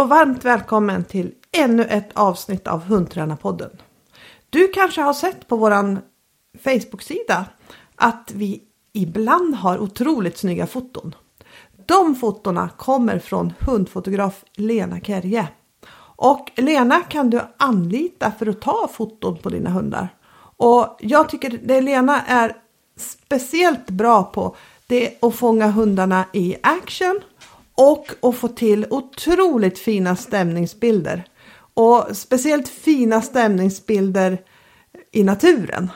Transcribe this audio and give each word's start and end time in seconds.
och 0.00 0.08
varmt 0.08 0.44
välkommen 0.44 1.04
till 1.04 1.32
ännu 1.52 1.84
ett 1.84 2.08
avsnitt 2.14 2.66
av 2.66 2.84
Hundtränarpodden. 2.84 3.70
Du 4.50 4.68
kanske 4.68 5.00
har 5.00 5.12
sett 5.12 5.48
på 5.48 5.56
våran 5.56 5.98
Facebook-sida 6.64 7.46
att 7.96 8.32
vi 8.34 8.62
ibland 8.92 9.54
har 9.54 9.78
otroligt 9.78 10.38
snygga 10.38 10.66
foton. 10.66 11.14
De 11.86 12.14
fotona 12.14 12.68
kommer 12.68 13.18
från 13.18 13.52
hundfotograf 13.60 14.44
Lena 14.56 15.00
Kerje. 15.00 15.48
Och 16.16 16.50
Lena 16.56 17.00
kan 17.00 17.30
du 17.30 17.40
anlita 17.56 18.32
för 18.38 18.46
att 18.46 18.60
ta 18.60 18.90
foton 18.92 19.38
på 19.38 19.48
dina 19.48 19.70
hundar. 19.70 20.08
Och 20.56 20.96
jag 21.00 21.28
tycker 21.28 21.60
det 21.62 21.80
Lena 21.80 22.22
är 22.22 22.56
speciellt 22.96 23.90
bra 23.90 24.22
på 24.22 24.56
det 24.86 25.06
är 25.06 25.28
att 25.28 25.34
fånga 25.34 25.70
hundarna 25.70 26.24
i 26.32 26.56
action 26.62 27.20
och 27.80 28.06
att 28.22 28.36
få 28.36 28.48
till 28.48 28.86
otroligt 28.90 29.78
fina 29.78 30.16
stämningsbilder. 30.16 31.24
Och 31.74 32.16
speciellt 32.16 32.68
fina 32.68 33.22
stämningsbilder 33.22 34.38
i 35.12 35.24
naturen. 35.24 35.90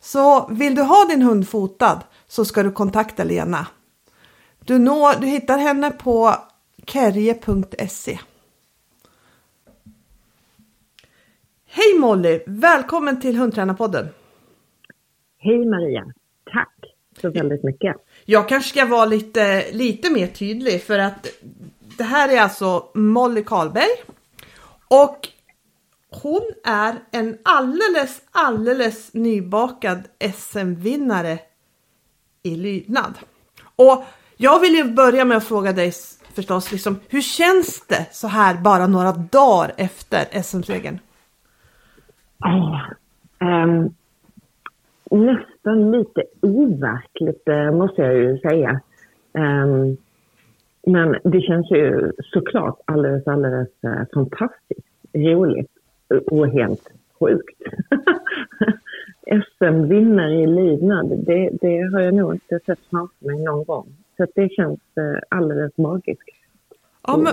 Så 0.00 0.48
vill 0.48 0.74
du 0.74 0.82
ha 0.82 1.04
din 1.04 1.22
hund 1.22 1.48
fotad 1.48 2.00
så 2.26 2.44
ska 2.44 2.62
du 2.62 2.72
kontakta 2.72 3.24
Lena. 3.24 3.66
Du, 4.64 4.78
når, 4.78 5.20
du 5.20 5.26
hittar 5.26 5.58
henne 5.58 5.90
på 5.90 6.34
kerje.se. 6.86 8.18
Hej 11.66 11.98
Molly! 12.00 12.40
Välkommen 12.46 13.20
till 13.20 13.36
Hundtränarpodden! 13.36 14.08
Hej 15.38 15.66
Maria! 15.66 16.12
Tack 16.52 16.74
så 17.20 17.30
väldigt 17.30 17.64
mycket! 17.64 17.96
Jag 18.24 18.48
kanske 18.48 18.70
ska 18.70 18.84
vara 18.84 19.04
lite, 19.04 19.72
lite 19.72 20.10
mer 20.10 20.26
tydlig 20.26 20.82
för 20.82 20.98
att 20.98 21.26
det 21.96 22.04
här 22.04 22.28
är 22.28 22.40
alltså 22.40 22.86
Molly 22.94 23.44
Karlberg. 23.44 24.04
Och 24.88 25.28
hon 26.10 26.42
är 26.64 26.94
en 27.10 27.38
alldeles, 27.44 28.22
alldeles 28.30 29.14
nybakad 29.14 30.02
SM-vinnare 30.34 31.38
i 32.42 32.56
lydnad. 32.56 33.18
Och 33.76 34.04
jag 34.36 34.60
vill 34.60 34.74
ju 34.74 34.84
börja 34.84 35.24
med 35.24 35.36
att 35.36 35.44
fråga 35.44 35.72
dig 35.72 35.92
förstås, 36.34 36.72
liksom, 36.72 37.00
hur 37.08 37.22
känns 37.22 37.86
det 37.86 38.06
så 38.12 38.28
här 38.28 38.54
bara 38.54 38.86
några 38.86 39.12
dagar 39.12 39.72
efter 39.76 40.42
SM-segern? 40.42 40.98
Oh, 42.44 42.80
eh, 43.40 43.48
um, 43.48 43.94
ehm, 45.10 45.38
nästan 45.60 45.90
lite 45.92 46.22
overkligt 46.42 47.48
eh, 47.48 47.72
måste 47.72 48.02
jag 48.02 48.14
ju 48.14 48.38
säga. 48.38 48.80
Ehm, 49.32 49.96
men 50.86 51.16
det 51.24 51.40
känns 51.40 51.70
ju 51.70 52.12
såklart 52.22 52.80
alldeles, 52.84 53.26
alldeles 53.26 53.68
eh, 53.84 54.02
fantastiskt 54.14 54.86
roligt 55.14 55.70
och 56.30 56.48
helt 56.48 56.88
sjukt. 57.20 57.62
SM-vinnare 59.58 60.34
i 60.34 60.46
lydnad, 60.46 61.24
det, 61.26 61.50
det 61.60 61.80
har 61.92 62.00
jag 62.00 62.14
nog 62.14 62.34
inte 62.34 62.60
sett 62.66 62.78
framför 62.90 63.26
mig 63.26 63.38
någon 63.44 63.64
gång. 63.64 63.86
Så 64.16 64.26
det 64.34 64.48
känns 64.48 64.80
eh, 64.96 65.20
alldeles 65.28 65.76
magiskt. 65.76 66.28
Ja, 67.06 67.16
men, 67.16 67.32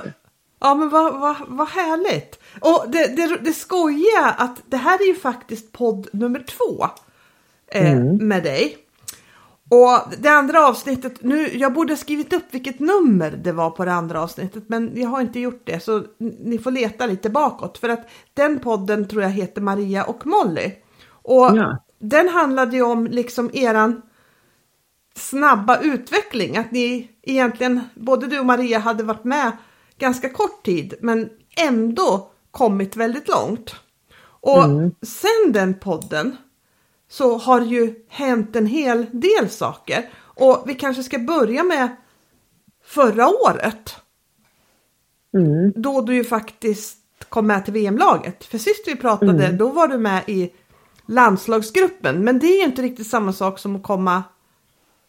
ja, 0.59 0.75
men 0.75 0.89
vad, 0.89 1.19
vad, 1.21 1.35
vad 1.47 1.67
härligt! 1.67 2.39
Och 2.61 2.91
det, 2.91 3.15
det, 3.15 3.44
det 3.44 3.53
skojiga 3.53 4.25
att 4.38 4.63
det 4.65 4.77
här 4.77 5.01
är 5.01 5.07
ju 5.07 5.15
faktiskt 5.15 5.71
podd 5.71 6.07
nummer 6.11 6.39
två 6.39 6.85
eh, 7.72 7.91
mm. 7.91 8.28
med 8.28 8.44
dig. 8.44 8.78
Och 9.69 10.13
det 10.17 10.29
andra 10.29 10.67
avsnittet, 10.67 11.23
nu, 11.23 11.57
jag 11.57 11.73
borde 11.73 11.94
ha 11.94 11.97
skrivit 11.97 12.33
upp 12.33 12.44
vilket 12.51 12.79
nummer 12.79 13.31
det 13.31 13.51
var 13.51 13.69
på 13.69 13.85
det 13.85 13.94
andra 13.94 14.22
avsnittet 14.22 14.63
men 14.67 14.91
jag 14.95 15.09
har 15.09 15.22
inte 15.22 15.39
gjort 15.39 15.61
det 15.63 15.79
så 15.79 16.03
ni 16.39 16.57
får 16.57 16.72
leta 16.72 17.06
lite 17.06 17.29
bakåt 17.29 17.77
för 17.77 17.89
att 17.89 18.09
den 18.33 18.59
podden 18.59 19.07
tror 19.07 19.23
jag 19.23 19.29
heter 19.29 19.61
Maria 19.61 20.03
och 20.03 20.25
Molly. 20.25 20.72
Och 21.09 21.57
ja. 21.57 21.77
den 22.00 22.29
handlade 22.29 22.75
ju 22.75 22.83
om 22.83 23.07
liksom 23.07 23.50
eran 23.53 24.01
snabba 25.16 25.79
utveckling, 25.79 26.57
att 26.57 26.72
ni 26.72 27.11
egentligen, 27.23 27.79
både 27.95 28.27
du 28.27 28.39
och 28.39 28.45
Maria 28.45 28.79
hade 28.79 29.03
varit 29.03 29.23
med 29.23 29.51
ganska 29.97 30.29
kort 30.29 30.66
tid 30.66 30.94
men 31.01 31.29
ändå 31.57 32.31
kommit 32.51 32.95
väldigt 32.95 33.27
långt. 33.27 33.75
Och 34.23 34.63
mm. 34.63 34.91
sen 35.01 35.51
den 35.53 35.73
podden 35.73 36.38
så 37.09 37.38
har 37.38 37.62
ju 37.62 37.95
hänt 38.09 38.56
en 38.56 38.66
hel 38.66 39.06
del 39.12 39.50
saker. 39.50 40.09
Och 40.19 40.63
vi 40.66 40.75
kanske 40.75 41.03
ska 41.03 41.19
börja 41.19 41.63
med 41.63 41.95
förra 42.84 43.28
året. 43.28 43.95
Mm. 45.34 45.73
Då 45.75 46.01
du 46.01 46.16
ju 46.16 46.23
faktiskt 46.23 46.97
kom 47.29 47.47
med 47.47 47.66
till 47.66 47.73
VM-laget. 47.73 48.45
För 48.45 48.57
sist 48.57 48.88
vi 48.88 48.95
pratade 48.95 49.45
mm. 49.45 49.57
då 49.57 49.69
var 49.69 49.88
du 49.88 49.97
med 49.97 50.23
i 50.28 50.53
landslagsgruppen. 51.06 52.23
Men 52.23 52.40
det 52.40 52.47
är 52.47 52.57
ju 52.57 52.63
inte 52.63 52.81
riktigt 52.81 53.07
samma 53.07 53.34
sak 53.34 53.59
som 53.59 53.75
att 53.75 53.84
komma 53.84 54.24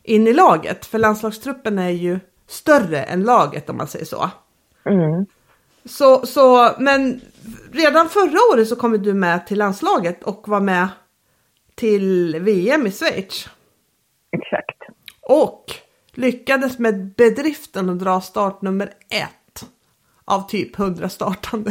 in 0.02 0.26
i 0.26 0.32
laget. 0.32 0.86
För 0.86 0.98
landslagstruppen 0.98 1.78
är 1.78 1.90
ju 1.90 2.20
större 2.46 3.02
än 3.02 3.22
laget 3.22 3.70
om 3.70 3.76
man 3.76 3.88
säger 3.88 4.04
så. 4.04 4.30
Mm. 4.84 5.26
Så, 5.84 6.26
så, 6.26 6.74
men 6.78 7.20
redan 7.72 8.08
förra 8.08 8.38
året 8.52 8.68
så 8.68 8.76
kom 8.76 9.02
du 9.02 9.14
med 9.14 9.46
till 9.46 9.58
landslaget 9.58 10.22
och 10.22 10.48
var 10.48 10.60
med 10.60 10.88
till 11.78 12.36
VM 12.40 12.86
i 12.86 12.90
Schweiz. 12.90 13.48
Exakt. 14.30 14.82
Och 15.22 15.64
lyckades 16.14 16.78
med 16.78 17.14
bedriften 17.16 17.90
att 17.90 17.98
dra 17.98 18.20
start 18.20 18.62
nummer 18.62 18.86
ett 19.10 19.70
av 20.24 20.40
typ 20.40 20.78
100 20.78 21.08
startande. 21.08 21.70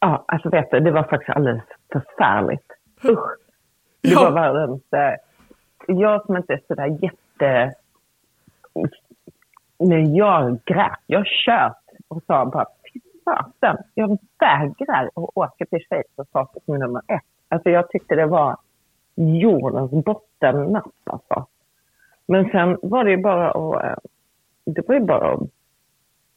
Ja, 0.00 0.24
alltså 0.28 0.48
vet 0.48 0.70
du, 0.70 0.80
det 0.80 0.90
var 0.90 1.02
faktiskt 1.02 1.36
alldeles 1.36 1.62
förfärligt. 1.92 2.72
Usch. 3.04 3.36
Det 4.00 4.08
ja. 4.08 4.24
var 4.24 4.32
världens... 4.32 4.82
Eh, 4.92 5.14
jag 5.86 6.26
som 6.26 6.36
inte 6.36 6.52
är 6.52 6.60
sådär 6.68 6.98
jätte... 7.02 7.74
Men 9.78 10.14
jag 10.14 10.64
grät. 10.64 10.98
Jag 11.06 11.26
kört 11.46 11.82
och 12.08 12.22
sa 12.26 12.46
bara, 12.46 12.66
fy 12.92 13.00
fasen, 13.24 13.76
jag 13.94 14.18
vägrar 14.38 15.06
att 15.06 15.30
åka 15.34 15.66
till 15.66 15.86
Schweiz 15.88 16.06
och 16.16 16.26
starta 16.26 16.60
som 16.64 16.78
nummer 16.78 17.02
ett. 17.06 17.22
Alltså 17.48 17.70
jag 17.70 17.90
tyckte 17.90 18.14
det 18.14 18.26
var 18.26 18.56
jordens 19.18 20.04
bottennapp 20.04 20.92
alltså. 21.04 21.46
Men 22.26 22.50
sen 22.50 22.78
var 22.82 23.04
det 23.04 23.10
ju 23.10 23.16
bara 23.16 23.50
att, 23.50 23.84
eh, 23.84 23.96
det 24.64 24.88
var 24.88 24.94
ju 24.94 25.00
bara 25.00 25.32
att 25.32 25.40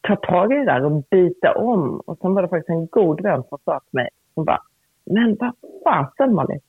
ta 0.02 0.16
tag 0.16 0.53
i 0.53 0.56
det 0.56 0.66
där 0.66 0.86
och 0.86 1.03
byta 1.09 1.53
om. 1.53 2.00
Och 2.00 2.18
sen 2.18 2.34
var 2.34 2.42
det 2.42 2.47
faktiskt 2.47 2.69
en 2.69 2.88
god 2.88 3.22
vän 3.22 3.44
som 3.50 3.58
sa 3.66 3.80
till 3.80 3.97
mig, 3.97 4.09
som 4.34 4.46
bara, 4.46 4.62
men 5.06 5.38
vad 5.40 5.53
fasen 5.84 6.36
Malin, 6.36 6.59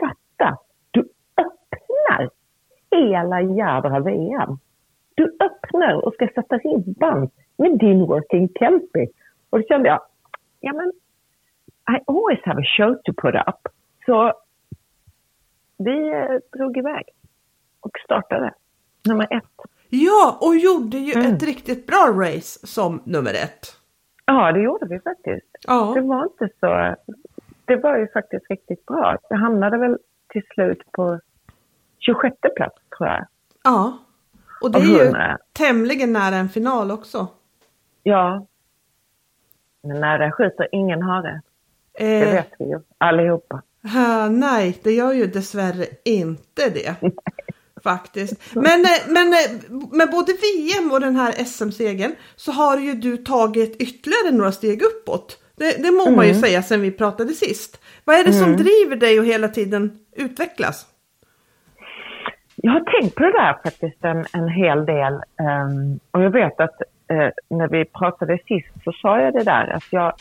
fatta, 0.00 0.58
du 0.90 1.08
öppnar 1.36 2.30
hela 2.90 3.40
jädra 3.40 4.00
VM. 4.00 4.58
Du 5.14 5.36
öppnar 5.40 6.06
och 6.06 6.14
ska 6.14 6.28
sätta 6.34 6.56
ribban 6.56 7.30
med 7.56 7.78
din 7.78 8.06
working 8.06 8.48
tempi. 8.48 9.06
Och 9.50 9.58
då 9.58 9.66
kände 9.66 9.88
jag, 9.88 10.00
ja 10.60 10.72
men, 10.72 10.92
I 11.96 12.00
always 12.06 12.40
have 12.44 12.60
a 12.60 12.64
show 12.76 12.94
to 12.94 13.12
put 13.22 13.34
up. 13.34 13.72
Så 14.06 14.32
vi 15.76 16.08
eh, 16.08 16.58
drog 16.58 16.76
iväg 16.76 17.04
och 17.80 17.98
startade 18.04 18.54
nummer 19.04 19.26
ett. 19.30 19.70
Ja, 19.88 20.38
och 20.40 20.56
gjorde 20.56 20.98
ju 20.98 21.12
mm. 21.12 21.34
ett 21.34 21.42
riktigt 21.42 21.86
bra 21.86 22.12
race 22.14 22.66
som 22.66 23.02
nummer 23.04 23.30
ett. 23.30 23.76
Ja, 24.26 24.52
det 24.52 24.60
gjorde 24.60 24.86
vi 24.86 25.00
faktiskt. 25.00 25.56
Ja. 25.66 25.92
Det 25.94 26.00
var 26.00 26.22
inte 26.24 26.48
så... 26.60 26.94
Det 27.64 27.76
var 27.76 27.98
ju 27.98 28.08
faktiskt 28.08 28.50
riktigt 28.50 28.86
bra. 28.86 29.18
Det 29.28 29.36
hamnade 29.36 29.78
väl 29.78 29.98
till 30.28 30.42
slut 30.54 30.92
på 30.92 31.20
26 31.98 32.36
plats 32.56 32.76
tror 32.98 33.08
jag. 33.08 33.26
Ja, 33.64 33.98
och 34.60 34.70
det 34.70 34.78
är 34.78 35.04
ju 35.04 35.36
tämligen 35.52 36.12
nära 36.12 36.36
en 36.36 36.48
final 36.48 36.90
också. 36.90 37.28
Ja. 38.02 38.46
Men 39.82 40.00
när 40.00 40.18
den 40.18 40.32
skjuter 40.32 40.68
ingen 40.72 41.02
hare. 41.02 41.40
Eh, 41.94 42.06
det 42.06 42.32
vet 42.32 42.52
vi 42.58 42.64
ju 42.64 42.80
allihopa. 42.98 43.62
Uh, 43.84 44.30
nej, 44.30 44.78
det 44.82 44.92
gör 44.92 45.12
ju 45.12 45.26
dessvärre 45.26 45.86
inte 46.04 46.70
det. 46.70 46.96
Faktiskt. 47.84 48.54
Men, 48.54 48.80
eh, 48.84 49.00
men 49.08 49.32
eh, 49.32 49.50
med 49.92 50.10
både 50.10 50.32
VM 50.32 50.92
och 50.92 51.00
den 51.00 51.16
här 51.16 51.32
SM-segern 51.32 52.12
så 52.36 52.52
har 52.52 52.78
ju 52.78 52.94
du 52.94 53.16
tagit 53.16 53.76
ytterligare 53.80 54.36
några 54.36 54.52
steg 54.52 54.82
uppåt. 54.82 55.38
Det, 55.56 55.82
det 55.82 55.90
må 55.90 56.02
mm. 56.02 56.16
man 56.16 56.24
ju 56.24 56.30
mm. 56.30 56.42
säga 56.42 56.62
sen 56.62 56.80
vi 56.80 56.90
pratade 56.90 57.32
sist. 57.32 57.80
Vad 58.04 58.16
är 58.16 58.24
det 58.24 58.32
som 58.32 58.44
mm. 58.44 58.56
driver 58.56 58.96
dig 58.96 59.18
att 59.18 59.24
hela 59.24 59.48
tiden 59.48 59.98
utvecklas? 60.12 60.86
Jag 62.56 62.72
har 62.72 63.00
tänkt 63.00 63.14
på 63.14 63.22
det 63.22 63.32
där 63.32 63.58
faktiskt 63.64 64.04
en, 64.04 64.24
en 64.32 64.48
hel 64.48 64.86
del. 64.86 65.14
Um, 65.14 66.00
och 66.10 66.22
jag 66.22 66.30
vet 66.30 66.60
att 66.60 66.82
uh, 67.12 67.30
när 67.58 67.68
vi 67.68 67.84
pratade 67.84 68.38
sist 68.46 68.84
så 68.84 68.92
sa 68.92 69.20
jag 69.20 69.32
det 69.32 69.44
där 69.44 69.68
att 69.68 69.84
jag 69.90 70.12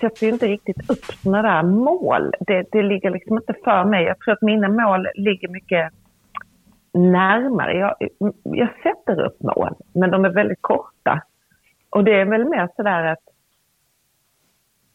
sätter 0.00 0.26
ju 0.26 0.32
inte 0.32 0.46
riktigt 0.46 0.90
upp 0.90 1.04
sådana 1.04 1.42
där 1.42 1.62
mål. 1.62 2.32
Det, 2.40 2.66
det 2.72 2.82
ligger 2.82 3.10
liksom 3.10 3.36
inte 3.36 3.54
för 3.64 3.84
mig. 3.84 4.04
Jag 4.04 4.18
tror 4.18 4.34
att 4.34 4.42
mina 4.42 4.68
mål 4.68 5.08
ligger 5.14 5.48
mycket 5.48 5.92
närmare. 6.92 7.76
Jag, 7.76 7.94
jag 8.42 8.68
sätter 8.82 9.20
upp 9.20 9.42
mål, 9.42 9.74
men 9.92 10.10
de 10.10 10.24
är 10.24 10.30
väldigt 10.30 10.62
korta. 10.62 11.22
Och 11.90 12.04
det 12.04 12.20
är 12.20 12.24
väl 12.24 12.44
mer 12.44 12.68
sådär 12.76 13.04
att 13.04 13.28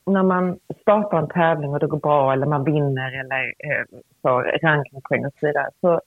när 0.06 0.24
man 0.24 0.60
startar 0.82 1.18
en 1.18 1.28
tävling 1.28 1.74
och 1.74 1.80
det 1.80 1.88
går 1.88 2.00
bra 2.00 2.34
eller 2.34 2.46
man 2.46 2.64
vinner 2.64 3.20
eller 3.20 3.44
eh, 3.48 3.86
får 4.22 4.60
rankingpoäng 4.64 5.26
och 5.26 5.34
så 5.40 5.48
vidare 5.48 5.70
så 5.82 6.02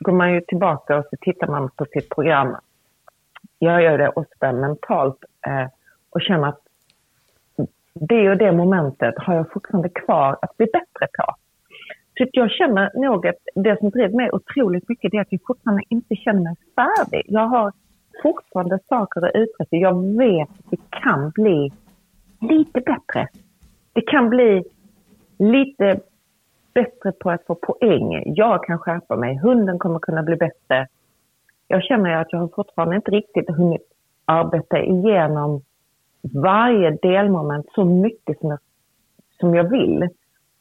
går 0.00 0.12
man 0.12 0.32
ju 0.32 0.40
tillbaka 0.40 0.96
och 0.96 1.04
så 1.04 1.16
tittar 1.20 1.46
man 1.46 1.70
på 1.70 1.84
sitt 1.84 2.08
program. 2.08 2.56
Jag 3.58 3.82
gör 3.82 3.98
det 3.98 4.08
ofta 4.08 4.52
mentalt 4.52 5.24
eh, 5.46 5.66
och 6.10 6.22
känner 6.22 6.48
att 6.48 6.63
det 7.94 8.30
och 8.30 8.36
det 8.36 8.52
momentet 8.52 9.14
har 9.16 9.34
jag 9.34 9.52
fortfarande 9.52 9.88
kvar 9.88 10.38
att 10.42 10.56
bli 10.56 10.66
bättre 10.66 11.06
på. 11.18 11.34
Så 12.18 12.26
jag 12.32 12.50
känner 12.50 12.90
nog 12.94 13.26
att 13.26 13.38
det 13.54 13.78
som 13.78 13.90
driver 13.90 14.16
mig 14.16 14.30
otroligt 14.32 14.88
mycket 14.88 15.14
är 15.14 15.20
att 15.20 15.32
jag 15.32 15.40
fortfarande 15.46 15.82
inte 15.88 16.16
känner 16.16 16.40
mig 16.40 16.56
färdig. 16.74 17.22
Jag 17.28 17.46
har 17.46 17.72
fortfarande 18.22 18.78
saker 18.88 19.26
att 19.26 19.34
uträtta. 19.34 19.76
Jag 19.76 20.16
vet 20.18 20.48
att 20.48 20.70
det 20.70 20.80
kan 20.90 21.30
bli 21.30 21.72
lite 22.40 22.80
bättre. 22.80 23.28
Det 23.92 24.00
kan 24.00 24.28
bli 24.28 24.64
lite 25.38 26.00
bättre 26.74 27.12
på 27.12 27.30
att 27.30 27.46
få 27.46 27.54
poäng. 27.54 28.34
Jag 28.34 28.64
kan 28.64 28.78
skärpa 28.78 29.16
mig. 29.16 29.36
Hunden 29.36 29.78
kommer 29.78 29.98
kunna 29.98 30.22
bli 30.22 30.36
bättre. 30.36 30.88
Jag 31.68 31.82
känner 31.82 32.16
att 32.16 32.32
jag 32.32 32.54
fortfarande 32.54 32.96
inte 32.96 33.10
riktigt 33.10 33.50
hunnit 33.50 33.82
arbeta 34.24 34.78
igenom 34.78 35.62
varje 36.32 36.90
delmoment 36.90 37.66
så 37.74 37.84
mycket 37.84 38.38
som 38.40 38.48
jag, 38.48 38.58
som 39.40 39.54
jag 39.54 39.70
vill. 39.70 40.08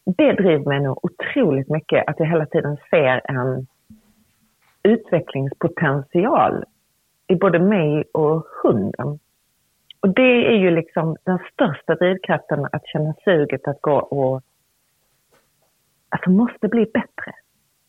Det 0.06 0.34
driver 0.34 0.66
mig 0.66 0.80
nog 0.80 1.06
otroligt 1.06 1.70
mycket 1.70 2.08
att 2.08 2.20
jag 2.20 2.28
hela 2.28 2.46
tiden 2.46 2.78
ser 2.90 3.22
en 3.24 3.68
utvecklingspotential 4.84 6.64
i 7.28 7.36
både 7.36 7.60
mig 7.60 8.04
och 8.12 8.46
hunden. 8.64 9.20
Och 10.00 10.10
det 10.10 10.48
är 10.48 10.58
ju 10.58 10.72
liksom 10.72 11.18
den 11.24 11.40
största 11.54 11.96
drivkraften 11.96 12.68
att 12.72 12.86
känna 12.86 13.14
suget 13.24 13.68
att 13.68 13.82
gå 13.82 13.96
och 13.96 14.42
alltså 16.10 16.30
måste 16.30 16.68
bli 16.68 16.86
bättre. 16.94 17.34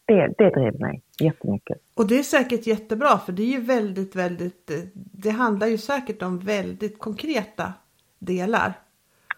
Det, 0.06 0.34
det 0.38 0.50
driver 0.50 0.78
mig 0.78 1.02
jättemycket. 1.20 1.78
Och 1.94 2.08
det 2.08 2.18
är 2.18 2.22
säkert 2.22 2.66
jättebra 2.66 3.18
för 3.18 3.32
det 3.32 3.42
är 3.42 3.52
ju 3.52 3.60
väldigt, 3.60 4.16
väldigt, 4.16 4.70
det 4.94 5.30
handlar 5.30 5.66
ju 5.66 5.78
säkert 5.78 6.22
om 6.22 6.38
väldigt 6.38 6.98
konkreta 6.98 7.72
delar. 8.18 8.72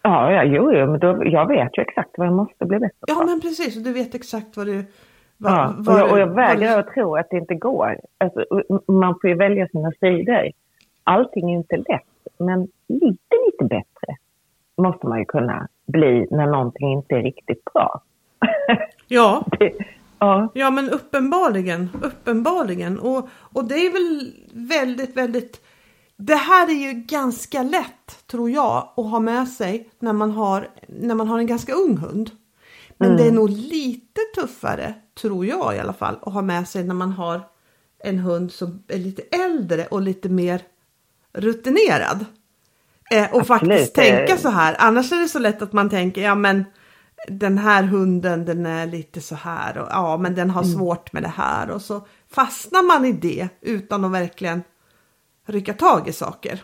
Ja, 0.01 0.31
ja 0.31 0.43
jo, 0.43 0.73
jo 0.73 0.91
men 0.91 0.99
då, 0.99 1.23
jag 1.25 1.47
vet 1.47 1.77
ju 1.77 1.81
exakt 1.81 2.09
vad 2.17 2.27
jag 2.27 2.33
måste 2.33 2.65
bli 2.65 2.79
bättre 2.79 2.97
på. 2.99 3.05
Ja, 3.07 3.25
men 3.25 3.41
precis. 3.41 3.77
Och 3.77 3.83
du 3.83 3.93
vet 3.93 4.15
exakt 4.15 4.57
vad 4.57 4.65
du... 4.65 4.85
Vad, 5.37 5.51
ja, 5.51 5.73
vad, 5.77 5.95
och, 5.95 6.01
jag, 6.01 6.11
och 6.11 6.19
jag 6.19 6.35
vägrar 6.35 6.69
vad... 6.69 6.79
att 6.79 6.93
tro 6.93 7.15
att 7.15 7.29
det 7.29 7.37
inte 7.37 7.55
går. 7.55 7.99
Alltså, 8.17 8.45
man 8.87 9.15
får 9.21 9.29
ju 9.29 9.35
välja 9.35 9.67
sina 9.67 9.91
sidor. 9.91 10.51
Allting 11.03 11.53
är 11.53 11.57
inte 11.57 11.77
lätt, 11.77 12.37
men 12.37 12.67
lite, 12.87 13.35
lite 13.45 13.63
bättre 13.63 14.15
måste 14.77 15.07
man 15.07 15.19
ju 15.19 15.25
kunna 15.25 15.67
bli 15.87 16.27
när 16.31 16.45
någonting 16.45 16.91
inte 16.91 17.15
är 17.15 17.23
riktigt 17.23 17.63
bra. 17.73 18.01
Ja. 19.09 19.45
det, 19.59 19.73
ja. 20.19 20.51
ja, 20.53 20.71
men 20.71 20.89
uppenbarligen, 20.89 21.89
uppenbarligen. 22.01 22.99
Och, 22.99 23.29
och 23.33 23.65
det 23.65 23.75
är 23.75 23.91
väl 23.91 24.33
väldigt, 24.53 25.17
väldigt 25.17 25.61
det 26.17 26.35
här 26.35 26.69
är 26.69 26.73
ju 26.73 26.93
ganska 26.93 27.63
lätt 27.63 28.27
tror 28.27 28.49
jag 28.49 28.93
att 28.97 29.09
ha 29.09 29.19
med 29.19 29.47
sig 29.47 29.89
när 29.99 30.13
man 30.13 30.31
har, 30.31 30.67
när 30.87 31.15
man 31.15 31.27
har 31.27 31.39
en 31.39 31.47
ganska 31.47 31.73
ung 31.73 31.97
hund. 31.97 32.31
Men 32.97 33.09
mm. 33.09 33.21
det 33.21 33.27
är 33.27 33.31
nog 33.31 33.49
lite 33.49 34.21
tuffare, 34.35 34.93
tror 35.21 35.45
jag 35.45 35.75
i 35.75 35.79
alla 35.79 35.93
fall, 35.93 36.17
att 36.21 36.33
ha 36.33 36.41
med 36.41 36.67
sig 36.67 36.83
när 36.83 36.93
man 36.93 37.11
har 37.11 37.41
en 38.03 38.19
hund 38.19 38.51
som 38.51 38.83
är 38.87 38.97
lite 38.97 39.21
äldre 39.21 39.85
och 39.85 40.01
lite 40.01 40.29
mer 40.29 40.61
rutinerad. 41.33 42.25
Eh, 43.11 43.33
och 43.33 43.41
Absolut. 43.41 43.47
faktiskt 43.47 43.95
tänka 43.95 44.37
så 44.37 44.49
här. 44.49 44.75
Annars 44.79 45.11
är 45.11 45.19
det 45.19 45.27
så 45.27 45.39
lätt 45.39 45.61
att 45.61 45.73
man 45.73 45.89
tänker, 45.89 46.21
ja 46.21 46.35
men 46.35 46.65
den 47.27 47.57
här 47.57 47.83
hunden 47.83 48.45
den 48.45 48.65
är 48.65 48.85
lite 48.85 49.21
så 49.21 49.35
här 49.35 49.77
och 49.77 49.87
ja 49.89 50.17
men 50.17 50.35
den 50.35 50.49
har 50.49 50.61
mm. 50.61 50.73
svårt 50.73 51.13
med 51.13 51.23
det 51.23 51.33
här 51.35 51.71
och 51.71 51.81
så 51.81 52.01
fastnar 52.35 52.87
man 52.87 53.05
i 53.05 53.11
det 53.11 53.49
utan 53.61 54.05
att 54.05 54.11
verkligen 54.11 54.63
rycka 55.47 55.73
tag 55.73 56.07
i 56.07 56.11
saker. 56.11 56.61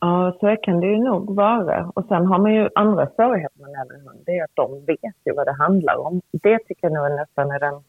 Ja, 0.00 0.36
så 0.40 0.56
kan 0.62 0.80
det 0.80 0.86
ju 0.86 0.98
nog 0.98 1.36
vara. 1.36 1.90
Och 1.94 2.04
sen 2.04 2.26
har 2.26 2.38
man 2.38 2.54
ju 2.54 2.68
andra 2.74 3.06
svårigheter 3.06 3.60
med 3.60 3.70
en 3.70 4.06
hund. 4.06 4.22
Det 4.26 4.38
är 4.38 4.44
att 4.44 4.50
de 4.54 4.84
vet 4.86 5.16
ju 5.24 5.32
vad 5.34 5.46
det 5.46 5.52
handlar 5.52 5.96
om. 5.96 6.20
Det 6.32 6.58
tycker 6.58 6.78
jag 6.80 6.92
nog 6.92 7.06
är 7.06 7.16
nästan 7.16 7.50
är 7.50 7.60
den, 7.60 7.82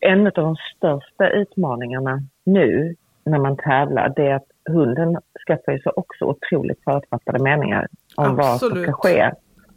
en 0.00 0.26
av 0.26 0.32
de 0.32 0.56
största 0.76 1.28
utmaningarna 1.28 2.22
nu 2.44 2.96
när 3.24 3.38
man 3.38 3.56
tävlar. 3.56 4.12
Det 4.16 4.26
är 4.26 4.34
att 4.34 4.50
hunden 4.70 5.18
skaffar 5.46 5.78
sig 5.78 5.92
också 5.96 6.24
otroligt 6.24 6.84
förutfattade 6.84 7.42
meningar 7.42 7.88
om 8.16 8.24
Absolut. 8.24 8.38
vad 8.38 8.58
som 8.58 8.82
ska 8.82 8.92
ske. 8.92 9.32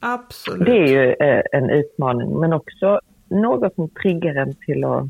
Absolut. 0.07 0.65
Det 0.65 0.77
är 0.77 0.87
ju 0.87 1.13
eh, 1.13 1.43
en 1.51 1.69
utmaning, 1.69 2.39
men 2.39 2.53
också 2.53 2.99
något 3.27 3.75
som 3.75 3.89
triggar 3.89 4.35
en 4.35 4.55
till 4.55 4.83
att 4.83 5.05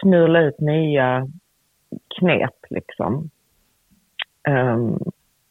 snurla 0.00 0.40
ut 0.40 0.60
nya 0.60 1.28
knep 2.18 2.54
liksom. 2.70 3.30
Um, 4.48 4.98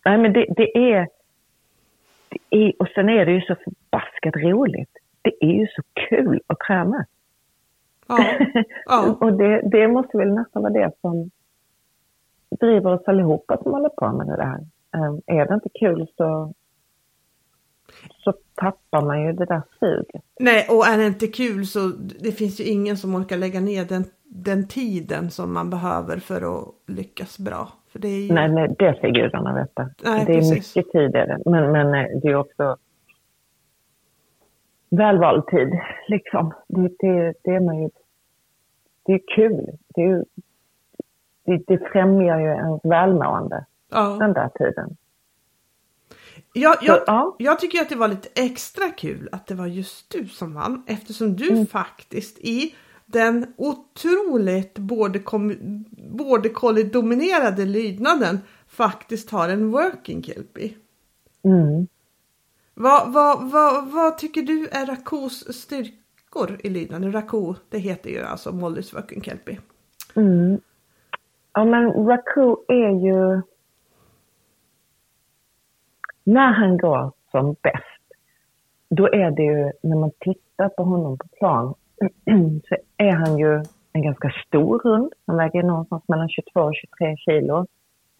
nej 0.05 0.17
men 0.17 0.33
det, 0.33 0.45
det, 0.55 0.77
är, 0.93 1.07
det 2.29 2.39
är, 2.49 2.73
och 2.79 2.87
sen 2.87 3.09
är 3.09 3.25
det 3.25 3.31
ju 3.31 3.41
så 3.41 3.55
förbaskat 3.55 4.35
roligt. 4.35 4.97
Det 5.21 5.45
är 5.45 5.51
ju 5.51 5.67
så 5.67 5.81
kul 6.09 6.41
att 6.47 6.59
träna. 6.59 7.05
Ja. 8.07 8.25
ja. 8.85 9.17
och 9.19 9.33
det, 9.33 9.61
det 9.61 9.87
måste 9.87 10.17
väl 10.17 10.33
nästan 10.33 10.61
vara 10.61 10.73
det 10.73 10.91
som 11.01 11.31
driver 12.59 12.93
oss 12.93 13.07
allihopa 13.07 13.57
som 13.57 13.71
håller 13.71 13.89
på 13.89 14.11
med 14.11 14.27
det 14.27 14.45
här. 14.45 14.59
Um, 15.07 15.21
är 15.25 15.45
det 15.45 15.53
inte 15.53 15.69
kul 15.79 16.07
så, 16.17 16.53
så 18.17 18.33
tappar 18.55 19.01
man 19.01 19.23
ju 19.23 19.33
det 19.33 19.45
där 19.45 19.61
suget. 19.79 20.23
Nej, 20.39 20.67
och 20.69 20.87
är 20.87 20.97
det 20.97 21.07
inte 21.07 21.27
kul 21.27 21.65
så 21.65 21.79
det 22.19 22.31
finns 22.31 22.59
ju 22.59 22.63
ingen 22.63 22.97
som 22.97 23.15
orkar 23.15 23.37
lägga 23.37 23.59
ner 23.59 23.85
den 23.85 24.05
den 24.35 24.67
tiden 24.67 25.29
som 25.29 25.53
man 25.53 25.69
behöver 25.69 26.17
för 26.17 26.59
att 26.59 26.73
lyckas 26.87 27.39
bra. 27.39 27.67
Ju... 27.93 28.33
Nej, 28.33 28.49
nej, 28.51 28.75
det 28.79 28.95
ska 28.97 29.07
gudarna 29.07 29.55
veta. 29.55 29.89
Nej, 30.03 30.25
det 30.25 30.33
är 30.33 30.37
precis. 30.37 30.75
mycket 30.75 30.91
tid 30.91 31.15
är 31.15 31.27
det. 31.27 31.39
Men, 31.45 31.71
men 31.71 31.93
eh, 31.93 32.19
det 32.21 32.27
är 32.27 32.35
också 32.35 32.77
välvald 34.89 35.47
tid. 35.47 35.79
Liksom. 36.07 36.53
Det, 36.67 36.89
det, 36.99 37.33
det, 37.43 37.51
är 37.51 37.59
man 37.59 37.81
ju, 37.81 37.89
det 39.05 39.13
är 39.13 39.21
kul. 39.35 39.69
Det, 39.87 40.01
är, 40.01 40.25
det, 41.45 41.63
det 41.67 41.77
främjar 41.91 42.39
ju 42.39 42.45
ens 42.45 42.81
välmående, 42.83 43.65
ja. 43.91 44.17
den 44.19 44.33
där 44.33 44.49
tiden. 44.49 44.97
Jag, 46.53 46.77
jag, 46.81 47.03
ja. 47.07 47.35
jag 47.39 47.59
tycker 47.59 47.81
att 47.81 47.89
det 47.89 47.95
var 47.95 48.07
lite 48.07 48.29
extra 48.35 48.89
kul 48.89 49.29
att 49.31 49.47
det 49.47 49.55
var 49.55 49.67
just 49.67 50.09
du 50.09 50.27
som 50.27 50.53
vann 50.53 50.83
eftersom 50.87 51.35
du 51.35 51.49
mm. 51.49 51.67
faktiskt 51.67 52.39
i 52.39 52.75
den 53.05 53.53
otroligt 53.57 54.77
border 54.77 56.49
collie-dominerade 56.53 57.65
lydnaden 57.65 58.39
faktiskt 58.67 59.29
har 59.29 59.49
en 59.49 59.71
working 59.71 60.23
kelpie. 60.23 60.73
Mm. 61.43 61.87
Vad, 62.73 63.13
vad, 63.13 63.51
vad, 63.51 63.87
vad 63.87 64.17
tycker 64.17 64.41
du 64.41 64.67
är 64.67 64.85
Rakos 64.85 65.53
styrkor 65.53 66.59
i 66.63 66.69
lydnaden? 66.69 67.11
Rako, 67.11 67.55
det 67.69 67.77
heter 67.77 68.09
ju 68.09 68.21
alltså 68.21 68.51
Mollys 68.51 68.93
working 68.93 69.21
kelpie. 69.23 69.59
Mm. 70.15 70.59
Ja 71.53 71.65
men 71.65 71.91
Rako 71.91 72.57
är 72.67 73.05
ju 73.05 73.41
när 76.25 76.51
han 76.51 76.77
går 76.77 77.11
som 77.31 77.55
bäst, 77.61 78.01
då 78.89 79.05
är 79.13 79.31
det 79.31 79.43
ju 79.43 79.71
när 79.83 79.97
man 79.97 80.11
tittar 80.19 80.69
på 80.69 80.83
honom 80.83 81.17
på 81.17 81.27
plan 81.39 81.73
så 82.69 82.75
är 82.97 83.11
han 83.11 83.37
ju 83.37 83.63
en 83.93 84.01
ganska 84.01 84.33
stor 84.47 84.81
hund. 84.83 85.13
Han 85.27 85.37
väger 85.37 85.63
någonstans 85.63 86.03
mellan 86.07 86.29
22 86.29 86.61
och 86.61 86.75
23 86.75 87.17
kilo. 87.17 87.65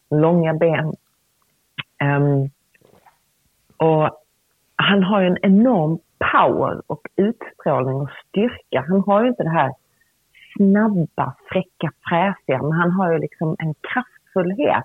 Långa 0.10 0.54
ben. 0.54 0.94
Um, 2.04 2.50
och 3.78 4.10
han 4.76 5.04
har 5.04 5.22
ju 5.22 5.28
en 5.28 5.38
enorm 5.42 6.00
power 6.32 6.82
och 6.88 7.08
utstrålning 7.16 7.96
och 7.96 8.10
styrka. 8.28 8.86
Han 8.88 9.02
har 9.02 9.24
ju 9.24 9.30
inte 9.30 9.44
det 9.44 9.50
här 9.50 9.74
snabba, 10.58 11.36
fräcka, 11.52 11.92
fräsiga, 12.10 12.62
men 12.62 12.72
han 12.72 12.92
har 12.92 13.12
ju 13.14 13.20
liksom 13.20 13.56
en 13.60 13.74
kraftfullhet 13.74 14.84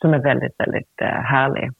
som 0.00 0.14
är 0.14 0.18
väldigt, 0.18 0.54
väldigt 0.60 1.00
eh, 1.00 1.08
härlig. 1.08 1.70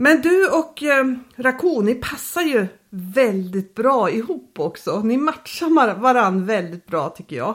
Men 0.00 0.20
du 0.20 0.48
och 0.48 0.82
eh, 0.82 1.04
Rakoni 1.36 1.94
passar 1.94 2.42
ju 2.42 2.66
väldigt 2.90 3.74
bra 3.74 4.10
ihop 4.10 4.58
också. 4.58 5.00
Ni 5.00 5.16
matchar 5.16 5.94
varann 5.94 6.46
väldigt 6.46 6.86
bra 6.86 7.08
tycker 7.08 7.36
jag. 7.36 7.54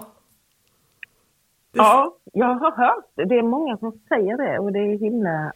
Det... 1.72 1.78
Ja, 1.78 2.18
jag 2.34 2.56
har 2.56 2.72
hört 2.72 3.06
det. 3.16 3.26
Det 3.26 3.36
är 3.36 3.44
många 3.44 3.78
som 3.78 4.00
säger 4.10 4.38
det 4.38 4.60
och 4.60 4.72
det 4.72 4.80
är 4.80 4.98
himla... 4.98 5.54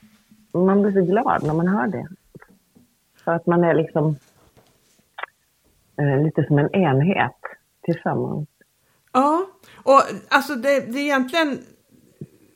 Man 0.53 0.81
blir 0.81 0.91
så 0.91 1.11
glad 1.11 1.43
när 1.43 1.53
man 1.53 1.67
hör 1.67 1.87
det. 1.87 2.07
För 3.23 3.31
att 3.31 3.45
man 3.45 3.63
är 3.63 3.73
liksom 3.73 4.15
eh, 5.97 6.23
lite 6.23 6.43
som 6.43 6.59
en 6.59 6.75
enhet 6.75 7.41
tillsammans. 7.81 8.49
Ja, 9.11 9.45
och 9.83 10.01
alltså 10.29 10.55
det, 10.55 10.79
det 10.79 10.99
är 10.99 11.03
egentligen 11.03 11.59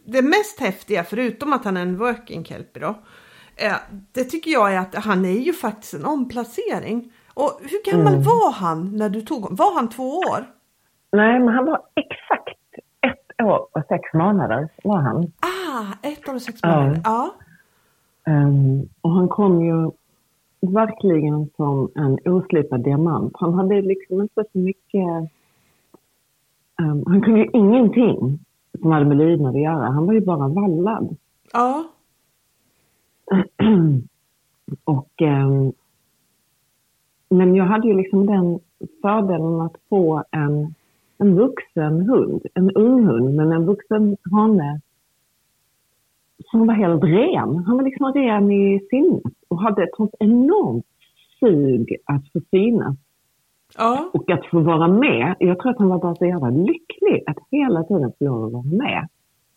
det 0.06 0.22
mest 0.22 0.60
häftiga, 0.60 1.04
förutom 1.04 1.54
att 1.54 1.66
han 1.66 1.78
är 1.78 1.82
en 1.82 1.98
working 1.98 2.46
kelpie 2.46 2.82
då, 2.82 2.96
det 4.12 4.24
tycker 4.24 4.52
jag 4.52 4.74
är 4.74 4.80
att 4.80 4.96
han 4.96 5.26
är 5.26 5.40
ju 5.40 5.54
faktiskt 5.54 5.94
en 5.94 6.06
omplacering. 6.06 7.12
Och 7.34 7.52
hur 7.62 7.92
gammal 7.92 8.14
Mm. 8.14 8.24
var 8.26 8.52
han 8.52 8.98
när 8.98 9.10
du 9.10 9.22
tog 9.22 9.42
honom? 9.42 9.56
Var 9.56 9.76
han 9.76 9.90
två 9.90 10.10
år? 10.18 10.46
Nej, 11.12 11.40
men 11.40 11.48
han 11.54 11.66
var 11.66 11.82
exakt 11.96 12.60
ett 13.02 13.46
år 13.46 13.68
och 13.72 13.84
sex 13.90 14.14
månader 14.14 14.70
var 14.84 14.98
han. 14.98 15.18
Ah, 15.40 16.08
ett 16.08 16.30
år 16.30 16.36
och 16.36 16.42
sex 16.42 16.60
Ja. 16.64 16.76
månader. 16.76 17.02
Ja. 17.04 17.34
Ehm, 18.28 18.90
och 19.02 19.12
han 19.12 19.28
kom 19.28 19.66
ju 19.66 19.92
verkligen 20.72 21.50
som 21.56 21.92
en 21.96 22.18
oslipad 22.34 22.84
diamant. 22.84 23.34
Han 23.36 23.54
hade 23.54 23.82
liksom 23.82 24.22
inte 24.22 24.44
så 24.52 24.58
mycket... 24.58 25.08
ehm, 26.82 27.04
han 27.08 27.22
kunde 27.22 27.40
ju 27.40 27.50
ingenting 27.54 28.40
som 28.82 28.92
hade 28.92 29.06
med 29.06 29.18
lydnad 29.18 29.56
att 29.56 29.62
göra. 29.62 29.86
Han 29.92 30.06
var 30.06 30.14
ju 30.14 30.22
bara 30.26 30.48
vallad. 30.48 31.16
Ja. 31.54 31.84
och, 34.84 35.22
ehm, 35.22 35.72
men 37.30 37.56
jag 37.56 37.66
hade 37.66 37.88
ju 37.88 37.94
liksom 37.94 38.26
den 38.26 38.60
fördelen 39.02 39.62
att 39.62 39.76
få 39.90 40.24
en, 40.32 40.74
en 41.18 41.36
vuxen 41.36 42.02
hund. 42.02 42.46
En 42.54 42.72
ung 42.72 43.04
hund, 43.06 43.36
men 43.36 43.52
en 43.52 43.66
vuxen 43.66 44.18
hane 44.32 44.82
som 46.52 46.68
var 46.68 46.74
helt 46.74 47.04
ren. 47.04 47.64
Han 47.66 47.78
var 47.78 47.84
liksom 47.84 48.14
ren 48.14 48.52
i 48.52 48.88
sinnet 48.90 49.34
och 49.48 49.62
hade 49.62 49.84
ett 49.84 49.96
sånt 49.96 50.16
enormt 50.20 50.86
sug 51.40 51.98
att 52.06 52.32
få 52.34 52.40
synas 52.52 52.98
Ja. 53.78 54.10
och 54.14 54.32
att 54.32 54.46
få 54.46 54.60
vara 54.60 54.88
med. 54.88 55.36
Jag 55.40 55.60
tror 55.60 55.72
att 55.72 55.80
han 55.80 55.90
var 55.90 56.00
bara 56.00 56.16
så 56.16 56.26
jävla 56.26 56.50
lycklig 56.50 57.24
att 57.26 57.38
hela 57.52 57.84
tiden 57.84 58.12
få 58.20 58.26
lov 58.26 58.46
att 58.46 58.54
vara 58.54 58.64
med. 58.64 59.08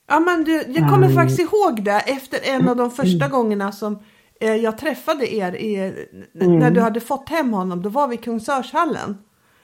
Ja 0.07 0.21
men 0.21 0.45
du, 0.45 0.53
jag 0.53 0.89
kommer 0.91 1.07
Mm. 1.07 1.15
faktiskt 1.15 1.41
ihåg 1.41 1.85
det 1.85 2.01
efter 2.01 2.39
en 2.55 2.69
av 2.69 2.77
de 2.77 2.91
första 2.91 3.29
gångerna 3.29 3.73
som 3.73 3.99
eh, 4.41 4.55
jag 4.57 4.79
träffade 4.79 5.35
er 5.35 5.53
i, 5.55 5.77
n- 5.77 6.59
när 6.59 6.71
du 6.71 6.81
hade 6.81 7.01
fått 7.01 7.29
hem 7.29 7.53
honom. 7.53 7.83
Då 7.83 7.89
var 7.89 8.09
vi 8.09 8.15
i 8.15 8.19
Kungsörshallen. 8.19 9.19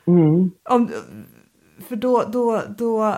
Mm. 0.06 0.50
Om, 0.70 0.88
för 1.88 1.96
då, 1.96 2.22
då, 2.32 2.62
då, 2.78 3.16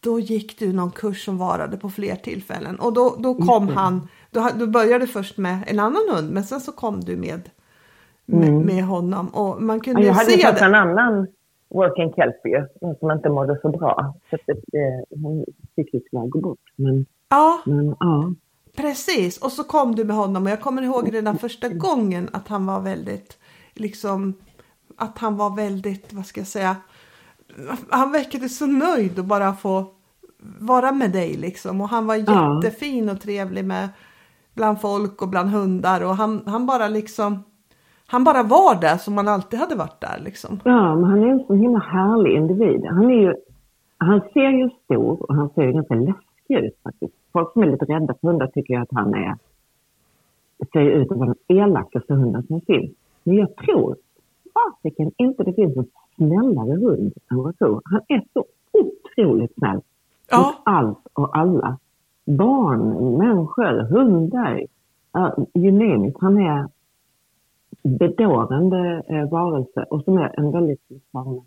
då 0.00 0.20
gick 0.20 0.58
du 0.58 0.72
någon 0.72 0.90
kurs 0.90 1.24
som 1.24 1.38
varade 1.38 1.76
på 1.76 1.90
fler 1.90 2.16
tillfällen. 2.16 2.80
Och 2.80 2.92
då, 2.92 3.16
då 3.18 3.34
kom 3.34 3.68
han, 3.68 4.08
då, 4.30 4.48
du 4.56 4.66
började 4.66 5.06
först 5.06 5.38
med 5.38 5.58
en 5.66 5.80
annan 5.80 6.02
hund 6.12 6.32
men 6.32 6.44
sen 6.44 6.60
så 6.60 6.72
kom 6.72 7.00
du 7.00 7.16
med, 7.16 7.50
med, 8.26 8.52
med 8.52 8.84
honom. 8.84 9.28
Och 9.28 9.62
man 9.62 9.80
kunde 9.80 10.02
Jag 10.02 10.12
hade 10.14 10.30
se 10.30 10.46
fått 10.46 10.58
det. 10.58 10.64
en 10.64 10.74
annan 10.74 11.26
working 11.68 12.12
kelpie 12.12 12.66
som 13.00 13.10
inte 13.10 13.28
mådde 13.28 13.58
så 13.62 13.68
bra. 13.68 14.14
Så 14.30 14.36
det, 14.46 14.60
det, 14.66 15.04
hon 15.10 15.44
fick 15.76 15.94
ju 15.94 16.00
tyvärr 16.00 16.26
gå 16.26 16.40
bort. 16.40 16.60
Men, 16.76 17.06
Ja, 17.28 17.62
men 17.66 17.96
ja. 18.00 18.34
Precis, 18.76 19.38
och 19.38 19.52
så 19.52 19.64
kom 19.64 19.94
du 19.94 20.04
med 20.04 20.16
honom 20.16 20.44
och 20.44 20.50
jag 20.50 20.60
kommer 20.60 20.82
ihåg 20.82 21.14
redan 21.14 21.38
första 21.38 21.68
gången 21.68 22.28
att 22.32 22.48
han 22.48 22.66
var 22.66 22.80
väldigt, 22.80 23.38
liksom, 23.74 24.34
att 24.96 25.18
han 25.18 25.36
var 25.36 25.56
väldigt, 25.56 26.12
vad 26.12 26.26
ska 26.26 26.40
jag 26.40 26.48
säga, 26.48 26.76
han 27.90 28.12
verkade 28.12 28.48
så 28.48 28.66
nöjd 28.66 29.18
att 29.18 29.24
bara 29.24 29.52
få 29.52 29.86
vara 30.58 30.92
med 30.92 31.12
dig 31.12 31.36
liksom 31.36 31.80
och 31.80 31.88
han 31.88 32.06
var 32.06 32.14
jättefin 32.14 33.08
och 33.08 33.20
trevlig 33.20 33.64
med 33.64 33.88
bland 34.54 34.80
folk 34.80 35.22
och 35.22 35.28
bland 35.28 35.50
hundar 35.50 36.00
och 36.00 36.16
han, 36.16 36.42
han 36.46 36.66
bara 36.66 36.88
liksom, 36.88 37.44
han 38.06 38.24
bara 38.24 38.42
var 38.42 38.80
där 38.80 38.96
som 38.96 39.16
han 39.16 39.28
alltid 39.28 39.60
hade 39.60 39.74
varit 39.74 40.00
där 40.00 40.18
liksom. 40.24 40.60
Ja, 40.64 40.94
men 40.94 41.04
han 41.04 41.22
är 41.22 41.28
en 41.28 41.46
så 41.46 41.54
himla 41.54 41.78
härlig 41.78 42.32
individ. 42.36 42.84
Han, 42.84 43.10
är 43.10 43.20
ju, 43.20 43.34
han 43.98 44.20
ser 44.20 44.50
ju 44.50 44.70
stor 44.84 45.22
och 45.22 45.34
han 45.34 45.48
ser 45.48 45.62
ju 45.62 45.72
ganska 45.72 45.94
läskig 45.94 46.56
ut 46.56 46.78
faktiskt. 46.82 47.14
Folk 47.32 47.52
som 47.52 47.62
är 47.62 47.66
lite 47.66 47.84
rädda 47.84 48.14
för 48.20 48.28
hundar 48.28 48.46
tycker 48.46 48.74
ju 48.74 48.80
att 48.80 48.92
han 48.92 49.14
är, 49.14 49.36
ser 50.72 50.80
ut 50.80 51.12
att 51.12 51.18
vara 51.18 51.34
den 51.46 51.56
elakaste 51.58 52.14
hunden 52.14 52.46
som 52.46 52.60
finns. 52.60 52.90
Men 53.24 53.36
jag 53.36 53.56
tror 53.56 53.96
fasiken 54.54 55.12
inte 55.16 55.44
det 55.44 55.52
finns 55.52 55.76
en 55.76 55.86
snällare 56.16 56.76
hund 56.76 57.12
än 57.30 57.36
vad 57.36 57.56
så. 57.58 57.80
Han 57.84 58.00
är 58.08 58.22
så 58.32 58.44
otroligt 58.72 59.54
snäll. 59.54 59.80
Ja. 60.30 60.38
Mot 60.38 60.54
allt 60.64 61.06
och 61.12 61.36
alla. 61.36 61.78
Barn, 62.24 63.18
människor, 63.18 63.82
hundar. 63.82 64.66
Uh, 65.18 65.44
you 65.54 65.72
name 65.72 66.08
it. 66.08 66.16
Han 66.20 66.38
är 66.38 66.68
bedårande 67.86 69.02
eh, 69.08 69.30
varelse 69.30 69.84
och 69.90 70.04
som 70.04 70.18
är 70.18 70.40
en 70.40 70.52
väldigt 70.52 70.80
liksom, 70.88 71.44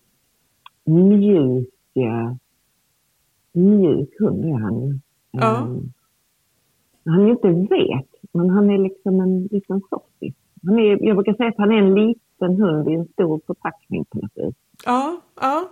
mjuk, 0.85 1.69
eh, 1.95 2.33
mjuk 3.53 4.09
hund 4.19 4.45
är 4.45 4.59
han 4.59 4.81
ju. 4.87 4.99
Ja. 5.31 5.57
Ehm, 5.57 5.93
han 7.05 7.19
är 7.25 7.29
inte 7.29 7.47
vek, 7.75 8.07
men 8.31 8.49
han 8.49 8.69
är 8.69 8.77
liksom 8.77 9.19
en 9.19 9.43
liten 9.43 9.81
softis. 9.89 10.35
Han 10.65 10.79
är, 10.79 11.05
jag 11.05 11.15
brukar 11.15 11.33
säga 11.33 11.49
att 11.49 11.57
han 11.57 11.71
är 11.71 11.77
en 11.77 11.95
liten 11.95 12.61
hund 12.61 12.89
i 12.89 12.93
en 12.93 13.05
stor 13.05 13.41
förpackning 13.47 14.05
på 14.05 14.17
något 14.17 14.31
vis. 14.35 14.55
Ja, 14.85 15.21
ja. 15.41 15.69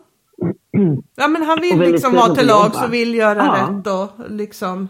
Ja 1.15 1.27
men 1.27 1.41
han 1.41 1.57
vill 1.62 1.91
liksom 1.91 2.13
vara 2.13 2.36
till 2.36 2.47
lags 2.47 2.86
och 2.86 2.93
vill 2.93 3.15
göra 3.15 3.39
Ja. 3.39 3.53
rätt 3.53 3.88
och 3.88 4.31
liksom. 4.31 4.88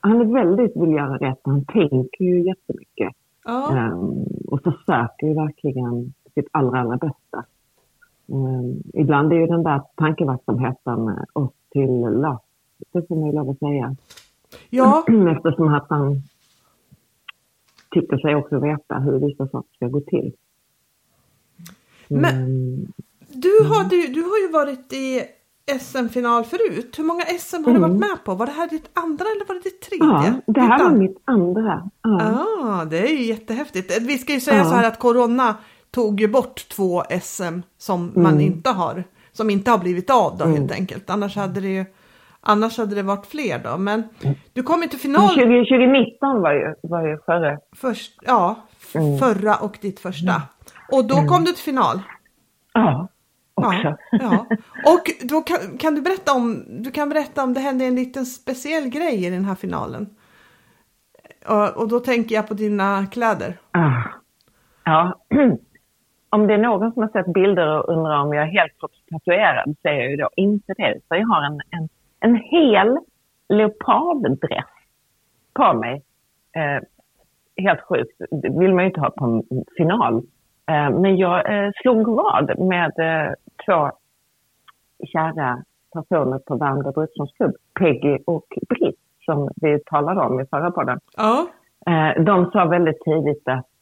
Han 0.00 0.20
är 0.20 0.24
väldigt 0.24 0.76
vill 0.76 0.90
göra 0.90 1.16
rätt 1.16 1.40
han 1.44 1.64
tänker 1.64 2.24
ju 2.24 2.46
jättemycket. 2.46 3.12
Ja. 3.44 3.76
Ehm, 3.76 4.24
och 4.46 4.62
försöker 4.62 5.26
ju 5.26 5.34
verkligen 5.34 6.12
sitt 6.34 6.48
allra, 6.50 6.80
allra 6.80 6.96
bästa. 6.96 7.44
Ehm, 8.28 8.82
ibland 8.94 9.32
är 9.32 9.36
ju 9.36 9.46
den 9.46 9.62
där 9.62 9.80
tankeverksamheten 9.96 11.08
eh, 11.08 11.22
oss 11.32 11.52
till 11.72 12.00
last, 12.00 12.44
det 12.92 13.08
får 13.08 13.16
man 13.16 13.26
ju 13.26 13.32
lov 13.32 13.50
att 13.50 13.58
säga. 13.58 13.96
Ja, 14.70 15.04
Eftersom 15.36 15.68
att 15.74 15.86
han 15.88 16.22
tycker 17.90 18.18
sig 18.18 18.34
också 18.34 18.58
veta 18.58 18.98
hur 18.98 19.18
vissa 19.18 19.48
saker 19.48 19.74
ska 19.76 19.88
gå 19.88 20.00
till. 20.00 20.32
Men- 22.08 22.24
Ehm, 22.44 22.92
du, 23.32 23.64
hade 23.74 23.96
ju, 23.96 24.12
du 24.14 24.22
har 24.22 24.38
ju 24.46 24.52
varit 24.52 24.92
i 24.92 25.22
SM-final 25.78 26.44
förut. 26.44 26.94
Hur 26.98 27.04
många 27.04 27.22
SM 27.24 27.64
har 27.64 27.72
du 27.72 27.78
varit 27.80 27.96
med 28.00 28.24
på? 28.24 28.34
Var 28.34 28.46
det 28.46 28.52
här 28.52 28.68
ditt 28.68 28.90
andra 28.94 29.24
eller 29.24 29.46
var 29.48 29.54
det 29.54 29.60
ditt 29.60 29.80
tredje? 29.80 30.28
Mm. 30.28 30.40
ja, 30.46 30.52
det 30.52 30.60
här 30.60 30.84
var 30.84 30.90
mitt 30.90 31.22
andra. 31.24 31.90
Ja. 32.02 32.46
Ah, 32.62 32.84
det 32.84 32.98
är 32.98 33.12
ju 33.18 33.22
jättehäftigt. 33.24 33.98
Vi 34.02 34.18
ska 34.18 34.32
ju 34.32 34.40
säga 34.40 34.56
Ja. 34.58 34.64
så 34.64 34.70
här 34.74 34.88
att 34.88 34.98
Corona 34.98 35.54
tog 35.90 36.20
ju 36.20 36.28
bort 36.28 36.68
två 36.68 37.02
SM 37.22 37.60
som 37.78 38.12
man 38.14 38.26
Mm. 38.32 38.40
inte 38.40 38.70
har, 38.70 39.04
som 39.32 39.50
inte 39.50 39.70
har 39.70 39.78
blivit 39.78 40.10
av 40.10 40.36
då 40.38 40.44
helt 40.44 40.72
enkelt. 40.72 41.10
Annars 41.10 41.36
hade 41.36 41.60
det 41.60 41.68
ju, 41.68 41.84
annars 42.40 42.78
hade 42.78 42.94
det 42.94 43.02
varit 43.02 43.26
fler 43.26 43.58
då. 43.58 43.78
Men 43.78 44.02
du 44.52 44.62
kom 44.62 44.82
ju 44.82 44.88
till 44.88 44.98
final 44.98 45.28
20, 45.28 45.40
2019 45.42 46.40
var 46.42 46.52
ju, 46.52 46.74
var 46.82 47.06
ju 47.08 47.18
före. 47.26 47.58
först, 47.76 48.12
ja, 48.22 48.56
Mm. 48.94 49.18
förra 49.18 49.56
och 49.56 49.78
ditt 49.80 50.00
första. 50.00 50.42
Och 50.92 51.04
då 51.04 51.14
kom 51.14 51.44
du 51.44 51.52
till 51.52 51.64
final. 51.64 52.00
Ja, 52.72 53.08
också. 53.64 53.96
Ja, 54.10 54.18
ja. 54.20 54.46
Och 54.92 55.28
då 55.28 55.40
kan, 55.40 55.78
kan 55.78 55.94
du 55.94 56.02
berätta 56.02 56.32
om, 56.32 56.64
du 56.82 56.90
kan 56.90 57.08
berätta 57.08 57.44
om 57.44 57.54
det 57.54 57.60
hände 57.60 57.84
en 57.84 57.94
liten 57.94 58.26
speciell 58.26 58.88
grej 58.88 59.26
i 59.26 59.30
den 59.30 59.44
här 59.44 59.54
finalen. 59.54 60.06
Och, 61.46 61.82
och 61.82 61.88
då 61.88 62.00
tänker 62.00 62.34
jag 62.34 62.48
på 62.48 62.54
dina 62.54 63.06
kläder. 63.06 63.58
Ah. 63.70 64.02
Ja. 64.84 65.20
Om 66.32 66.46
det 66.46 66.54
är 66.54 66.58
någon 66.58 66.92
som 66.92 67.02
har 67.02 67.08
sett 67.08 67.32
bilder 67.32 67.78
och 67.78 67.88
undrar 67.88 68.20
om 68.20 68.32
jag 68.32 68.42
är 68.44 68.50
helt 68.50 68.72
tatuerad 69.10 69.76
så 69.82 69.88
är 69.88 69.92
jag 69.92 70.10
ju 70.10 70.16
då 70.16 70.28
inte 70.36 70.74
det. 70.76 71.00
Så 71.08 71.14
jag 71.14 71.26
har 71.26 71.42
en, 71.42 71.60
en, 71.70 71.88
en 72.20 72.36
hel 72.36 72.98
leoparddress 73.48 74.64
på 75.54 75.72
mig. 75.74 76.02
Eh, 76.56 76.82
helt 77.56 77.80
sjukt. 77.80 78.16
Det 78.30 78.58
vill 78.58 78.74
man 78.74 78.84
ju 78.84 78.86
inte 78.86 79.00
ha 79.00 79.10
på 79.10 79.24
en 79.24 79.64
final. 79.76 80.22
Eh, 80.70 80.90
men 80.90 81.16
jag 81.16 81.64
eh, 81.64 81.70
slog 81.82 82.08
vad 82.08 82.58
med 82.58 82.92
eh, 82.98 83.32
två 83.66 83.90
kära 85.12 85.64
personer 85.92 86.38
på 86.38 86.56
Värmdö 86.56 86.92
Brukshundsklubb, 86.92 87.54
Peggy 87.80 88.18
och 88.26 88.46
Britt, 88.68 89.00
som 89.24 89.50
vi 89.56 89.80
talade 89.86 90.20
om 90.20 90.40
i 90.40 90.46
förra 90.46 90.70
podden. 90.70 91.00
Ja, 91.16 91.46
de 92.16 92.50
sa 92.50 92.64
väldigt 92.64 93.00
tidigt 93.04 93.48
att 93.48 93.76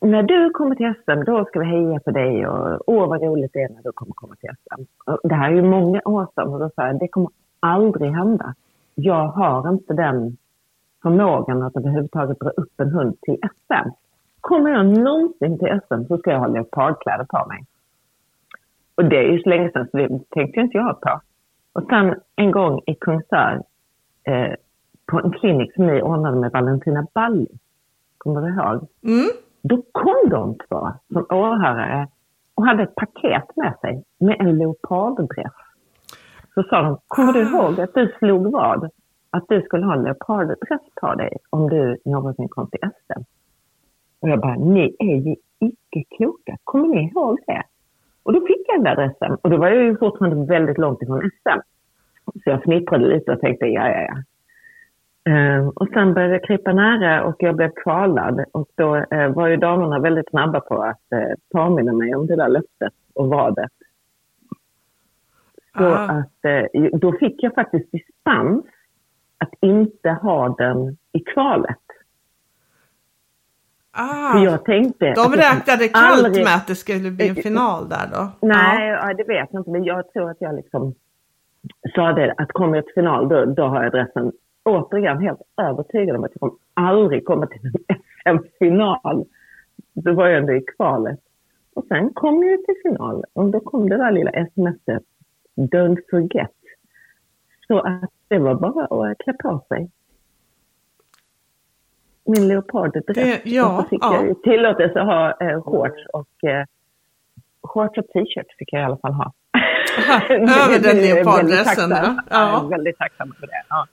när 0.00 0.22
du 0.22 0.50
kommer 0.50 0.74
till 0.74 0.94
SM, 1.02 1.24
då 1.24 1.44
ska 1.44 1.60
vi 1.60 1.66
heja 1.66 2.00
på 2.00 2.10
dig 2.10 2.46
och 2.46 2.80
åh 2.86 3.08
vad 3.08 3.22
roligt 3.22 3.50
det 3.52 3.62
är 3.62 3.68
när 3.68 3.82
du 3.82 3.92
kommer 3.92 4.12
komma 4.12 4.34
till 4.34 4.50
SM. 4.50 4.82
Det 5.28 5.34
här 5.34 5.50
är 5.50 5.54
ju 5.54 5.62
många 5.62 6.00
år 6.04 6.26
sedan 6.34 6.48
och 6.48 6.60
då 6.60 6.70
sa 6.76 6.86
jag, 6.86 6.98
det 6.98 7.08
kommer 7.08 7.30
aldrig 7.60 8.10
hända. 8.10 8.54
Jag 8.94 9.26
har 9.26 9.68
inte 9.68 9.94
den 9.94 10.36
förmågan 11.02 11.62
att 11.62 11.76
överhuvudtaget 11.76 12.40
dra 12.40 12.50
upp 12.50 12.80
en 12.80 12.90
hund 12.90 13.20
till 13.20 13.38
SM. 13.66 13.90
Kommer 14.42 14.70
jag 14.70 14.86
någonsin 14.86 15.58
till 15.58 15.80
SM 15.88 16.04
så 16.08 16.18
ska 16.18 16.30
jag 16.30 16.38
ha 16.38 16.46
leopardkläder 16.46 17.24
på 17.24 17.46
mig. 17.48 17.64
Och 18.94 19.04
det 19.04 19.16
är 19.16 19.32
ju 19.32 19.42
så 19.42 19.48
länge 19.48 19.70
sedan 19.72 19.88
så 19.90 19.96
det 19.96 20.08
tänkte 20.30 20.60
inte 20.60 20.76
jag 20.76 21.00
på. 21.00 21.20
Och 21.72 21.82
sen 21.88 22.14
en 22.36 22.50
gång 22.50 22.80
i 22.86 22.94
Kungsör 22.94 23.62
eh, 24.24 24.52
på 25.06 25.18
en 25.18 25.32
klinik 25.32 25.74
som 25.74 25.86
ni 25.86 26.02
ordnade 26.02 26.36
med 26.40 26.52
Valentina 26.52 27.06
Balli. 27.14 27.46
Kommer 28.18 28.40
du 28.40 28.48
ihåg? 28.48 28.88
mm. 29.02 29.30
Då 29.62 29.82
kom 29.92 30.28
de 30.30 30.54
två 30.68 30.88
som 31.12 31.26
åhörare 31.30 32.08
och 32.54 32.66
hade 32.66 32.82
ett 32.82 32.94
paket 32.94 33.56
med 33.56 33.74
sig 33.80 34.04
med 34.18 34.36
en 34.40 34.58
leoparddress. 34.58 35.52
Så 36.54 36.62
sa 36.62 36.82
de, 36.82 36.98
kommer 37.08 37.32
du 37.32 37.40
Ah. 37.40 37.48
ihåg 37.48 37.80
att 37.80 37.94
du 37.94 38.12
slog 38.18 38.52
vad? 38.52 38.90
att 39.30 39.44
du 39.48 39.62
skulle 39.62 39.86
ha 39.86 39.94
en 39.94 40.02
leoparddress 40.02 40.80
på 41.00 41.14
dig 41.14 41.36
om 41.50 41.68
du 41.68 41.96
någonsin 42.04 42.48
kom 42.48 42.66
till 42.70 42.80
SM. 42.80 43.20
Och 44.22 44.28
jag 44.28 44.40
bara, 44.40 44.54
ni 44.54 44.96
är 44.98 45.16
ju 45.16 45.36
icke 45.58 46.16
kloka. 46.16 46.56
Kommer 46.64 46.88
ni 46.88 47.10
ihåg 47.10 47.38
det? 47.46 47.62
Och 48.22 48.32
då 48.32 48.46
fick 48.46 48.68
jag 48.68 48.76
den 48.76 48.84
där 48.84 48.96
dressen. 48.96 49.36
Och 49.42 49.50
då 49.50 49.56
var 49.56 49.68
jag 49.68 49.84
ju 49.84 49.96
fortfarande 49.96 50.46
väldigt 50.46 50.78
långt 50.78 51.02
ifrån 51.02 51.30
SM. 51.40 51.60
Så 52.24 52.50
jag 52.50 52.62
fnittrade 52.62 53.06
lite 53.08 53.32
och 53.32 53.40
tänkte, 53.40 53.66
ja, 53.66 53.88
ja, 53.88 54.00
ja. 54.00 54.22
Uh, 55.28 55.68
och 55.68 55.88
sen 55.88 56.14
började 56.14 56.34
det 56.34 56.46
krypa 56.46 56.72
nära 56.72 57.24
och 57.24 57.36
jag 57.38 57.56
blev 57.56 57.70
kvalad. 57.70 58.44
Och 58.52 58.68
då 58.74 58.96
uh, 58.96 59.28
var 59.28 59.48
ju 59.48 59.56
damerna 59.56 59.98
väldigt 59.98 60.30
snabba 60.30 60.60
på 60.60 60.82
att 60.82 61.02
uh, 61.14 61.34
påminna 61.52 61.92
mig 61.92 62.14
om 62.14 62.26
det 62.26 62.36
där 62.36 62.48
löftet 62.48 62.92
och 63.14 63.28
vadet. 63.28 63.72
Så 65.78 65.84
ah. 65.84 65.96
att 65.98 66.70
då 66.92 67.12
fick 67.12 67.42
jag 67.42 67.54
faktiskt 67.54 67.92
dispens 67.92 68.64
att 69.38 69.54
inte 69.60 70.10
ha 70.10 70.48
den 70.48 70.96
i 71.12 71.20
kvalet. 71.20 71.91
Ah, 73.94 74.38
jag 74.38 74.64
tänkte 74.64 75.12
de 75.14 75.32
räknade 75.32 75.88
kallt 75.88 76.26
aldrig... 76.26 76.44
med 76.44 76.54
att 76.54 76.66
det 76.66 76.74
skulle 76.74 77.10
bli 77.10 77.28
en 77.28 77.34
final 77.34 77.88
där 77.88 78.06
då? 78.12 78.28
Nej, 78.46 78.88
ja. 78.88 79.14
det 79.14 79.24
vet 79.24 79.48
jag 79.52 79.60
inte. 79.60 79.70
Men 79.70 79.84
jag 79.84 80.12
tror 80.12 80.30
att 80.30 80.36
jag 80.40 80.54
liksom 80.54 80.94
sa 81.94 82.12
det 82.12 82.34
att 82.36 82.52
kommer 82.52 82.76
jag 82.76 82.84
till 82.84 82.94
final 82.94 83.28
då, 83.28 83.44
då 83.44 83.62
har 83.62 83.84
jag 83.84 83.86
adressen 83.86 84.32
återigen 84.64 85.18
helt 85.18 85.40
övertygad 85.56 86.16
om 86.16 86.24
att 86.24 86.30
jag 86.34 86.40
kommer 86.40 86.54
aldrig 86.74 87.24
komma 87.24 87.46
till 87.46 87.60
en 88.24 88.38
SM-final. 88.38 89.24
Då 89.94 90.12
var 90.12 90.28
jag 90.28 90.38
ändå 90.38 90.52
i 90.52 90.64
kvalet. 90.76 91.20
Och 91.74 91.84
sen 91.88 92.14
kom 92.14 92.44
jag 92.44 92.64
till 92.64 92.74
final 92.82 93.24
och 93.32 93.50
då 93.50 93.60
kom 93.60 93.88
det 93.88 93.96
där 93.96 94.12
lilla 94.12 94.30
smset 94.30 95.02
Don't 95.56 95.98
forget. 96.10 96.50
Så 97.66 97.80
att 97.80 98.10
det 98.28 98.38
var 98.38 98.54
bara 98.54 99.10
att 99.10 99.18
klä 99.18 99.32
på 99.32 99.64
sig 99.68 99.90
min 102.32 102.48
leoparddräkt. 102.48 103.46
Ja, 103.46 103.78
och 103.78 103.82
så 103.82 103.88
fick 103.88 104.04
ja. 104.04 104.24
jag 104.24 104.42
tillåtelse 104.42 105.00
att 105.00 105.06
ha 105.06 105.30
eh, 105.40 105.62
shorts 105.62 106.06
och 106.12 106.50
eh, 106.50 106.64
shorts 107.62 107.98
och 107.98 108.06
t-shirt 108.06 108.46
fick 108.58 108.72
jag 108.72 108.82
i 108.82 108.84
alla 108.84 108.96
fall 108.96 109.12
ha. 109.12 109.32
Över 110.30 110.78
den 110.82 110.96
leoparddressen? 110.96 111.90
Ja. 111.90 112.16
Jag 112.30 112.64
är 112.64 112.68
väldigt 112.68 112.98
tacksam 112.98 113.34
för 113.40 113.46
det. 113.46 113.62
Ja. 113.68 113.86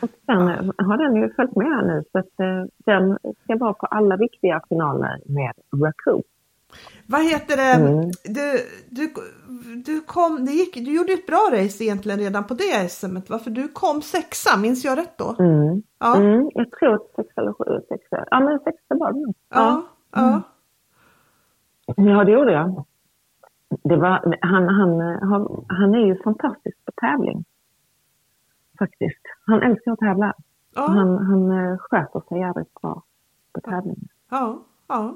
Och 0.00 0.10
sen 0.26 0.72
ja. 0.76 0.84
har 0.84 0.96
den 0.96 1.16
ju 1.16 1.34
följt 1.34 1.56
med 1.56 1.86
nu 1.86 2.02
så 2.12 2.18
att 2.18 2.40
eh, 2.40 2.64
den 2.86 3.18
ska 3.42 3.56
vara 3.56 3.72
på 3.72 3.86
alla 3.86 4.16
viktiga 4.16 4.60
finaler 4.68 5.20
med 5.26 5.52
Raccoon. 5.84 6.22
Vad 7.06 7.24
heter 7.24 7.56
det? 7.56 7.72
Mm. 7.86 8.10
Du, 8.24 8.46
du, 8.90 9.12
du, 9.84 10.00
kom, 10.00 10.44
det 10.44 10.52
gick, 10.52 10.74
du 10.74 10.96
gjorde 10.96 11.12
ett 11.12 11.26
bra 11.26 11.50
race 11.52 11.84
egentligen 11.84 12.18
redan 12.18 12.44
på 12.44 12.54
det 12.54 12.88
SM. 12.88 13.16
Varför 13.28 13.50
du 13.50 13.68
kom 13.68 14.02
sexa, 14.02 14.56
minns 14.56 14.84
jag 14.84 14.98
rätt 14.98 15.18
då? 15.18 15.36
Mm. 15.38 15.82
Ja. 15.98 16.16
Mm, 16.16 16.50
jag 16.54 16.70
tror 16.70 16.98
sexa 17.16 17.40
eller 17.40 17.52
sju, 17.52 17.80
sexa. 17.88 18.24
Ja 18.30 18.40
men 18.40 18.58
sexa 18.58 18.94
var 18.94 19.12
det. 19.12 19.32
Ja. 19.48 19.82
Ja. 20.12 20.42
Mm. 21.96 22.08
ja, 22.08 22.24
det 22.24 22.32
gjorde 22.32 22.52
jag. 22.52 22.84
Det 23.82 23.96
var, 23.96 24.36
han, 24.40 24.68
han, 24.68 25.00
han, 25.30 25.64
han 25.68 25.94
är 25.94 26.06
ju 26.06 26.22
fantastisk 26.22 26.84
på 26.84 26.92
tävling. 26.96 27.44
Faktiskt. 28.78 29.22
Han 29.46 29.62
älskar 29.62 29.92
att 29.92 29.98
tävla. 29.98 30.34
Ja. 30.74 30.86
Han, 30.88 31.18
han 31.26 31.50
eh, 31.50 31.78
sköter 31.78 32.20
sig 32.28 32.38
jävligt 32.38 32.74
bra 32.74 33.02
på 33.52 33.60
tävling. 33.60 34.08
Ja, 34.30 34.58
ja. 34.88 35.14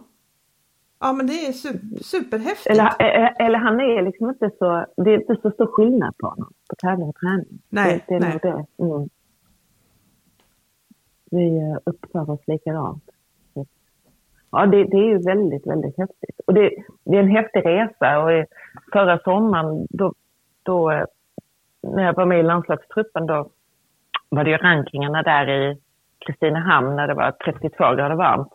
Ja 1.01 1.13
men 1.13 1.27
det 1.27 1.47
är 1.47 1.53
super, 1.53 2.03
superhäftigt. 2.03 2.67
Eller, 2.67 2.85
eh, 2.85 3.25
eh, 3.25 3.47
eller 3.47 3.59
han 3.59 3.81
är 3.81 4.03
liksom 4.03 4.29
inte 4.29 4.51
så, 4.59 4.87
det 4.97 5.11
är 5.11 5.21
inte 5.21 5.37
så 5.43 5.51
stor 5.51 5.67
skillnad 5.67 6.17
på 6.19 6.27
honom 6.27 6.53
på 6.69 6.77
tävling 6.77 7.09
och 7.09 7.15
träning. 7.15 7.63
Nej, 7.69 8.05
det, 8.09 8.19
det 8.19 8.27
är 8.27 8.29
nej. 8.31 8.39
Det. 8.43 8.85
Mm. 8.85 9.09
Vi 11.31 11.77
uppför 11.85 12.31
oss 12.31 12.41
likadant. 12.47 13.05
Ja, 14.51 14.67
det, 14.67 14.85
det, 14.85 14.97
är 14.97 15.09
ju 15.09 15.19
väldigt, 15.19 15.67
väldigt 15.67 15.99
häftigt. 15.99 16.41
Och 16.47 16.55
det, 16.55 16.71
det, 17.05 17.17
är 17.17 17.21
en 17.21 17.31
häftig 17.31 17.67
resa 17.67 18.19
och 18.19 18.47
förra 18.93 19.19
sommaren 19.19 19.87
då, 19.91 20.15
då 20.63 21.05
när 21.83 22.03
jag 22.03 22.15
var 22.15 22.27
med 22.27 22.41
i 22.41 22.43
landslagstruppen 22.43 23.27
då 23.27 23.51
var 24.29 24.45
det 24.45 24.51
ju 24.51 24.57
rankingarna 24.57 25.23
där 25.23 25.51
i 25.51 25.79
Kristinehamn 26.19 26.97
när 26.97 27.09
det 27.09 27.15
var 27.15 27.33
32 27.33 27.95
grader 27.95 28.15
varmt. 28.15 28.53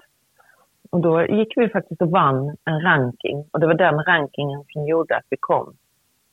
Och 0.93 1.01
då 1.01 1.25
gick 1.25 1.53
vi 1.55 1.69
faktiskt 1.69 2.01
och 2.01 2.09
vann 2.09 2.55
en 2.65 2.81
ranking 2.81 3.45
och 3.51 3.59
det 3.59 3.67
var 3.67 3.73
den 3.73 4.03
rankingen 4.03 4.63
som 4.73 4.87
gjorde 4.87 5.17
att 5.17 5.25
vi 5.29 5.37
kom 5.39 5.75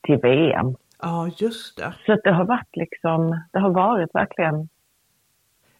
till 0.02 0.16
VM. 0.16 0.76
Ja, 1.02 1.30
just 1.36 1.76
det. 1.76 1.94
Så 2.06 2.16
det 2.24 2.32
har 2.32 2.44
varit 2.44 2.76
liksom, 2.76 3.42
det 3.52 3.58
har 3.58 3.70
varit 3.70 4.14
verkligen... 4.14 4.68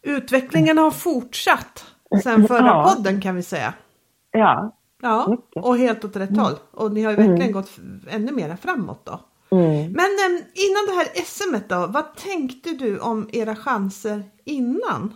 Utvecklingen 0.03 0.79
har 0.79 0.91
fortsatt 0.91 1.85
sen 2.23 2.47
förra 2.47 2.67
ja. 2.67 2.93
podden 2.95 3.21
kan 3.21 3.37
vi 3.37 3.43
säga. 3.43 3.75
Ja. 4.31 4.77
Ja, 5.03 5.27
mycket. 5.31 5.65
och 5.65 5.77
helt 5.77 6.05
åt 6.05 6.17
rätt 6.17 6.31
mm. 6.31 6.43
håll. 6.43 6.55
Och 6.71 6.93
ni 6.93 7.03
har 7.03 7.11
ju 7.11 7.17
verkligen 7.17 7.41
mm. 7.41 7.53
gått 7.53 7.71
ännu 8.11 8.33
mer 8.33 8.57
framåt 8.57 9.05
då. 9.05 9.21
Mm. 9.57 9.93
Men 9.93 10.11
äm, 10.27 10.43
innan 10.55 10.87
det 10.87 10.93
här 10.93 11.25
SM 11.25 11.69
då, 11.69 11.87
vad 11.87 12.15
tänkte 12.17 12.71
du 12.71 12.99
om 12.99 13.29
era 13.33 13.57
chanser 13.57 14.23
innan? 14.45 15.15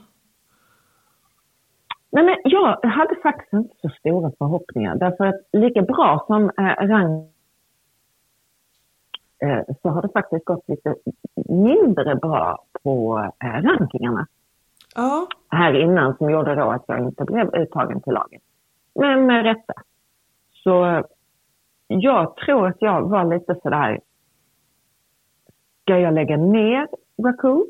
Nej, 2.14 2.24
men 2.24 2.36
jag 2.44 2.84
hade 2.84 3.16
faktiskt 3.22 3.52
inte 3.52 3.74
så 3.82 3.88
stora 3.88 4.32
förhoppningar 4.38 4.94
därför 4.96 5.24
att 5.24 5.40
lika 5.52 5.82
bra 5.82 6.24
som 6.26 6.50
eh, 6.58 6.86
rang 6.86 7.28
eh, 9.42 9.74
så 9.82 9.88
har 9.88 10.02
det 10.02 10.08
faktiskt 10.08 10.44
gått 10.44 10.68
lite 10.68 10.94
mindre 11.48 12.14
bra 12.14 12.64
på 12.82 13.18
eh, 13.44 13.62
rankingarna. 13.62 14.26
Ja. 14.94 15.26
Här 15.48 15.74
innan 15.74 16.16
som 16.16 16.30
gjorde 16.30 16.54
då 16.54 16.70
att 16.70 16.84
jag 16.86 17.00
inte 17.00 17.24
blev 17.24 17.54
uttagen 17.54 18.00
till 18.00 18.12
laget. 18.12 18.42
Men 18.94 19.26
med 19.26 19.44
rätta. 19.44 19.74
Så 20.50 21.02
jag 21.86 22.36
tror 22.36 22.66
att 22.66 22.82
jag 22.82 23.08
var 23.08 23.24
lite 23.24 23.54
sådär, 23.62 24.00
ska 25.82 25.98
jag 25.98 26.14
lägga 26.14 26.36
ner 26.36 26.88
Raccoon? 27.22 27.66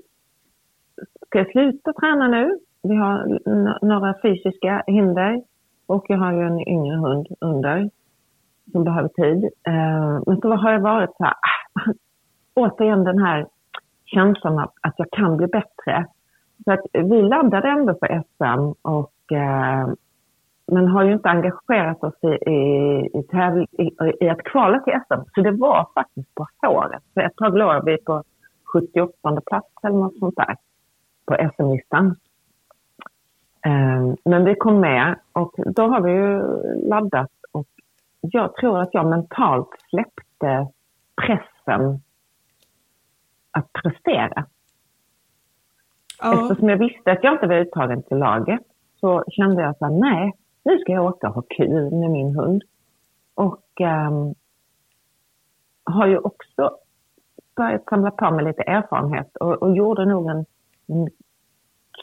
Ska 1.26 1.38
jag 1.38 1.50
sluta 1.50 1.92
träna 1.92 2.28
nu? 2.28 2.59
Vi 2.85 2.94
har 2.94 3.38
några 3.87 4.14
fysiska 4.23 4.83
hinder 4.87 5.42
och 5.87 6.05
jag 6.09 6.18
har 6.18 6.33
ju 6.33 6.40
en 6.40 6.68
yngre 6.68 6.97
hund 6.97 7.27
under 7.40 7.90
som 8.73 8.85
behöver 8.85 9.09
tid. 9.09 9.44
Eh, 9.44 10.20
men 10.27 10.40
så 10.40 10.55
har 10.55 10.73
jag 10.73 10.81
varit 10.81 11.16
så 11.16 11.25
här, 11.25 11.33
ah, 11.33 11.92
återigen 12.55 13.05
den 13.05 13.18
här 13.18 13.47
känslan 14.05 14.59
av 14.59 14.70
att 14.81 14.94
jag 14.97 15.11
kan 15.11 15.37
bli 15.37 15.47
bättre. 15.47 16.07
Så 16.64 16.73
att 16.73 16.81
vi 16.92 17.23
laddade 17.23 17.68
ändå 17.68 17.94
för 17.94 18.23
SM 18.23 18.88
och 18.88 19.33
eh, 19.33 19.88
men 20.66 20.88
har 20.88 21.05
ju 21.05 21.12
inte 21.12 21.29
engagerat 21.29 22.05
oss 22.05 22.14
i, 22.23 22.51
i, 22.51 22.61
i, 23.14 23.83
i, 23.83 24.25
i 24.25 24.29
att 24.29 24.42
kvala 24.44 24.81
till 24.81 24.92
SM. 24.92 25.31
Så 25.35 25.40
det 25.40 25.51
var 25.51 25.88
faktiskt 25.94 26.35
på 26.35 26.47
håret. 26.62 27.03
För 27.14 27.20
ett 27.20 27.37
tag 27.37 27.59
låg 27.59 27.85
vi 27.85 27.97
på 27.97 28.23
78 28.73 29.40
plats 29.47 29.73
eller 29.83 29.97
något 29.97 30.18
sånt 30.18 30.37
där 30.37 30.57
på 31.27 31.51
SM-listan. 31.57 32.16
Ehm, 33.64 34.16
men 34.24 34.44
vi 34.44 34.55
kom 34.55 34.81
med 34.81 35.18
och 35.33 35.55
då 35.57 35.83
har 35.83 36.00
vi 36.00 36.11
ju 36.11 36.42
laddat 36.88 37.31
och 37.53 37.66
jag 38.20 38.55
tror 38.55 38.81
att 38.81 38.94
jag 38.94 39.07
mentalt 39.07 39.68
släppte 39.90 40.68
pressen 41.22 42.00
att 43.50 43.72
prestera. 43.72 44.46
Ja. 46.18 46.42
Eftersom 46.42 46.68
jag 46.68 46.77
visste 46.77 47.12
att 47.12 47.24
jag 47.24 47.35
inte 47.35 47.46
var 47.46 47.55
uttagen 47.55 48.03
till 48.03 48.16
laget 48.16 48.61
så 49.00 49.24
kände 49.29 49.62
jag 49.62 49.77
så 49.77 49.85
här, 49.85 49.92
nej, 49.92 50.33
nu 50.64 50.79
ska 50.79 50.92
jag 50.92 51.05
åka 51.05 51.29
och 51.29 51.35
ha 51.35 51.42
kul 51.42 51.90
med 51.90 52.11
min 52.11 52.37
hund. 52.37 52.62
Och 53.35 53.81
um, 53.81 54.35
har 55.85 56.07
ju 56.07 56.18
också 56.18 56.77
börjat 57.57 57.85
samla 57.85 58.11
på 58.11 58.31
mig 58.31 58.44
lite 58.44 58.62
erfarenhet 58.62 59.37
och, 59.37 59.62
och 59.62 59.77
gjorde 59.77 60.05
nog 60.05 60.31
en, 60.31 60.44
en 60.87 61.09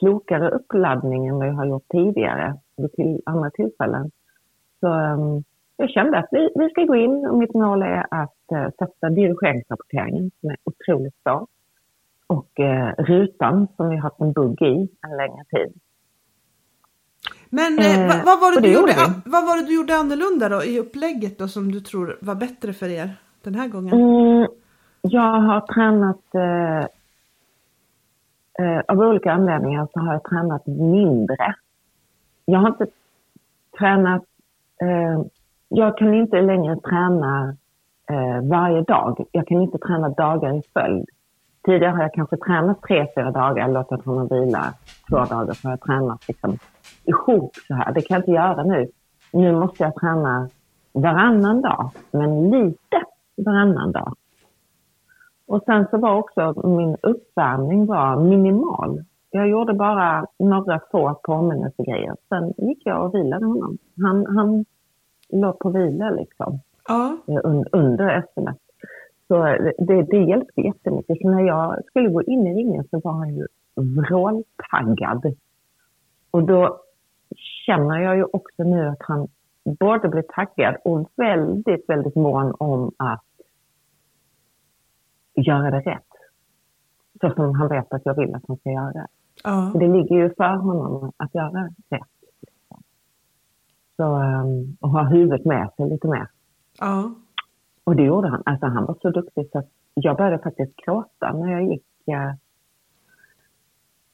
klokare 0.01 0.49
uppladdning 0.49 1.27
än 1.27 1.35
vad 1.35 1.47
jag 1.47 1.53
har 1.53 1.65
gjort 1.65 1.87
tidigare 1.91 2.57
vid 2.77 2.91
till 2.93 3.21
andra 3.25 3.49
tillfällen. 3.49 4.11
Så 4.79 4.87
um, 4.87 5.43
jag 5.77 5.89
kände 5.89 6.17
att 6.17 6.27
vi, 6.31 6.49
vi 6.55 6.69
ska 6.69 6.81
gå 6.85 6.95
in 6.95 7.25
och 7.27 7.37
mitt 7.37 7.53
mål 7.53 7.81
är 7.81 8.05
att 8.11 8.43
uh, 8.51 8.69
sätta 8.79 9.09
dirigeringsrapporteringen 9.09 10.31
som 10.39 10.49
är 10.49 10.57
otroligt 10.63 11.15
svår 11.23 11.47
och 12.27 12.49
uh, 12.59 13.03
rutan 13.03 13.67
som 13.75 13.89
vi 13.89 13.95
har 13.95 14.03
haft 14.03 14.19
en 14.19 14.33
bugg 14.33 14.61
i 14.61 14.89
en 15.01 15.17
längre 15.17 15.43
tid. 15.49 15.73
Men 17.49 17.79
eh, 17.79 18.07
vad, 18.07 18.25
vad, 18.25 18.39
var 18.39 18.55
det 18.55 18.61
du 18.61 18.73
gjorde, 18.73 18.95
vad 19.25 19.45
var 19.45 19.57
det 19.57 19.65
du 19.65 19.75
gjorde 19.75 19.95
annorlunda 19.95 20.49
då 20.49 20.63
i 20.63 20.79
upplägget 20.79 21.39
då 21.39 21.47
som 21.47 21.71
du 21.71 21.79
tror 21.79 22.17
var 22.21 22.35
bättre 22.35 22.73
för 22.73 22.89
er 22.89 23.09
den 23.43 23.55
här 23.55 23.67
gången? 23.67 23.93
Mm, 23.93 24.47
jag 25.01 25.41
har 25.41 25.61
tränat 25.61 26.35
eh, 26.35 26.89
eh, 28.61 28.81
av 28.87 28.99
olika 28.99 29.31
anledningar 29.31 29.87
så 29.93 29.99
har 29.99 30.13
jag 30.13 30.23
tränat 30.23 30.67
mindre. 30.67 31.55
Jag 32.45 32.59
har 32.59 32.67
inte 32.67 32.85
tränat, 33.77 34.23
eh, 34.81 35.21
jag 35.69 35.97
kan 35.97 36.13
inte 36.13 36.41
längre 36.41 36.75
träna 36.75 37.55
eh, 38.09 38.49
varje 38.49 38.81
dag. 38.81 39.25
Jag 39.31 39.47
kan 39.47 39.61
inte 39.61 39.77
träna 39.77 40.09
dagar 40.09 40.53
i 40.53 40.61
följd. 40.73 41.09
tidigare 41.65 41.91
har 41.91 42.01
jag 42.01 42.13
kanske 42.13 42.37
tränat 42.37 42.81
tre, 42.81 43.07
fyra 43.15 43.31
dagar, 43.31 43.67
låtit 43.67 44.05
honom 44.05 44.27
vila 44.27 44.73
två 45.09 45.17
dagar, 45.17 45.53
så 45.53 45.67
har 45.67 45.71
jag 45.71 45.81
tränat 45.81 46.27
liksom 46.27 46.57
ihop 47.03 47.51
så 47.67 47.73
här. 47.73 47.93
Det 47.93 48.01
kan 48.01 48.15
jag 48.15 48.21
inte 48.21 48.31
göra 48.31 48.63
nu. 48.63 48.87
Nu 49.33 49.51
måste 49.51 49.83
jag 49.83 49.95
träna 49.95 50.49
varannan 50.93 51.61
dag, 51.61 51.91
men 52.11 52.49
lite 52.49 53.03
varannan 53.35 53.91
dag. 53.91 54.13
Och 55.51 55.63
sen 55.65 55.87
så 55.91 55.97
var 55.97 56.15
också 56.15 56.67
min 56.67 56.97
uppvärmning 57.01 57.85
var 57.85 58.23
minimal. 58.23 59.03
Jag 59.31 59.49
gjorde 59.49 59.73
bara 59.73 60.25
några 60.39 60.79
få 60.91 61.19
påminnelsegrejer. 61.23 62.15
Sen 62.29 62.53
gick 62.57 62.81
jag 62.85 63.05
och 63.05 63.15
vilade 63.15 63.45
honom. 63.45 63.77
Han, 64.01 64.25
han 64.25 64.65
låg 65.29 65.59
på 65.59 65.69
vila 65.69 66.09
liksom. 66.09 66.59
Ja. 66.87 67.17
under 67.71 68.09
sms. 68.09 68.57
Så 69.27 69.43
det, 69.77 70.03
det 70.03 70.17
hjälpte 70.17 70.61
jättemycket. 70.61 71.17
Så 71.21 71.29
när 71.29 71.41
jag 71.41 71.85
skulle 71.85 72.09
gå 72.09 72.23
in 72.23 72.47
i 72.47 72.53
ringen 72.53 72.83
så 72.91 72.99
var 72.99 73.11
han 73.11 73.35
ju 73.35 73.47
vråltaggad. 73.75 75.35
Och 76.31 76.43
då 76.43 76.79
känner 77.65 77.99
jag 77.99 78.17
ju 78.17 78.23
också 78.23 78.63
nu 78.63 78.87
att 78.87 79.01
han 79.01 79.27
både 79.79 80.09
blir 80.09 80.25
taggad 80.35 80.75
och 80.83 81.11
väldigt, 81.15 81.89
väldigt 81.89 82.15
mån 82.15 82.55
om 82.59 82.91
att 82.97 83.23
göra 85.35 85.71
det 85.71 85.79
rätt. 85.79 86.07
Så 87.21 87.29
som 87.29 87.55
han 87.55 87.67
vet 87.67 87.93
att 87.93 88.01
jag 88.05 88.15
vill 88.15 88.35
att 88.35 88.43
han 88.47 88.57
ska 88.57 88.69
göra. 88.69 89.07
Ja. 89.43 89.71
Det 89.75 89.87
ligger 89.87 90.15
ju 90.15 90.33
för 90.33 90.55
honom 90.55 91.11
att 91.17 91.35
göra 91.35 91.69
rätt. 91.89 92.01
Så, 93.95 94.03
um, 94.03 94.77
och 94.79 94.89
ha 94.89 95.03
huvudet 95.03 95.45
med 95.45 95.69
sig 95.77 95.89
lite 95.89 96.07
mer. 96.07 96.27
Ja. 96.79 97.11
Och 97.83 97.95
det 97.95 98.03
gjorde 98.03 98.27
han. 98.27 98.43
Alltså 98.45 98.65
han 98.65 98.85
var 98.85 98.97
så 99.01 99.09
duktig 99.09 99.49
så 99.51 99.59
att 99.59 99.69
jag 99.93 100.17
började 100.17 100.39
faktiskt 100.43 100.75
gråta 100.75 101.33
när 101.33 101.51
jag 101.51 101.63
gick 101.63 101.85
eh, 102.07 102.33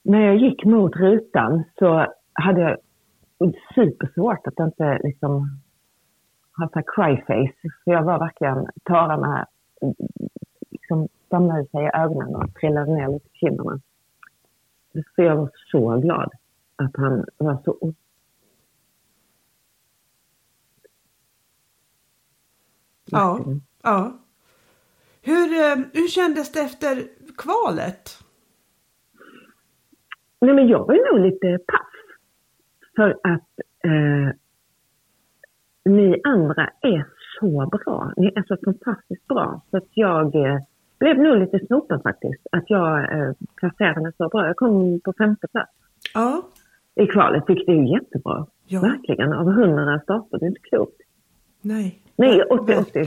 när 0.04 0.20
jag 0.20 0.38
gick 0.38 0.66
mot 0.66 0.96
rutan 0.96 1.64
så 1.80 2.08
hade 2.34 2.62
jag 2.62 2.78
supersvårt 3.76 4.48
att 4.48 4.60
inte 4.60 5.00
liksom 5.04 5.60
ha 6.58 6.70
så 6.74 6.82
cry 6.96 7.18
face. 7.18 7.70
För 7.84 7.92
jag 7.92 8.04
var 8.04 8.20
verkligen, 8.20 8.68
tårarna 8.84 9.46
liksom 10.70 11.08
samlade 11.30 11.68
sig 11.68 11.84
i 11.84 11.90
ögonen 11.94 12.36
och 12.36 12.54
trillade 12.54 12.96
ner 12.96 13.08
lite 13.08 13.30
på 13.30 13.36
kinderna. 13.36 13.80
För 15.16 15.24
jag 15.24 15.36
var 15.36 15.50
så 15.72 15.98
glad 15.98 16.32
att 16.76 16.96
han 16.98 17.26
var 17.38 17.58
så 17.66 17.94
Ja, 23.12 23.46
ja. 23.84 24.20
Hur, 25.22 25.54
eh, 25.54 25.76
hur 25.94 26.08
kändes 26.08 26.52
det 26.52 26.60
efter 26.60 27.08
kvalet? 27.38 28.24
Nej, 30.40 30.54
men 30.54 30.68
jag 30.68 30.88
var 30.88 31.14
nog 31.14 31.26
lite 31.26 31.60
paff. 31.68 31.88
För 32.96 33.10
att 33.24 33.50
eh, 33.84 34.36
ni 35.86 36.22
andra 36.24 36.70
är 36.82 37.06
så 37.40 37.70
bra. 37.72 38.14
Ni 38.18 38.28
är 38.36 38.44
så 38.48 38.58
fantastiskt 38.66 39.28
bra. 39.28 39.62
Så 39.72 39.78
att 39.78 39.90
jag 39.94 40.36
eh, 40.36 40.58
blev 41.00 41.18
nog 41.18 41.38
lite 41.38 41.66
snopen 41.66 42.02
faktiskt. 42.02 42.48
Att 42.52 42.70
jag 42.70 43.20
eh, 43.20 43.32
placerade 43.56 44.12
så 44.18 44.30
bra. 44.30 44.46
Jag 44.48 44.56
kom 44.56 45.00
på 45.04 45.14
femte 45.18 45.48
plats. 45.48 45.72
Ja. 46.14 46.42
I 46.96 47.08
kvalet, 47.08 47.44
vilket 47.48 47.68
är 47.68 47.74
ju 47.74 47.94
jättebra. 47.94 48.46
Ja. 48.68 48.82
Verkligen. 48.82 49.34
Av 49.34 49.52
hundra 49.52 50.00
starter, 50.00 50.40
det 50.40 50.46
är 50.46 50.48
inte 50.48 50.62
klokt. 50.62 51.02
Nej. 51.62 52.02
Nej, 52.16 52.44
80, 52.44 52.76
80, 52.76 53.02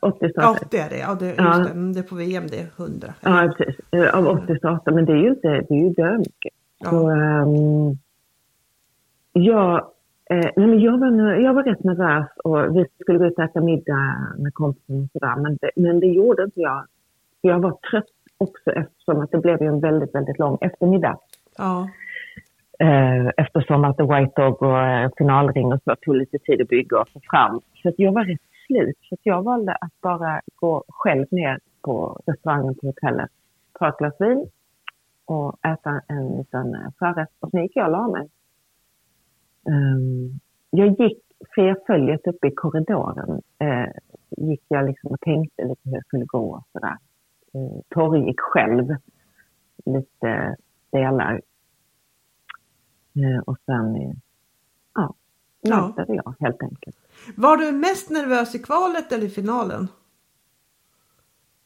80 0.00 0.30
starter. 0.30 0.66
80 0.66 0.76
är 0.76 0.90
det, 0.90 0.98
ja. 0.98 1.16
Det, 1.20 1.26
just 1.26 1.38
ja. 1.38 1.58
Det, 1.58 1.70
mm, 1.70 1.92
det 1.92 2.00
är 2.00 2.02
på 2.02 2.14
VM 2.14 2.46
det 2.46 2.60
är 2.60 2.84
100. 2.84 3.14
Ja, 3.20 3.54
precis. 3.58 4.12
Av 4.12 4.26
80 4.26 4.58
starter, 4.58 4.92
men 4.92 5.04
det 5.04 5.12
är 5.12 5.16
ju 5.16 5.28
inte, 5.28 5.48
det 5.48 5.74
är 5.74 5.82
ju 5.82 5.90
dömycket. 5.90 6.54
Ja. 6.78 6.90
Så, 6.90 7.10
um, 7.10 7.98
jag, 9.32 9.84
eh, 10.30 10.50
nej, 10.56 10.66
men 10.66 10.80
jag, 10.80 10.98
var, 10.98 11.34
jag 11.34 11.54
var 11.54 11.62
rätt 11.62 11.84
nervös 11.84 12.28
och 12.44 12.76
vi 12.76 12.86
skulle 13.00 13.18
gå 13.18 13.24
ut 13.24 13.38
och 13.38 13.44
äta 13.44 13.60
middag 13.60 14.34
med 14.38 14.54
kompisen 14.54 15.02
och 15.02 15.10
sådär. 15.12 15.36
Men 15.36 15.58
det, 15.60 15.70
men 15.76 16.00
det 16.00 16.06
gjorde 16.06 16.44
inte 16.44 16.60
jag. 16.60 16.86
Jag 17.40 17.58
var 17.58 17.78
trött 17.90 18.04
också 18.38 18.70
eftersom 18.70 19.20
att 19.20 19.30
det 19.30 19.38
blev 19.38 19.62
en 19.62 19.80
väldigt, 19.80 20.14
väldigt 20.14 20.38
lång 20.38 20.58
eftermiddag. 20.60 21.18
Ja. 21.58 21.88
Eh, 22.78 23.26
eftersom 23.36 23.84
att 23.84 23.96
The 23.96 24.02
White 24.02 24.42
Dog 24.42 24.62
och 24.62 24.78
eh, 24.78 25.10
finalring 25.18 25.72
och 25.72 25.82
så 25.84 25.96
tog 25.96 26.16
lite 26.16 26.38
tid 26.38 26.62
att 26.62 26.68
bygga 26.68 27.00
och 27.00 27.08
få 27.08 27.20
fram. 27.30 27.60
Så 27.82 27.92
jag 27.96 28.12
var 28.12 28.24
rätt 28.24 28.40
slut. 28.66 28.96
Så 29.08 29.16
jag 29.22 29.42
valde 29.42 29.72
att 29.72 30.00
bara 30.00 30.40
gå 30.54 30.84
själv 30.88 31.26
ner 31.30 31.58
på 31.82 32.20
restaurangen 32.26 32.74
på 32.74 32.86
hotellet, 32.86 33.30
ta 33.78 33.88
ett 33.88 33.98
glas 33.98 34.14
vin 34.18 34.46
och 35.24 35.66
äta 35.66 36.00
en 36.08 36.28
liten 36.28 36.74
eh, 36.74 36.90
förrätt. 36.98 37.28
Och 37.40 37.50
sen 37.50 37.62
gick 37.62 37.76
jag 37.76 37.86
och 37.86 37.92
la 37.92 38.08
mig. 38.08 38.28
Um, 39.64 40.40
jag 40.70 40.88
gick 40.88 41.22
flerföljet 41.54 42.26
uppe 42.26 42.46
i 42.46 42.50
korridoren. 42.54 43.42
Uh, 43.62 43.88
gick 44.36 44.62
jag 44.68 44.86
liksom 44.86 45.10
och 45.10 45.20
tänkte 45.20 45.64
lite 45.64 45.80
hur 45.84 45.92
jag 45.92 46.06
skulle 46.06 46.24
gå 46.24 46.54
och 46.54 46.64
sådär. 46.72 46.96
Uh, 47.54 47.80
torrgick 47.88 48.40
själv 48.40 48.96
lite 49.84 50.56
delar 50.90 51.40
Eh, 53.14 53.38
och 53.46 53.56
sen 53.66 53.96
eh, 53.96 54.12
ja, 54.94 55.14
väntade 55.62 56.14
ja. 56.14 56.22
jag 56.24 56.34
helt 56.40 56.62
enkelt. 56.62 56.96
Var 57.36 57.56
du 57.56 57.72
mest 57.72 58.10
nervös 58.10 58.54
i 58.54 58.58
kvalet 58.58 59.12
eller 59.12 59.26
i 59.26 59.30
finalen? 59.30 59.88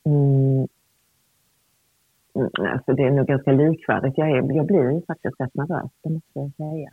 Mm. 0.04 0.68
mm 2.35 2.50
alltså 2.72 2.92
det 2.92 3.02
är 3.02 3.11
nog 3.11 3.26
ganska 3.26 3.52
likvärdigt. 3.52 4.18
Jag, 4.18 4.30
är, 4.30 4.57
jag 4.57 4.66
blir 4.66 5.07
faktiskt 5.07 5.40
rätt 5.40 5.54
nervös, 5.54 5.90
det 6.02 6.11
måste 6.11 6.38
jag 6.38 6.52
säga. 6.57 6.90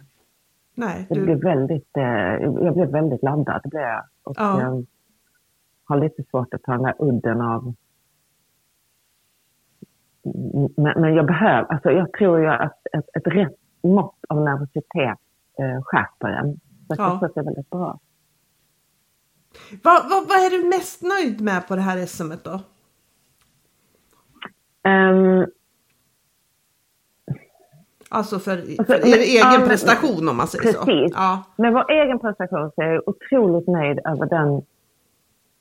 Nej, 0.81 1.07
du... 1.09 1.25
blev 1.25 1.43
väldigt, 1.43 1.97
eh, 1.97 2.03
jag 2.03 2.73
blev 2.73 2.91
väldigt 2.91 3.23
laddad. 3.23 3.61
Blev 3.63 3.83
jag. 3.83 4.03
Och 4.23 4.35
ja. 4.37 4.61
jag 4.61 4.85
har 5.83 5.97
lite 5.97 6.23
svårt 6.23 6.53
att 6.53 6.63
ta 6.63 6.71
den 6.71 6.83
där 6.83 6.95
udden 6.99 7.41
av... 7.41 7.73
Men, 10.77 11.01
men 11.01 11.13
jag 11.13 11.25
behöver, 11.25 11.73
alltså 11.73 11.91
jag 11.91 12.13
tror 12.13 12.39
ju 12.39 12.47
att 12.47 12.81
ett, 12.93 13.09
ett 13.13 13.27
rätt 13.27 13.57
mått 13.83 14.15
av 14.29 14.41
nervositet 14.41 15.19
eh, 15.59 15.81
skärper 15.83 16.27
en. 16.27 16.53
Så 16.87 16.95
ja. 16.97 17.09
jag 17.09 17.19
tror 17.19 17.29
att 17.29 17.35
det 17.35 17.41
är 17.41 17.45
väldigt 17.45 17.69
bra. 17.69 17.99
Vad, 19.83 20.09
vad, 20.09 20.27
vad 20.27 20.37
är 20.37 20.49
du 20.49 20.69
mest 20.69 21.01
nöjd 21.01 21.41
med 21.41 21.67
på 21.67 21.75
det 21.75 21.81
här 21.81 22.05
SMet 22.05 22.43
då? 22.43 22.61
Um, 24.89 25.45
alltså 28.11 28.39
för, 28.39 28.51
alltså, 28.51 28.83
för 28.83 28.93
er 28.93 29.17
egen 29.17 29.61
ja, 29.61 29.67
prestation 29.67 30.29
om 30.29 30.37
man 30.37 30.47
säger 30.47 30.63
precis. 30.63 30.79
så. 30.79 30.85
Precis. 30.85 31.11
Ja. 31.15 31.43
Med 31.55 31.73
vår 31.73 31.91
egen 31.91 32.19
prestation 32.19 32.71
så 32.75 32.81
är 32.81 32.85
jag 32.85 33.03
otroligt 33.05 33.67
nöjd 33.67 33.99
över 34.05 34.25
den 34.25 34.61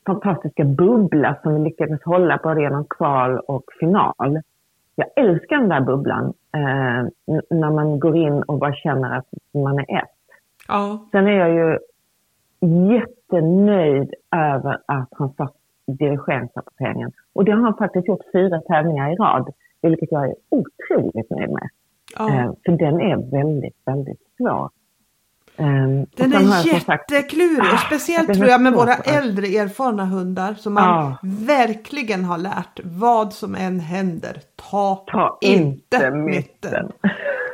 fantastiska 0.06 0.64
bubbla 0.64 1.36
som 1.42 1.54
vi 1.54 1.60
lyckades 1.60 2.02
hålla 2.04 2.40
både 2.42 2.60
genom 2.60 2.84
kval 2.84 3.38
och 3.38 3.64
final. 3.80 4.40
Jag 4.94 5.08
älskar 5.16 5.56
den 5.56 5.68
där 5.68 5.80
bubblan 5.80 6.24
eh, 6.52 7.02
när 7.50 7.70
man 7.70 8.00
går 8.00 8.16
in 8.16 8.42
och 8.42 8.58
bara 8.58 8.74
känner 8.74 9.16
att 9.18 9.28
man 9.54 9.78
är 9.78 9.98
ett. 9.98 10.20
Ja. 10.68 11.08
Sen 11.10 11.26
är 11.26 11.38
jag 11.38 11.50
ju 11.50 11.78
jättenöjd 12.94 14.14
över 14.36 14.78
att 14.86 15.08
han 15.10 15.32
satt 15.34 15.56
dirigeringsrapporteringen. 15.86 17.12
Och 17.32 17.44
det 17.44 17.52
har 17.52 17.62
han 17.62 17.76
faktiskt 17.76 18.08
gjort 18.08 18.22
fyra 18.32 18.60
tävlingar 18.60 19.12
i 19.12 19.16
rad, 19.16 19.52
vilket 19.82 20.12
jag 20.12 20.24
är 20.28 20.34
otroligt 20.48 21.30
nöjd 21.30 21.50
med. 21.50 21.68
Ja. 22.18 22.28
Eh, 22.28 22.52
för 22.64 22.72
den 22.72 23.00
är 23.00 23.30
väldigt, 23.30 23.76
väldigt 23.84 24.20
svår. 24.36 24.70
Um, 25.56 26.06
den 26.16 26.32
är 26.32 26.66
jätteklurig 26.66 27.72
ah, 27.74 27.78
speciellt 27.86 28.34
tror 28.34 28.48
jag 28.48 28.60
med 28.60 28.72
våra 28.72 28.94
äldre 28.94 29.46
erfarna 29.46 30.04
hundar 30.04 30.54
som 30.54 30.74
man 30.74 30.88
ah. 30.88 31.16
verkligen 31.22 32.24
har 32.24 32.38
lärt 32.38 32.80
vad 32.84 33.32
som 33.32 33.54
än 33.54 33.80
händer. 33.80 34.40
Ta, 34.70 35.04
ta 35.06 35.38
inte 35.40 36.10
mitten. 36.10 36.24
mitten. 36.24 36.92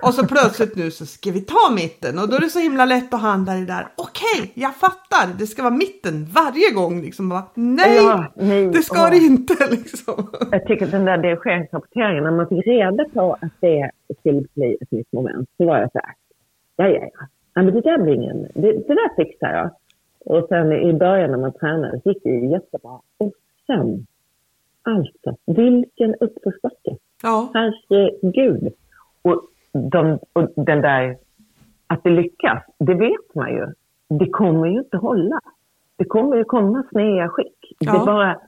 Och 0.02 0.14
så 0.14 0.26
plötsligt 0.26 0.76
nu 0.76 0.90
så 0.90 1.06
ska 1.06 1.30
vi 1.30 1.40
ta 1.40 1.74
mitten 1.74 2.18
och 2.18 2.28
då 2.28 2.36
är 2.36 2.40
det 2.40 2.48
så 2.48 2.58
himla 2.58 2.84
lätt 2.84 3.14
att 3.14 3.20
handla 3.20 3.54
det 3.54 3.66
där. 3.66 3.88
Okej, 3.96 4.40
okay, 4.42 4.50
jag 4.54 4.74
fattar. 4.76 5.38
Det 5.38 5.46
ska 5.46 5.62
vara 5.62 5.74
mitten 5.74 6.24
varje 6.24 6.70
gång. 6.74 7.00
Liksom 7.00 7.28
bara, 7.28 7.44
nej, 7.54 7.96
ja, 7.96 8.32
nej, 8.36 8.66
det 8.66 8.82
ska 8.82 9.10
det 9.10 9.16
inte. 9.16 9.54
Liksom. 9.70 10.30
Jag 10.50 10.66
tycker 10.66 10.84
att 10.84 10.90
den 10.90 11.04
där 11.04 11.18
dirigeringsrapporteringen, 11.18 12.24
när 12.24 12.30
man 12.30 12.48
fick 12.48 12.66
reda 12.66 13.04
på 13.04 13.32
att 13.40 13.52
det 13.60 13.90
skulle 14.20 14.42
bli 14.54 14.76
ett 14.80 14.90
nytt 14.90 15.12
moment 15.12 15.48
så 15.56 15.66
var 15.66 15.78
jag 15.78 15.92
så 15.92 15.98
här, 15.98 16.14
ja, 16.76 16.88
ja, 16.88 17.10
ja 17.18 17.26
ja, 17.56 17.62
men 17.62 17.74
det 17.74 17.80
där 17.80 17.98
blir 17.98 18.14
ingen, 18.14 18.42
det, 18.54 18.72
det 18.72 18.94
där 18.94 19.24
fixar 19.24 19.52
jag. 19.52 19.70
Och 20.18 20.48
sen 20.48 20.72
i 20.72 20.92
början 20.92 21.30
när 21.30 21.38
man 21.38 21.52
tränade 21.52 22.00
så 22.02 22.08
gick 22.08 22.22
det 22.22 22.30
ju 22.30 22.50
jättebra. 22.50 23.00
Och 23.18 23.32
sen, 23.66 24.06
alltså, 24.82 25.36
vilken 25.46 26.14
uppförsbacke. 26.14 26.96
Ja. 27.22 27.50
Herregud. 27.54 28.72
Och, 29.22 29.42
de, 29.90 30.18
och 30.32 30.48
den 30.56 30.80
där, 30.80 31.16
att 31.86 32.04
det 32.04 32.10
lyckas, 32.10 32.62
det 32.78 32.94
vet 32.94 33.34
man 33.34 33.50
ju. 33.50 33.66
Det 34.08 34.28
kommer 34.30 34.66
ju 34.66 34.78
inte 34.78 34.96
hålla. 34.96 35.40
Det 35.96 36.04
kommer 36.04 36.36
ju 36.36 36.44
komma 36.44 36.84
sneda 36.92 37.28
skick. 37.28 37.74
Ja. 37.78 37.92
Det 37.92 38.06
bara, 38.06 38.38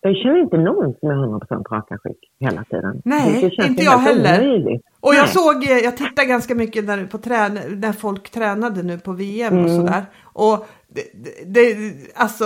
jag 0.00 0.16
känner 0.16 0.40
inte 0.40 0.58
någon 0.58 0.94
som 1.00 1.10
är 1.10 1.14
100% 1.14 1.64
raka 1.70 1.98
skick 1.98 2.18
hela 2.40 2.64
tiden. 2.64 3.02
Nej, 3.04 3.50
inte 3.68 3.82
jag 3.82 3.98
heller. 3.98 4.40
Omöjligt. 4.40 4.86
Och 5.00 5.14
jag 5.14 5.28
såg, 5.28 5.64
eh, 5.64 5.78
jag 5.84 5.96
tittade 5.96 6.28
ganska 6.28 6.54
mycket 6.54 6.84
när, 6.84 7.06
på 7.06 7.18
trän, 7.18 7.80
när 7.80 7.92
folk 7.92 8.30
tränade 8.30 8.82
nu 8.82 8.98
på 8.98 9.12
VM 9.12 9.52
mm. 9.52 9.64
och 9.64 9.70
sådär. 9.70 10.02
Och 10.22 10.68
det, 10.88 11.02
det, 11.46 11.76
alltså, 12.14 12.44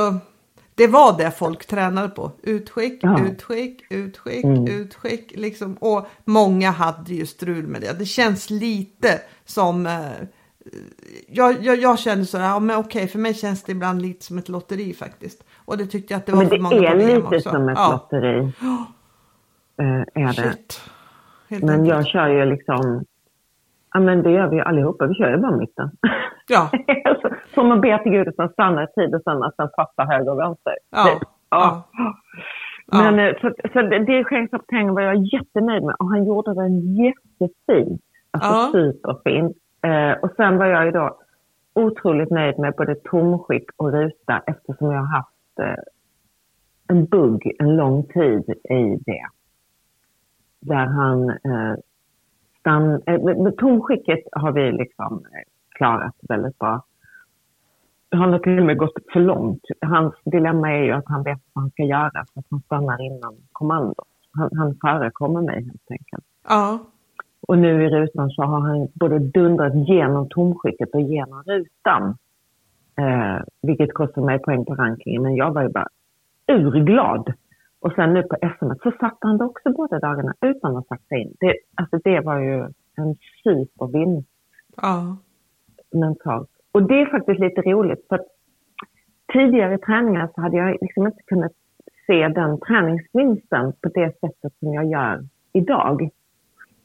det 0.75 0.87
var 0.87 1.19
det 1.19 1.31
folk 1.31 1.67
tränade 1.67 2.09
på. 2.09 2.31
Utskick, 2.43 2.99
ja. 3.03 3.19
utskick, 3.27 3.85
utskick, 3.91 4.45
mm. 4.45 4.67
utskick. 4.67 5.33
Liksom. 5.37 5.75
Och 5.75 6.07
många 6.25 6.71
hade 6.71 7.15
ju 7.15 7.27
strul 7.27 7.67
med 7.67 7.81
det. 7.81 7.99
Det 7.99 8.05
känns 8.05 8.51
lite 8.51 9.21
som 9.45 9.87
eh, 9.87 9.93
jag, 11.29 11.63
jag, 11.63 11.77
jag 11.77 11.99
känner 11.99 12.25
så 12.25 12.39
här, 12.39 12.49
ja, 12.49 12.61
men 12.61 12.77
okej, 12.77 13.09
för 13.09 13.19
mig 13.19 13.35
känns 13.35 13.63
det 13.63 13.73
ibland 13.73 14.03
lite 14.03 14.25
som 14.25 14.39
ett 14.39 14.49
lotteri 14.49 14.95
faktiskt. 14.95 15.45
Och 15.65 15.79
det 15.79 15.87
tyckte 15.87 16.15
jag 16.15 16.19
att 16.19 16.27
det 16.27 16.33
var 16.33 16.39
men 16.39 16.49
för 16.49 16.59
många 16.59 16.95
VM 16.95 17.23
också. 17.23 17.31
det 17.31 17.37
är 17.37 17.39
lite 17.39 17.51
som 17.51 17.69
ett 17.69 17.79
ja. 17.79 17.93
lotteri. 17.93 18.39
Uh, 19.81 20.05
är 20.15 20.43
det. 20.43 20.57
Men 21.49 21.71
enkelt. 21.71 21.89
jag 21.89 22.07
kör 22.07 22.29
ju 22.29 22.45
liksom, 22.45 23.05
ja 23.95 24.01
men 24.01 24.23
det 24.23 24.31
gör 24.31 24.49
vi 24.49 24.57
ju 24.57 24.63
allihopa, 24.63 25.07
vi 25.07 25.15
kör 25.15 25.31
ju 25.31 25.37
bara 25.37 25.57
mitten. 25.57 25.91
Ja. 26.47 26.71
så 27.55 27.65
man 27.65 27.81
ber 27.81 27.99
till 27.99 28.13
Gud 28.13 28.29
att 28.29 28.37
den 28.37 28.49
stannar 28.49 28.85
i 28.85 28.87
tid 28.87 29.15
och 29.15 29.23
sen 29.23 29.43
att 29.43 29.57
den 29.57 29.69
passar 29.77 30.05
höger 30.05 30.31
och 30.33 30.39
vänster. 30.39 30.75
Ja. 30.91 31.05
Det, 31.05 31.27
ja. 31.51 31.89
ja. 32.87 33.03
Men. 33.03 33.19
Eh, 33.19 33.35
så, 33.41 33.53
så 33.73 33.83
dirigeringsapoteken 33.83 34.95
var 34.95 35.03
jag 35.03 35.17
jättenöjd 35.17 35.83
med 35.83 35.95
och 35.99 36.09
han 36.09 36.27
gjorde 36.27 36.55
den 36.55 36.95
jättefin. 36.97 37.99
Alltså 38.31 38.51
ja. 38.51 38.69
superfin. 38.73 39.55
Eh, 39.83 40.13
och 40.23 40.31
sen 40.37 40.59
var 40.59 40.67
jag 40.67 40.85
ju 40.85 40.91
då 40.91 41.19
otroligt 41.75 42.31
nöjd 42.31 42.59
med 42.59 42.75
både 42.77 42.95
tomskick 42.95 43.71
och 43.77 43.93
ruta 43.93 44.43
eftersom 44.47 44.93
jag 44.93 44.99
har 44.99 45.17
haft 45.17 45.59
eh, 45.61 45.85
en 46.89 47.05
bugg 47.05 47.53
en 47.59 47.77
lång 47.77 48.03
tid 48.03 48.51
i 48.51 48.99
det. 49.07 49.27
Där 50.61 50.87
han 50.87 51.31
eh, 51.31 51.75
stann, 52.61 53.03
eh, 53.07 53.51
tomskicket 53.59 54.21
har 54.33 54.53
vi 54.53 54.73
liksom 54.73 55.25
eh, 55.33 55.52
klarat 55.75 56.15
väldigt 56.29 56.59
bra. 56.59 56.85
Han 58.11 58.33
har 58.33 58.39
till 58.39 58.59
och 58.59 58.67
med 58.67 58.79
gått 58.79 58.93
för 59.13 59.21
långt. 59.21 59.63
Hans 59.81 60.15
dilemma 60.25 60.73
är 60.73 60.83
ju 60.83 60.93
att 60.93 61.09
han 61.09 61.23
vet 61.23 61.39
vad 61.53 61.63
han 61.63 61.71
ska 61.71 61.83
göra 61.83 62.25
så 62.35 62.41
att 62.41 62.47
han 62.51 62.61
stannar 62.61 63.03
innan 63.03 63.35
kommandot. 63.53 64.09
Han, 64.33 64.51
han 64.57 64.75
förekommer 64.81 65.41
mig 65.41 65.65
helt 65.65 65.91
enkelt. 65.91 66.25
Ja. 66.49 66.79
Och 67.49 67.59
nu 67.59 67.85
i 67.85 67.89
rutan 67.89 68.31
så 68.31 68.43
har 68.43 68.61
han 68.61 68.89
både 68.95 69.19
dundrat 69.19 69.73
genom 69.89 70.29
tomskicket 70.29 70.95
och 70.95 71.01
genom 71.01 71.43
rutan. 71.43 72.17
Eh, 72.97 73.43
vilket 73.63 73.95
kostar 73.95 74.23
mig 74.23 74.39
poäng 74.39 74.65
på 74.65 74.75
rankingen, 74.75 75.23
men 75.23 75.37
jag 75.37 75.53
var 75.53 75.63
ju 75.63 75.69
bara 75.69 75.89
urglad. 76.49 77.33
Och 77.81 77.93
sen 77.93 78.15
nu 78.15 78.23
på 78.23 78.37
SM 78.41 78.73
så 78.83 78.93
satte 79.01 79.27
han 79.27 79.39
det 79.39 79.45
också 79.45 79.73
båda 79.73 79.99
dagarna 79.99 80.35
utan 80.41 80.77
att 80.77 80.87
sakta 80.87 81.17
in. 81.17 81.37
Det, 81.41 81.55
alltså 81.75 81.99
det 82.05 82.21
var 82.21 82.39
ju 82.39 82.61
en 82.97 83.17
supervinst. 83.43 84.29
Ja. 84.77 85.17
Mentalt. 85.93 86.51
Och 86.73 86.83
det 86.83 87.01
är 87.01 87.07
faktiskt 87.07 87.41
lite 87.41 87.61
roligt 87.61 88.09
för 88.09 88.21
tidigare 89.33 89.79
träningar 89.79 90.29
så 90.35 90.41
hade 90.41 90.57
jag 90.57 90.77
liksom 90.81 91.07
inte 91.07 91.23
kunnat 91.23 91.53
se 92.07 92.29
den 92.29 92.61
träningsvinsten 92.61 93.73
på 93.73 93.89
det 93.89 94.21
sättet 94.21 94.53
som 94.59 94.75
jag 94.75 94.85
gör 94.85 95.25
idag. 95.53 96.11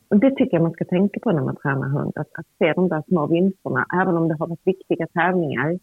Och 0.10 0.18
det 0.20 0.30
tycker 0.30 0.58
jag 0.58 0.62
man 0.62 0.72
ska 0.72 0.86
tänka 0.86 1.20
på 1.20 1.32
när 1.32 1.42
man 1.42 1.56
tränar 1.56 1.88
hund, 1.88 2.14
att, 2.16 2.28
att 2.34 2.46
se 2.58 2.74
de 2.74 2.88
där 2.88 3.04
små 3.08 3.28
vinsterna, 3.28 3.86
även 4.02 4.18
om 4.18 4.28
det 4.28 4.36
har 4.40 4.48
varit 4.48 4.68
viktiga 4.68 5.08
tävlingar 5.08 5.80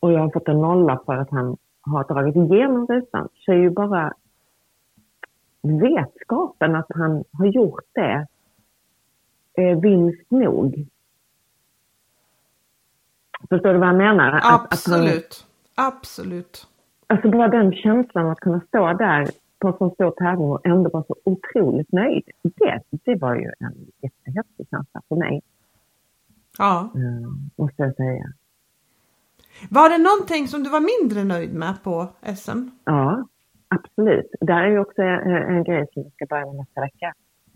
och 0.00 0.12
jag 0.12 0.20
har 0.20 0.30
fått 0.30 0.48
en 0.48 0.60
nolla 0.60 1.00
för 1.06 1.12
att 1.12 1.30
han 1.30 1.56
har 1.80 2.04
dragit 2.04 2.36
igenom 2.36 2.86
rutan, 2.86 3.28
så 3.34 3.52
är 3.52 3.56
ju 3.56 3.70
bara 3.70 4.12
vetskapen 5.62 6.74
att 6.74 6.86
han 6.88 7.24
har 7.32 7.46
gjort 7.46 7.84
det 7.92 8.26
eh, 9.54 9.80
vinst 9.80 10.30
nog. 10.30 10.86
Förstår 13.48 13.72
du 13.72 13.78
vad 13.78 13.88
jag 13.88 13.96
menar? 13.96 14.40
Absolut. 14.42 15.26
Att, 15.26 15.44
han, 15.74 15.86
Absolut. 15.86 16.66
Alltså 17.06 17.30
bara 17.30 17.48
den 17.48 17.72
känslan 17.72 18.30
att 18.30 18.40
kunna 18.40 18.60
stå 18.60 18.92
där 18.92 19.28
på 19.58 19.68
en 19.68 19.78
sån 19.78 19.90
stor 19.90 20.10
tävling 20.10 20.46
och 20.46 20.66
ändå 20.66 20.90
vara 20.90 21.04
så 21.04 21.16
otroligt 21.24 21.92
nöjd. 21.92 22.24
Det, 22.42 22.82
det 22.90 23.14
var 23.14 23.34
ju 23.34 23.52
en 23.58 23.86
jättehäftig 24.02 24.66
känsla 24.70 25.02
för 25.08 25.16
mig. 25.16 25.42
Ja. 26.58 26.90
Uh, 26.96 27.28
måste 27.56 27.82
jag 27.82 27.94
säga. 27.94 28.24
Var 29.70 29.90
det 29.90 29.98
någonting 29.98 30.48
som 30.48 30.62
du 30.62 30.70
var 30.70 31.00
mindre 31.00 31.24
nöjd 31.24 31.54
med 31.54 31.82
på 31.82 32.08
SM? 32.36 32.68
Ja, 32.84 33.26
absolut. 33.68 34.30
Det 34.40 34.52
är 34.52 34.66
ju 34.66 34.78
också 34.78 35.02
en, 35.02 35.56
en 35.56 35.64
grej 35.64 35.86
som 35.94 36.02
vi 36.02 36.10
ska 36.10 36.26
börja 36.26 36.46
med 36.46 36.54
nästa 36.54 36.80
vecka. 36.80 37.14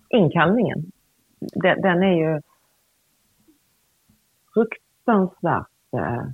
Inkallningen. 0.09 0.93
Den, 1.39 1.81
den 1.81 2.03
är 2.03 2.15
ju 2.15 2.41
fruktansvärt 4.55 5.72
eh, 5.93 6.25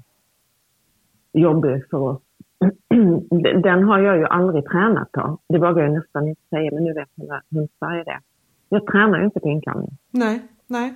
jobbig 1.32 1.90
för 1.90 1.98
oss 1.98 2.22
den 3.62 3.84
har 3.84 3.98
jag 3.98 4.18
ju 4.18 4.24
aldrig 4.24 4.64
tränat 4.64 5.12
på. 5.12 5.38
Det 5.48 5.58
vågar 5.58 5.82
jag 5.82 5.92
nästan 5.92 6.28
inte 6.28 6.42
säga, 6.50 6.70
men 6.74 6.84
nu 6.84 6.92
vet 6.92 7.08
jag 7.14 7.68
Sverige 7.78 8.04
det. 8.04 8.20
Jag 8.68 8.86
tränar 8.86 9.18
ju 9.18 9.24
inte 9.24 9.40
på 9.40 9.48
inkallning. 9.48 9.90
Nej, 10.10 10.42
nej. 10.66 10.94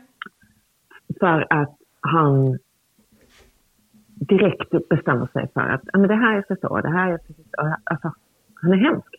För 1.20 1.46
att 1.50 1.76
han 2.00 2.58
direkt 4.14 4.88
bestämmer 4.88 5.26
sig 5.26 5.48
för 5.54 5.60
att 5.60 5.82
men 5.92 6.08
det 6.08 6.14
här 6.14 6.34
jag 6.34 6.44
ska 6.44 6.56
stå, 6.56 6.80
det 6.80 6.90
här 6.90 7.10
jag 7.10 7.24
ska 7.24 7.32
stå. 7.32 7.74
Alltså, 7.84 8.12
han 8.54 8.72
är 8.72 8.76
hemsk. 8.76 9.14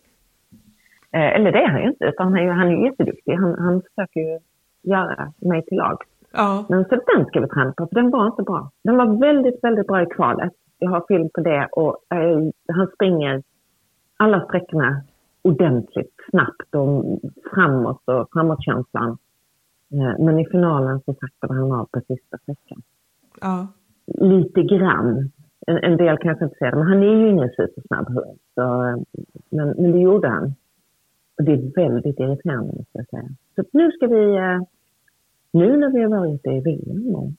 Eh, 1.12 1.36
eller 1.36 1.52
det 1.52 1.64
är 1.64 1.70
han 1.70 1.82
ju 1.82 1.88
inte, 1.88 2.06
utan 2.06 2.28
han 2.28 2.38
är, 2.38 2.52
han 2.52 2.68
är 2.68 2.86
jätteduktig. 2.86 3.34
Han, 3.34 3.60
han 3.60 3.82
försöker 3.82 4.20
ju 4.20 4.40
göra 4.82 5.34
mig 5.38 5.66
till 5.66 5.78
lag. 5.78 5.98
Ja. 6.34 6.66
Men 6.70 6.86
så 6.86 6.90
den 6.96 7.26
ska 7.26 7.40
vi 7.40 7.48
träna 7.48 7.74
på, 7.78 7.88
för 7.88 7.96
den 7.96 8.10
var 8.10 8.28
inte 8.28 8.44
bra. 8.44 8.72
Den 8.84 8.98
var 8.98 9.20
väldigt, 9.20 9.64
väldigt 9.64 9.88
bra 9.88 10.02
i 10.02 10.06
kvalet 10.06 10.54
jag 10.84 10.92
har 10.92 11.06
film 11.08 11.30
på 11.34 11.42
det 11.42 11.68
och 11.72 11.98
eh, 12.16 12.40
han 12.68 12.88
springer 12.96 13.44
alla 14.18 14.46
sträckorna 14.46 15.02
ordentligt, 15.42 16.14
snabbt 16.30 16.76
och 16.76 17.20
framåt 17.54 18.02
och 18.06 18.30
framåtkänslan. 18.34 19.18
Eh, 19.94 20.26
men 20.26 20.40
i 20.40 20.46
finalen 20.46 21.02
så 21.06 21.14
saktade 21.14 21.54
han 21.54 21.72
av 21.72 21.86
på 21.86 22.00
sista 22.08 22.38
sträckan. 22.38 22.82
Ja. 23.42 23.68
Lite 24.06 24.64
grann. 24.64 25.32
En, 25.68 25.78
en, 25.78 25.98
del 25.98 26.18
kanske 26.18 26.46
inte 26.46 26.58
ser 26.58 26.72
det, 26.72 26.78
men 26.78 26.88
han 26.88 27.04
är 27.04 27.16
ju 27.16 27.30
ingen 27.30 27.50
supersnabb 27.50 28.08
hund. 28.08 28.40
Så, 28.56 28.62
men, 29.50 29.68
men 29.68 29.92
det 29.92 30.00
gjorde 30.00 30.28
han. 30.28 30.54
Och 31.38 31.44
det 31.44 31.52
är 31.52 31.76
väldigt 31.76 32.20
irriterande 32.20 32.74
måste 32.78 32.98
jag 32.98 33.08
säga. 33.08 33.30
Så 33.56 33.64
nu 33.72 33.92
ska 33.92 34.08
vi, 34.08 34.36
eh, 34.36 34.62
nu 35.54 35.78
när 35.78 35.90
vi 35.94 36.02
har 36.02 36.10
varit 36.10 36.46
i 36.46 36.60
VM 36.60 37.16
och 37.16 37.32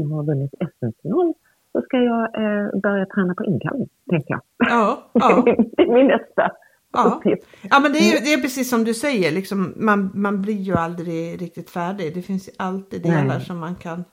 och 0.00 0.16
har 0.16 0.24
vunnit 0.24 0.54
SM-final 0.60 1.34
så 1.72 1.82
ska 1.82 1.96
jag 1.96 2.22
eh, 2.22 2.80
börja 2.80 3.06
träna 3.06 3.34
på 3.34 3.44
inkallning, 3.44 3.88
tänker 4.10 4.34
jag. 4.34 4.40
Ja, 4.56 5.10
ja. 5.12 5.42
det 5.76 5.82
är 5.82 5.94
min 5.94 6.06
nästa 6.06 6.50
ja. 6.92 7.14
uppgift. 7.16 7.46
Ja, 7.70 7.80
men 7.80 7.92
det 7.92 7.98
är, 7.98 8.24
det 8.24 8.32
är 8.32 8.42
precis 8.42 8.70
som 8.70 8.84
du 8.84 8.94
säger, 8.94 9.32
liksom, 9.32 9.74
man, 9.76 10.10
man 10.14 10.42
blir 10.42 10.60
ju 10.60 10.74
aldrig 10.74 11.42
riktigt 11.42 11.70
färdig. 11.70 12.14
Det 12.14 12.22
finns 12.22 12.50
alltid 12.58 13.02
delar 13.02 13.24
Nej. 13.24 13.40
som 13.40 13.58
man 13.58 13.74
kan 13.74 14.04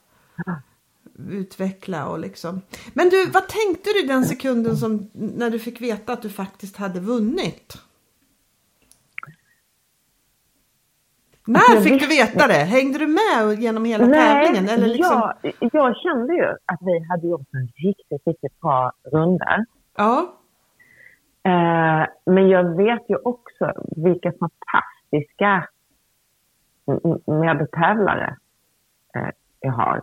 utveckla 1.30 2.08
och 2.08 2.18
liksom. 2.18 2.60
Men 2.94 3.08
du, 3.08 3.30
vad 3.30 3.48
tänkte 3.48 3.90
du 4.00 4.06
den 4.06 4.24
sekunden 4.24 4.76
som 4.76 5.10
när 5.12 5.50
du 5.50 5.58
fick 5.58 5.80
veta 5.80 6.12
att 6.12 6.22
du 6.22 6.28
faktiskt 6.28 6.76
hade 6.76 7.00
vunnit? 7.00 7.78
När 11.46 11.80
fick 11.80 12.00
du 12.00 12.06
veta 12.06 12.46
det? 12.46 12.64
Hängde 12.64 12.98
du 12.98 13.06
med 13.06 13.58
genom 13.58 13.84
hela 13.84 14.06
Nej, 14.06 14.20
tävlingen? 14.20 14.68
Eller 14.68 14.86
liksom... 14.86 15.32
jag, 15.42 15.70
jag 15.72 15.96
kände 15.96 16.34
ju 16.34 16.46
att 16.46 16.78
vi 16.80 17.06
hade 17.10 17.26
gjort 17.26 17.48
en 17.52 17.66
riktigt, 17.66 18.26
riktigt 18.26 18.60
bra 18.60 18.92
runda. 19.12 19.64
Ja. 19.96 20.32
Eh, 21.44 22.06
men 22.26 22.48
jag 22.48 22.76
vet 22.76 23.10
ju 23.10 23.16
också 23.16 23.72
vilka 23.96 24.32
fantastiska 24.32 25.68
medtävlare 27.26 28.36
eh, 29.14 29.28
jag 29.60 29.72
har. 29.72 30.02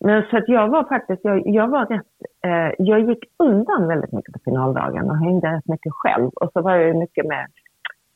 Men 0.00 0.22
så 0.30 0.36
att 0.36 0.48
jag 0.48 0.68
var 0.68 0.84
faktiskt, 0.84 1.24
jag, 1.24 1.42
jag 1.46 1.68
var 1.68 1.86
rätt, 1.86 2.06
eh, 2.44 2.74
jag 2.78 3.00
gick 3.08 3.24
undan 3.36 3.88
väldigt 3.88 4.12
mycket 4.12 4.32
på 4.32 4.38
finaldagen 4.44 5.10
och 5.10 5.18
hängde 5.18 5.56
rätt 5.56 5.68
mycket 5.68 5.92
själv. 5.92 6.28
Och 6.34 6.50
så 6.52 6.62
var 6.62 6.76
jag 6.76 6.86
ju 6.86 6.94
mycket 6.94 7.26
med 7.26 7.46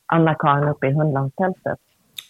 Anna-Karin 0.05 0.69
uppe 0.69 0.87
i 0.87 0.93
hundlandstältet. 0.93 1.79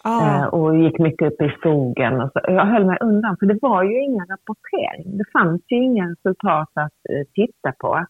Ah. 0.02 0.48
och 0.48 0.76
gick 0.76 0.98
mycket 0.98 1.32
upp 1.32 1.42
i 1.42 1.54
skogen. 1.58 2.20
Och 2.20 2.32
så. 2.32 2.40
Jag 2.44 2.66
höll 2.66 2.84
mig 2.84 2.98
undan, 3.00 3.36
för 3.36 3.46
det 3.46 3.58
var 3.62 3.82
ju 3.82 4.02
ingen 4.02 4.26
rapportering. 4.26 5.18
Det 5.18 5.24
fanns 5.32 5.62
ju 5.68 5.76
inga 5.76 6.10
resultat 6.10 6.70
att 6.74 6.92
eh, 7.10 7.26
titta 7.34 7.72
på. 7.78 8.06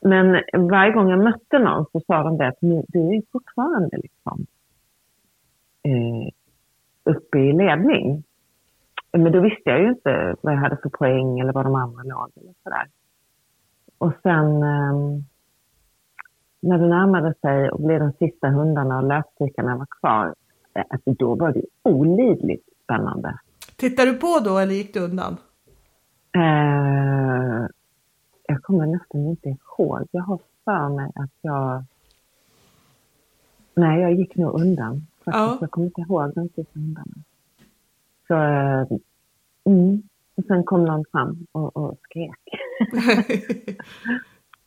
Men 0.00 0.42
varje 0.68 0.92
gång 0.92 1.10
jag 1.10 1.24
mötte 1.24 1.58
någon 1.58 1.86
så 1.92 2.00
sa 2.06 2.22
de 2.22 2.36
det 2.38 2.48
att 2.48 2.58
du 2.60 2.98
är 2.98 3.22
fortfarande 3.32 3.96
liksom 3.96 4.46
eh, 5.82 6.28
uppe 7.04 7.38
i 7.38 7.52
ledning. 7.52 8.24
Men 9.12 9.32
då 9.32 9.40
visste 9.40 9.70
jag 9.70 9.80
ju 9.80 9.88
inte 9.88 10.36
vad 10.40 10.52
jag 10.52 10.58
hade 10.60 10.76
för 10.76 10.88
poäng 10.88 11.40
eller 11.40 11.52
vad 11.52 11.66
de 11.66 11.74
andra 11.74 12.02
låg 12.02 12.30
eller 12.36 12.54
sådär. 12.62 12.86
Och 13.98 14.12
sen 14.22 14.62
eh, 14.62 15.22
när 16.60 16.78
det 16.78 16.88
närmade 16.88 17.34
sig 17.40 17.70
och 17.70 17.80
blev 17.80 18.00
de 18.00 18.12
sista 18.12 18.48
hundarna 18.48 18.98
och 18.98 19.04
lösdrikarna 19.04 19.76
var 19.76 19.86
kvar, 20.00 20.34
alltså 20.74 21.12
då 21.12 21.34
var 21.34 21.52
det 21.52 21.62
olidligt 21.82 22.68
spännande. 22.84 23.38
Tittade 23.76 24.10
du 24.10 24.18
på 24.18 24.40
då 24.44 24.58
eller 24.58 24.74
gick 24.74 24.94
du 24.94 25.00
undan? 25.00 25.36
Eh, 26.36 27.66
jag 28.48 28.62
kommer 28.62 28.86
nästan 28.86 29.26
inte 29.26 29.48
ihåg. 29.48 30.06
Jag 30.10 30.22
har 30.22 30.38
för 30.64 30.88
mig 30.88 31.10
att 31.14 31.30
jag... 31.40 31.84
Nej, 33.74 34.00
jag 34.00 34.14
gick 34.14 34.36
nog 34.36 34.60
undan. 34.60 35.06
Faktiskt. 35.24 35.36
Ja. 35.36 35.58
Jag 35.60 35.70
kommer 35.70 35.86
inte 35.86 36.00
ihåg 36.00 36.34
de 36.34 36.48
sista 36.48 36.78
hundarna. 36.80 37.14
Så, 38.28 38.34
eh, 38.34 38.98
mm. 39.64 40.02
Och 40.36 40.44
sen 40.44 40.64
kom 40.64 40.84
någon 40.84 41.04
fram 41.12 41.46
och, 41.52 41.76
och 41.76 41.98
skrek. 42.02 42.40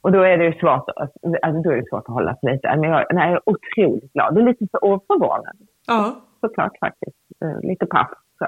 och 0.01 0.11
då 0.11 0.21
är 0.21 0.37
det 0.37 0.45
ju 0.45 0.53
svårt, 0.53 0.89
alltså 0.95 1.19
då 1.63 1.71
är 1.71 1.75
det 1.75 1.89
svårt 1.89 2.03
att 2.07 2.13
hålla 2.13 2.35
sig 2.35 2.53
lite. 2.53 2.75
Men 2.75 2.89
jag, 2.89 3.05
nej, 3.11 3.31
jag 3.31 3.35
är 3.35 3.49
otroligt 3.49 4.13
glad. 4.13 4.35
Det 4.35 4.41
är 4.41 4.45
lite 4.45 4.67
förvånad 4.71 5.57
ja, 5.87 6.21
såklart 6.41 6.79
faktiskt. 6.79 7.17
Eh, 7.41 7.59
Lite 7.69 7.85
paff 7.85 8.09
så. 8.39 8.47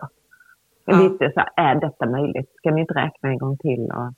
Ja. 0.85 0.97
Lite 1.03 1.31
så 1.33 1.39
här, 1.39 1.49
är 1.55 1.75
detta 1.75 2.05
möjligt? 2.09 2.53
Ska 2.57 2.71
ni 2.71 2.81
inte 2.81 2.93
räkna 2.93 3.29
en 3.29 3.37
gång 3.37 3.57
till? 3.57 3.91
Och... 3.91 4.13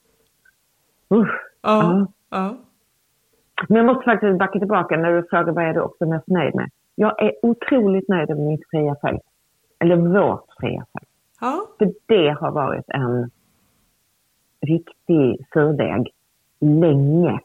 Usch. 1.20 1.42
ja, 1.62 2.08
ja. 2.30 2.56
Men 3.68 3.78
jag 3.78 3.86
måste 3.86 4.04
faktiskt 4.04 4.40
backa 4.40 4.60
tillbaka 4.60 4.98
när 4.98 5.12
du 5.12 5.28
frågar 5.30 5.54
vad 5.54 5.64
är 5.64 5.74
du 5.74 5.82
också 5.82 6.06
mest 6.06 6.28
nöjd 6.28 6.56
med. 6.56 6.70
Jag 6.96 7.22
är 7.24 7.34
otroligt 7.42 8.08
nöjd 8.10 8.30
med 8.30 8.38
mitt 8.40 8.70
fria 8.72 8.96
följ. 9.02 9.20
Eller 9.80 9.96
vårt 9.96 10.46
fria 10.60 10.86
följ. 10.94 11.08
ja. 11.42 11.66
För 11.78 11.94
det 12.06 12.30
har 12.30 12.52
varit 12.52 12.86
en 12.90 13.32
riktig 14.62 15.46
surdeg 15.54 16.10
länge. 16.60 17.40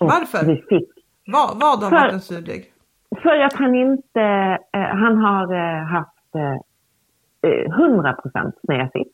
Och 0.00 0.06
Varför? 0.06 0.46
Vi 0.46 0.56
fick 0.56 0.90
Vad, 1.26 1.60
vad 1.60 1.82
har 1.82 1.90
För- 1.90 1.96
varit 1.96 2.12
en 2.12 2.20
surdeg? 2.20 2.71
För 3.22 3.40
att 3.40 3.52
han 3.52 3.74
inte, 3.74 4.20
eh, 4.72 4.80
han 4.80 5.16
har 5.16 5.54
eh, 5.54 5.84
haft 5.84 6.34
eh, 6.34 7.50
eh, 7.50 7.66
100% 7.70 8.52
snedsitt. 8.64 9.12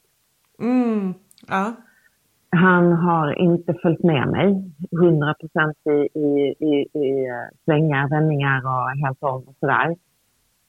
Mm, 0.61 1.15
ja, 1.49 1.75
Han 2.51 2.93
har 2.93 3.39
inte 3.39 3.75
följt 3.83 4.03
med 4.03 4.29
mig 4.29 4.73
100% 4.91 5.75
i, 5.85 6.19
i, 6.19 6.55
i, 6.59 6.99
i 6.99 7.27
eh, 7.29 7.57
svängar, 7.65 8.09
vändningar 8.09 8.63
och 8.67 9.07
helt 9.07 9.23
om 9.23 9.43
och 9.49 9.55
sådär. 9.61 9.97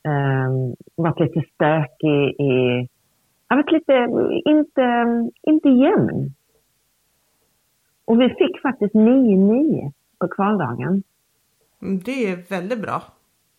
Um, 0.04 0.76
varit 0.96 1.20
lite 1.20 1.50
stökig 1.54 2.42
i, 2.42 2.88
har 3.48 3.58
varit 3.58 3.72
lite, 3.72 3.94
inte, 4.50 5.06
inte 5.42 5.70
jämn. 5.70 6.34
Och 8.06 8.22
vi 8.22 8.30
fick 8.30 8.62
faktiskt 8.62 8.94
9-9 8.94 9.92
på 10.20 10.28
kvaldagen. 10.28 11.04
Mm, 11.82 12.00
det 12.00 12.32
är 12.32 12.50
väldigt 12.50 12.82
bra. 12.82 13.02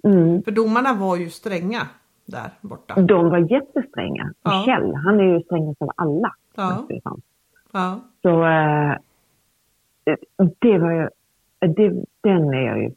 Mm. 0.04 0.42
För 0.42 0.50
domarna 0.50 0.94
var 0.94 1.16
ju 1.16 1.30
stränga 1.30 1.88
där 2.26 2.50
borta. 2.60 3.00
De 3.00 3.30
var 3.30 3.52
jättestränga. 3.52 4.32
Ja. 4.42 4.62
Kjell, 4.66 4.94
han 4.94 5.20
är 5.20 5.24
ju 5.24 5.42
strängast 5.42 5.82
av 5.82 5.90
alla. 5.96 6.34
Ja. 6.54 6.86
Ja, 7.72 8.00
Så 8.22 8.44
eh, 8.44 8.96
det 10.58 10.78
var 10.78 10.92
ju, 10.92 11.08
det, 11.58 12.04
den 12.20 12.54
är 12.54 12.66
jag 12.66 12.82
ju 12.82 12.90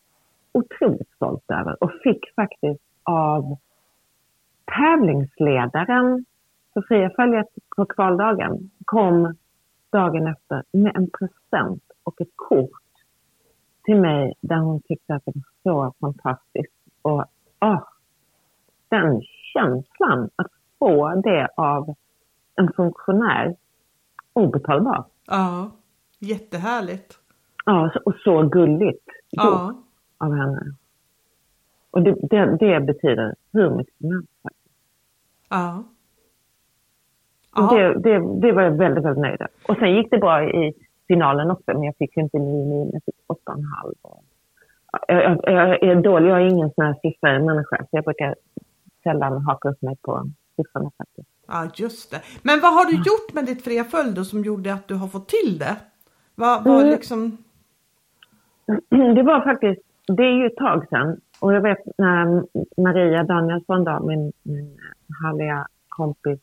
otroligt 0.52 1.10
stolt 1.16 1.52
över 1.52 1.84
och 1.84 1.92
fick 2.04 2.34
faktiskt 2.36 2.82
av 3.04 3.58
tävlingsledaren 4.66 6.26
för 6.74 6.82
fria 6.82 7.10
följet 7.16 7.48
på 7.76 7.86
kvaldagen 7.86 8.70
kom 8.86 9.36
dagen 9.92 10.28
efter 10.28 10.64
med 10.72 10.96
en 10.96 11.10
present 11.10 11.84
och 12.04 12.22
ett 12.22 12.32
kort 12.36 12.70
till 13.84 14.02
mig 14.02 14.34
där 14.42 14.58
hon 14.58 14.82
tyckte 14.82 15.16
att 15.16 15.26
det 15.26 15.32
var 15.36 15.44
så 15.64 15.94
fantastiskt. 16.00 16.73
Och 17.04 17.26
åh, 17.62 17.84
den 18.90 19.22
känslan 19.54 20.30
att 20.36 20.52
få 20.80 21.22
det 21.24 21.48
av 21.58 21.96
en 22.56 22.74
funktionär 22.74 23.56
obetalbar. 24.34 25.04
ja. 25.28 25.72
Jättehärligt. 26.20 27.20
Ja, 27.66 27.92
och 28.06 28.16
så 28.24 28.42
gulligt 28.44 29.06
Ja, 29.30 29.76
av 30.18 30.34
henne. 30.36 30.62
Och 31.92 32.02
det, 32.02 32.16
det, 32.30 32.58
det 32.60 32.80
betyder 32.80 33.36
hur 33.54 33.70
mycket 33.70 33.94
som 33.98 34.12
helst. 34.12 34.30
ja. 35.50 35.84
Det, 37.56 37.94
det, 38.00 38.40
det 38.42 38.52
var 38.52 38.62
jag 38.62 38.72
väldigt, 38.72 39.06
väldigt 39.06 39.22
nöjd 39.22 39.40
med. 39.40 39.48
Och 39.68 39.78
sen 39.78 39.96
gick 39.96 40.12
det 40.12 40.18
bra 40.18 40.44
i 40.44 40.74
finalen 41.08 41.52
också, 41.52 41.64
men 41.74 41.84
jag 41.84 41.96
fick 41.98 42.18
inte 42.18 42.38
9 42.40 42.90
jag 42.94 43.04
fick 43.04 43.16
8,5. 43.28 43.94
Jag, 45.08 45.40
jag, 45.44 45.84
är 45.84 45.96
dålig, 46.02 46.30
jag 46.30 46.42
är 46.42 46.46
ingen 46.50 46.72
sån 46.76 46.86
här 46.86 46.96
siffermänniska, 47.02 47.78
så 47.78 47.88
jag 47.92 48.04
brukar 48.04 48.36
sällan 49.04 49.42
haka 49.42 49.70
upp 49.70 49.82
mig 49.82 49.96
på 50.02 50.30
siffrorna 50.56 50.92
faktiskt. 50.98 51.28
ja, 51.48 51.68
just 51.76 52.12
det. 52.12 52.22
Men 52.42 52.60
vad 52.60 52.74
har 52.74 52.86
du 52.86 52.96
gjort 52.96 53.34
med 53.34 53.46
ditt 53.46 53.64
fria 53.64 53.84
följd 53.84 54.16
då 54.16 54.24
som 54.24 54.44
gjorde 54.44 54.74
att 54.74 54.88
du 54.88 54.96
har 54.96 55.08
fått 55.08 55.28
till 55.30 55.60
det? 55.60 55.76
Vad, 56.36 56.64
vad 56.64 56.80
Mm. 56.80 56.90
liksom... 56.92 57.38
Det 59.16 59.24
var 59.24 59.42
faktiskt, 59.44 59.82
det 60.08 60.24
är 60.24 60.32
ju 60.42 60.46
ett 60.46 60.56
tag 60.58 60.88
sedan. 60.90 61.20
Och 61.40 61.54
jag 61.54 61.62
vet 61.62 61.78
när 61.98 62.44
Maria 62.82 63.24
Danielsson, 63.24 63.84
då, 63.84 64.00
min, 64.08 64.32
min 64.44 64.78
härliga 65.24 65.68
kompis, 65.88 66.40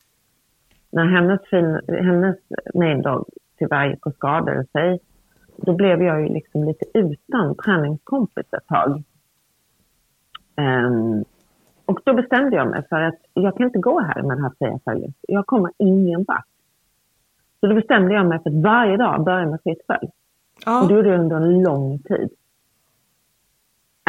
när 0.90 1.04
hennes, 1.04 1.40
fin, 1.50 1.80
hennes 1.88 2.36
main 2.74 3.02
dog 3.02 3.28
tyvärr 3.58 3.86
gick 3.90 4.06
och 4.06 4.14
skadade 4.14 4.66
sig, 4.72 4.98
då 5.62 5.72
blev 5.72 6.02
jag 6.02 6.20
ju 6.20 6.28
liksom 6.28 6.64
lite 6.64 6.84
utan 6.94 7.54
träningskompis 7.54 8.46
ett 8.52 8.66
tag. 8.66 9.02
Ehm, 10.56 11.24
och 11.84 12.00
då 12.04 12.14
bestämde 12.14 12.56
jag 12.56 12.70
mig 12.70 12.82
för 12.88 13.00
att 13.00 13.18
jag 13.34 13.56
kan 13.56 13.66
inte 13.66 13.78
gå 13.78 14.00
här 14.00 14.22
med 14.22 14.36
det 14.36 14.42
här 14.42 14.52
fria 14.58 14.78
följet. 14.84 15.14
Jag 15.28 15.46
kommer 15.46 15.72
ingen 15.78 16.24
vart. 16.28 16.44
Så 17.60 17.66
då 17.66 17.74
bestämde 17.74 18.14
jag 18.14 18.26
mig 18.26 18.42
för 18.42 18.50
att 18.50 18.62
varje 18.62 18.96
dag 18.96 19.24
börja 19.24 19.46
med 19.46 19.60
fritt 19.62 19.86
följ. 19.86 20.10
Ja, 20.66 20.82
Och 20.82 20.88
det 20.88 20.94
gjorde 20.94 21.08
jag 21.08 21.20
under 21.20 21.36
en 21.36 21.62
lång 21.62 21.98
tid. 21.98 22.30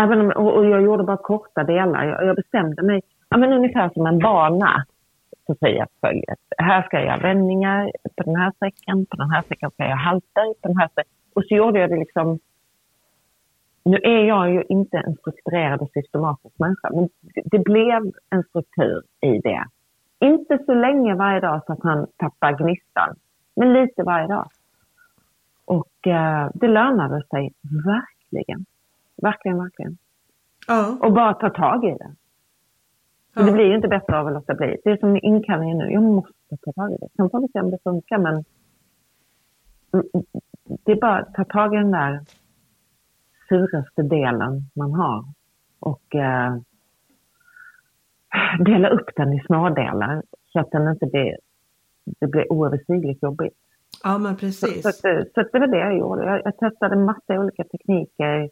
Även 0.01 0.21
om, 0.21 0.45
och, 0.45 0.65
jag 0.65 0.81
gjorde 0.81 1.03
bara 1.03 1.17
korta 1.17 1.63
delar. 1.63 2.05
Jag, 2.05 2.25
jag 2.25 2.35
bestämde 2.35 2.83
mig, 2.83 3.01
ja, 3.29 3.37
men 3.37 3.53
ungefär 3.53 3.89
som 3.89 4.05
en 4.05 4.19
bana 4.19 4.85
på 5.47 5.55
fria 5.59 5.87
följet. 6.01 6.39
Här 6.57 6.81
ska 6.81 6.97
jag 6.97 7.05
göra 7.05 7.17
vändningar 7.17 7.91
på 8.15 8.23
den 8.23 8.35
här 8.35 8.51
sträckan, 8.51 9.05
på 9.05 9.15
den 9.15 9.29
här 9.29 9.41
sträckan 9.41 9.71
ska 9.71 9.83
jag 9.83 9.97
halter, 9.97 10.53
på 10.61 10.67
den 10.67 10.77
här 10.77 10.87
sträckan. 10.87 11.20
Och 11.33 11.43
så 11.43 11.55
gjorde 11.55 11.79
jag 11.79 11.89
det 11.89 11.97
liksom... 11.97 12.39
Nu 13.83 13.97
är 14.03 14.23
jag 14.23 14.51
ju 14.51 14.63
inte 14.69 14.97
en 14.97 15.15
strukturerad 15.15 15.81
och 15.81 15.91
systematisk 15.93 16.59
människa, 16.59 16.89
men 16.93 17.09
det, 17.45 17.59
blev 17.59 18.11
en 18.29 18.43
struktur 18.43 19.03
i 19.21 19.39
det. 19.39 19.65
Inte 20.19 20.59
så 20.65 20.73
länge 20.73 21.15
varje 21.15 21.39
dag 21.39 21.61
så 21.65 21.73
att 21.73 21.83
han 21.83 22.07
tappar 22.17 22.57
gnistan, 22.57 23.15
men 23.55 23.73
lite 23.73 24.03
varje 24.03 24.27
dag. 24.27 24.49
Och 25.65 26.07
eh, 26.07 26.49
det 26.53 26.67
lönade 26.67 27.23
sig 27.29 27.53
verkligen. 27.61 28.65
Verkligen, 29.21 29.57
verkligen. 29.57 29.97
ja, 30.67 30.97
Och 31.01 31.13
bara 31.13 31.33
ta 31.33 31.49
tag 31.49 31.85
i 31.85 31.91
det. 31.91 32.15
Ja. 33.33 33.41
det 33.41 33.51
blir 33.51 33.65
ju 33.65 33.75
inte 33.75 33.87
bättre 33.87 34.19
av 34.19 34.27
att 34.27 34.33
låta 34.33 34.53
bli. 34.53 34.77
Det 34.83 34.89
är 34.89 34.97
som 34.97 35.19
inkallningen 35.21 35.77
nu. 35.77 35.91
Jag 35.91 36.03
måste 36.03 36.57
ta 36.65 36.71
tag 36.71 36.91
i 36.91 36.97
det. 36.99 37.07
Sen 37.15 37.29
får 37.29 37.39
vi 37.39 37.47
se 37.47 37.59
om 37.59 37.71
det 37.71 37.77
funkar, 37.83 38.17
men 38.17 38.43
det 40.83 40.91
är 40.91 40.99
bara 41.01 41.17
att 41.19 41.33
ta 41.33 41.43
tag 41.43 41.73
i 41.73 41.77
den 41.77 41.91
där 41.91 42.19
suraste 43.49 44.01
delen 44.01 44.69
man 44.73 44.93
har 44.93 45.25
och 45.79 46.15
eh, 46.15 46.55
dela 48.59 48.89
upp 48.89 49.09
den 49.15 49.33
i 49.33 49.43
smådelar 49.45 50.23
så 50.53 50.59
att 50.59 50.71
den 50.71 50.87
inte 50.87 51.05
blir, 51.05 51.37
det 52.19 52.27
blir 52.27 52.51
oöverstigligt 52.53 53.23
jobbigt. 53.23 53.57
ja 54.03 54.17
men 54.17 54.35
Så, 54.35 54.39
precis. 54.39 55.01
så, 55.01 55.07
eh, 55.07 55.23
så 55.33 55.41
att 55.41 55.51
det 55.51 55.59
var 55.59 55.67
det 55.67 55.79
jag 55.79 55.97
gjorde. 55.97 56.25
Jag, 56.25 56.41
jag 56.45 56.57
testade 56.57 56.95
massa 56.95 57.39
olika 57.39 57.63
tekniker. 57.63 58.49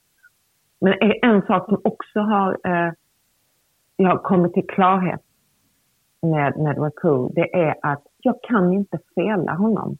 Men 0.81 0.93
en 1.21 1.41
sak 1.41 1.65
som 1.65 1.81
också 1.83 2.19
har 2.19 2.57
eh, 2.63 2.93
jag 3.99 4.09
har 4.09 4.17
kommit 4.17 4.53
till 4.53 4.67
klarhet 4.67 5.21
med, 6.21 6.57
med 6.57 6.77
Raku, 6.77 7.29
det 7.35 7.55
är 7.55 7.75
att 7.81 8.03
jag 8.17 8.35
kan 8.43 8.73
inte 8.73 8.99
fela 9.15 9.53
honom. 9.53 9.97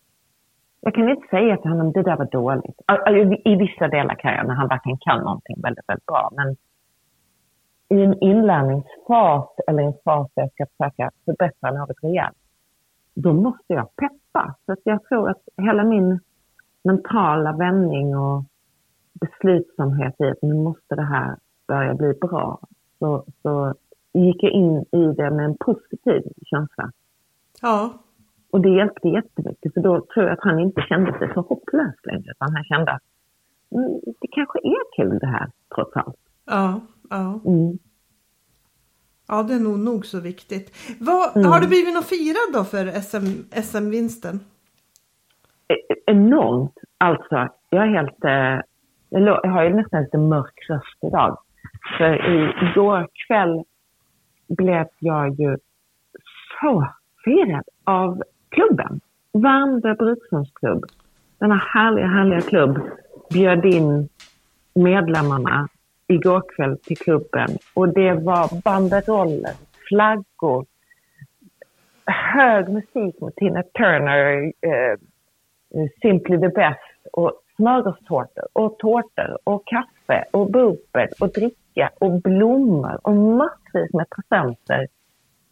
Jag 0.82 0.94
kan 0.94 1.10
inte 1.10 1.28
säga 1.28 1.58
till 1.58 1.72
honom 1.72 1.92
det 1.92 2.04
där 2.04 2.18
var 2.18 2.26
dåligt. 2.26 2.82
I, 3.10 3.52
I 3.52 3.56
vissa 3.56 3.88
delar 3.88 4.16
kan 4.16 4.34
jag 4.34 4.48
när 4.48 4.56
han 4.56 4.68
verkligen 4.68 4.98
kan 4.98 5.20
någonting 5.20 5.62
väldigt, 5.62 5.90
väldigt 5.90 6.06
bra. 6.06 6.30
Men 6.36 6.56
i 7.90 8.04
en 8.04 8.24
inlärningsfas 8.24 9.50
eller 9.68 9.84
en 9.84 9.94
fas 10.06 10.32
där 10.36 10.44
jag 10.44 10.52
ska 10.52 10.66
försöka 10.66 11.12
förbättra 11.26 11.72
något 11.72 11.98
rejält, 12.02 12.38
då 13.14 13.34
måste 13.34 13.74
jag 13.74 13.96
peppa. 13.96 14.56
Så 14.66 14.72
att 14.72 14.80
jag 14.84 15.04
tror 15.04 15.30
att 15.30 15.42
hela 15.58 15.84
min 15.84 16.20
mentala 16.84 17.52
vändning 17.52 18.18
och 18.18 18.44
beslutsamhet 19.14 20.16
i 20.20 20.24
att 20.24 20.42
nu 20.42 20.54
måste 20.54 20.96
det 20.96 21.06
här 21.06 21.36
börja 21.68 21.94
bli 21.94 22.14
bra. 22.14 22.60
Så, 23.00 23.26
så 23.42 23.74
gick 24.14 24.44
jag 24.44 24.52
in 24.52 24.86
i 24.92 25.14
det 25.18 25.32
med 25.32 25.46
en 25.46 25.58
positiv 25.58 26.24
känsla. 26.46 26.92
Ja, 27.62 27.94
och 28.52 28.62
det 28.62 28.70
hjälpte 28.70 29.08
jättemycket 29.08 29.74
för 29.74 29.82
då 29.82 30.06
tror 30.14 30.26
jag 30.26 30.34
att 30.34 30.44
han 30.44 30.60
inte 30.60 30.82
kände 30.82 31.18
sig 31.20 31.32
så 31.34 31.42
hopplös 31.42 31.96
längre 32.04 32.32
utan 32.32 32.56
han 32.56 32.64
kände 32.64 32.92
att 32.92 33.02
mm, 33.76 34.00
det 34.22 34.28
kanske 34.32 34.60
är 34.60 34.96
kul 34.96 35.20
det 35.20 35.28
här 35.28 35.52
trots 35.76 35.96
allt. 35.98 36.16
Ja, 36.46 36.82
ja. 37.10 37.40
Mm. 37.46 37.78
Ja, 39.28 39.44
det 39.44 39.54
är 39.54 39.60
nog, 39.60 39.80
nog 39.80 40.06
så 40.06 40.20
viktigt. 40.20 40.96
Vad, 41.00 41.36
Mm. 41.38 41.52
Har 41.52 41.60
du 41.60 41.68
blivit 41.68 41.94
något 41.94 42.06
firad 42.06 42.54
då 42.54 42.64
för 42.64 42.86
SM, 43.02 43.26
SM-vinsten? 43.64 44.40
E- 45.68 45.96
Enormt. 46.06 46.74
Alltså, 46.98 47.48
jag 47.70 47.84
är 47.84 47.88
helt... 47.88 48.24
Eh, 48.26 48.62
jag 49.10 49.52
har 49.52 49.64
ju 49.64 49.74
nästan 49.74 50.04
lite 50.04 50.18
mörk 50.18 50.54
röst 50.70 51.04
idag. 51.04 51.38
För 51.98 52.14
igår 52.72 53.08
kväll 53.28 53.64
blev 54.48 54.86
jag 55.00 55.40
ju 55.40 55.58
så 56.62 56.88
firad 57.24 57.64
av 57.84 58.24
klubben. 58.50 59.02
Värmdö 59.34 59.96
brukshundsklubb. 59.96 60.86
Denna 61.38 61.56
härliga, 61.56 62.08
härliga 62.08 62.42
klubb 62.42 62.80
bjöd 63.30 63.66
in 63.66 64.10
medlemmarna 64.74 65.68
igår 66.08 66.44
kväll 66.56 66.78
till 66.78 66.98
klubben. 66.98 67.50
Och 67.74 67.94
det 67.94 68.14
var 68.14 68.62
banderoller, 68.62 69.54
flaggor, 69.90 70.66
hög 72.06 72.70
musik 72.70 73.22
med 73.22 73.36
Tina 73.36 73.64
Turner, 73.64 74.54
eh, 74.62 75.00
Simply 76.02 76.40
the 76.40 76.48
Best 76.48 76.80
och 77.14 77.42
smörgåstårtor 77.56 78.48
och 78.54 78.78
tårtor 78.78 79.38
och 79.44 79.68
kaffe 79.68 80.26
och 80.32 80.52
bubbel 80.52 81.08
och 81.20 81.32
dricka 81.34 81.90
och 82.00 82.22
blommor 82.22 83.00
och 83.02 83.16
massvis 83.16 83.94
med 83.94 84.06
presenter 84.10 84.88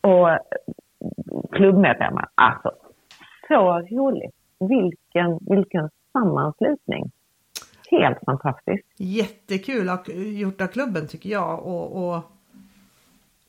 och 0.02 0.30
klubbmedlemmar. 1.52 2.28
Alltså, 2.36 2.72
så 3.48 3.80
roligt. 3.96 4.36
Vilken, 4.60 5.40
vilken 5.56 5.90
sammanslutning. 6.14 7.12
Helt 7.92 8.18
fantastiskt. 8.26 8.88
Jättekul 8.98 9.90
att- 9.90 10.10
gjort 10.16 10.62
av 10.62 10.68
klubben 10.68 11.08
tycker 11.08 11.30
jag. 11.30 11.60
Och, 11.60 11.96
och, 12.08 12.24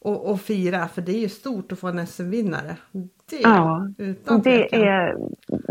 och, 0.00 0.30
och 0.30 0.40
fira, 0.40 0.88
för 0.88 1.02
det 1.02 1.12
är 1.12 1.20
ju 1.20 1.28
stort 1.28 1.72
att 1.72 1.78
få 1.78 1.88
en 1.88 2.06
SM-vinnare. 2.06 2.76
Det, 3.30 3.40
Ja, 3.42 3.88
utan 3.98 4.40
Det 4.42 4.74
är, 4.74 5.16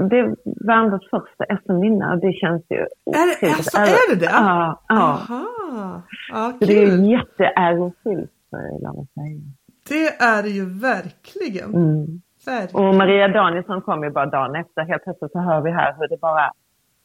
det 0.10 0.36
Värmdös 0.46 1.02
första 1.10 1.46
SM-vinnare. 1.64 2.20
Det 2.20 2.34
känns 2.34 2.64
ju... 2.70 2.78
Är 2.78 3.42
det- 3.42 3.54
alltså, 3.54 3.78
är 3.78 4.16
det 4.16 4.20
det? 4.20 4.26
Ja. 4.32 4.82
ja. 4.88 4.96
Aha, 4.96 6.02
ja, 6.32 6.54
Så 6.60 6.66
det 6.66 6.84
är 6.84 6.88
kul. 6.88 7.06
jätteärofyllt, 7.12 8.32
får 8.50 8.60
jag 8.82 9.08
säga. 9.14 9.42
Det 9.90 10.08
är 10.24 10.44
det 10.44 10.50
ju 10.50 10.66
verkligen. 10.66 11.76
Mm. 11.76 12.22
Verkligen. 12.48 12.88
Och 12.88 12.96
Maria 12.96 13.28
Danielsson 13.28 13.82
kom 13.82 14.04
ju 14.04 14.10
bara 14.10 14.26
dagen 14.26 14.56
efter. 14.56 14.82
Helt 14.82 15.04
plötsligt 15.04 15.32
så 15.32 15.40
hör 15.40 15.62
vi 15.62 15.72
här 15.72 15.96
hur 16.00 16.08
det 16.08 16.18
bara 16.22 16.52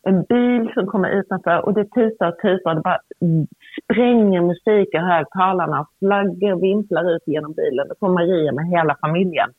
en 0.02 0.22
bil 0.22 0.70
som 0.74 0.86
kommer 0.86 1.08
utanför 1.08 1.66
och 1.66 1.74
det 1.74 1.84
tutar 1.84 2.28
och 2.28 2.38
tutar 2.38 2.70
och 2.70 2.76
det 2.76 2.82
bara 2.82 3.00
spränger 3.82 4.40
musik 4.40 4.94
i 4.94 4.98
högtalarna. 4.98 5.86
Flaggor 5.98 6.60
vimplar 6.60 7.16
ut 7.16 7.22
genom 7.26 7.52
bilen. 7.52 7.88
Då 7.88 7.94
kommer 7.94 8.14
Maria 8.14 8.52
med 8.52 8.66
hela 8.66 8.96
familjen 9.00 9.50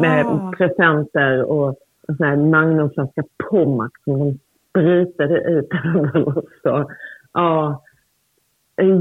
med 0.00 0.26
Ah, 0.26 0.52
presenter 0.58 1.44
och 1.44 1.68
en 2.08 2.16
sån 2.16 2.26
här 2.26 2.36
magnumflaska 2.36 3.22
Pommac 3.50 3.90
som 4.04 4.18
de 4.18 4.38
sprutade 4.70 5.40
ut. 5.40 5.68
Och, 6.64 6.90
ja, 7.32 7.82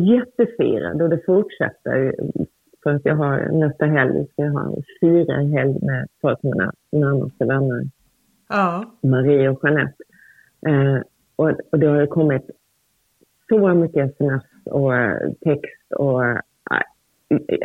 jättefirad 0.02 1.02
och 1.02 1.10
det 1.10 1.26
fortsätter. 1.26 2.16
För 2.86 2.94
att 2.94 3.06
jag 3.06 3.16
har 3.16 3.50
nästa 3.52 3.86
helg 3.86 4.28
ska 4.32 4.44
jag 4.44 4.52
ha 4.52 4.76
fyra 5.02 5.36
helg 5.36 5.78
med 5.82 6.08
två 6.22 6.30
av 6.30 6.38
mina 6.42 6.74
närmaste 6.92 7.46
vänner, 7.46 7.90
ja. 8.50 8.96
Marie 9.02 9.50
och 9.50 9.60
Jeanette. 9.64 10.04
Eh, 10.68 11.02
och, 11.36 11.52
och 11.72 11.80
det 11.80 11.88
har 11.88 12.02
ju 12.02 12.08
kommit 12.08 12.50
så 13.50 13.74
mycket 13.74 14.12
sms 14.12 14.44
och 14.66 14.96
eh, 14.96 15.32
text 15.42 15.92
och 15.96 16.26
eh, 16.26 16.40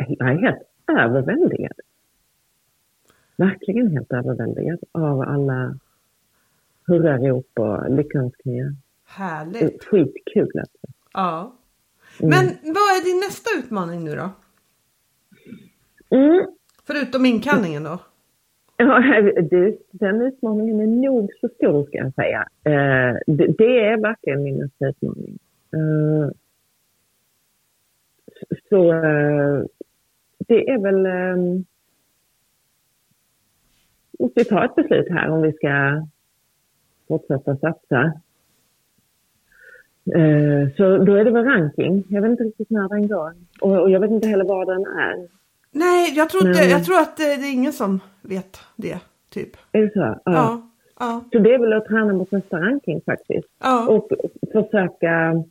jag 0.07 0.29
är 0.29 0.41
helt 0.41 0.63
överväldigad. 0.99 1.79
Verkligen 3.35 3.91
helt 3.91 4.11
överväldigad 4.11 4.79
av 4.91 5.21
alla 5.21 5.77
hurrarop 6.87 7.51
och 7.59 7.91
lyckönskningar. 7.91 8.75
Härligt. 9.05 9.83
Skitkul 9.83 10.59
alltså. 10.59 10.87
Ja. 11.13 11.55
Mm. 12.19 12.29
Men 12.29 12.73
vad 12.73 12.97
är 12.97 13.03
din 13.03 13.19
nästa 13.19 13.49
utmaning 13.59 14.03
nu 14.03 14.15
då? 14.15 14.29
Mm. 16.11 16.47
Förutom 16.87 17.25
inkallningen 17.25 17.83
då? 17.83 17.99
Ja, 18.77 19.21
du, 19.41 19.77
den 19.91 20.21
utmaningen 20.21 20.79
är 20.79 20.87
nog 20.87 21.29
så 21.41 21.47
stor 21.47 21.85
ska 21.85 21.97
jag 21.97 22.13
säga. 22.13 22.47
Eh, 22.63 23.17
det, 23.57 23.79
är 23.79 24.01
verkligen 24.01 24.43
min 24.43 24.57
nästa 24.57 24.87
utmaning. 24.87 25.39
Eh, 25.73 26.29
så 28.69 28.93
eh, 28.93 29.63
det 30.37 30.69
är 30.69 30.77
väl... 30.77 31.07
Måste 34.19 34.39
vi 34.39 34.45
ta 34.45 34.65
ett 34.65 34.75
beslut 34.75 35.09
här 35.09 35.29
om 35.29 35.41
vi 35.41 35.53
ska 35.53 36.07
fortsätta 37.07 37.57
satsa. 37.57 38.13
Så 40.77 40.97
då 40.97 41.15
är 41.15 41.25
det 41.25 41.31
väl 41.31 41.45
ranking. 41.45 42.03
Jag 42.09 42.21
vet 42.21 42.31
inte 42.31 42.43
riktigt 42.43 42.69
när 42.69 42.89
den 42.89 43.07
går. 43.07 43.33
Och, 43.61 43.81
och 43.81 43.89
jag 43.89 43.99
vet 43.99 44.11
inte 44.11 44.27
heller 44.27 44.45
var 44.45 44.65
den 44.65 44.85
är. 44.85 45.40
Nej, 45.71 46.13
jag 46.15 46.29
tror, 46.29 46.47
inte, 46.47 46.63
jag 46.63 46.85
tror 46.85 46.99
att 46.99 47.17
det, 47.17 47.23
det 47.23 47.47
är 47.47 47.53
ingen 47.53 47.73
som 47.73 47.99
vet 48.21 48.59
det. 48.75 48.99
Typ. 49.29 49.49
Är 49.71 49.81
det 49.81 49.91
så? 49.93 49.99
Ja. 49.99 50.19
Ja. 50.25 50.61
Ja. 50.99 51.23
Så 51.31 51.39
det 51.39 51.53
är 51.53 51.59
väl 51.59 51.73
att 51.73 51.85
träna 51.85 52.13
mot 52.13 52.31
nästa 52.31 52.59
ranking 52.59 53.01
faktiskt. 53.05 53.47
Ja. 53.63 53.87
Och 53.89 54.09
försöka 54.51 55.43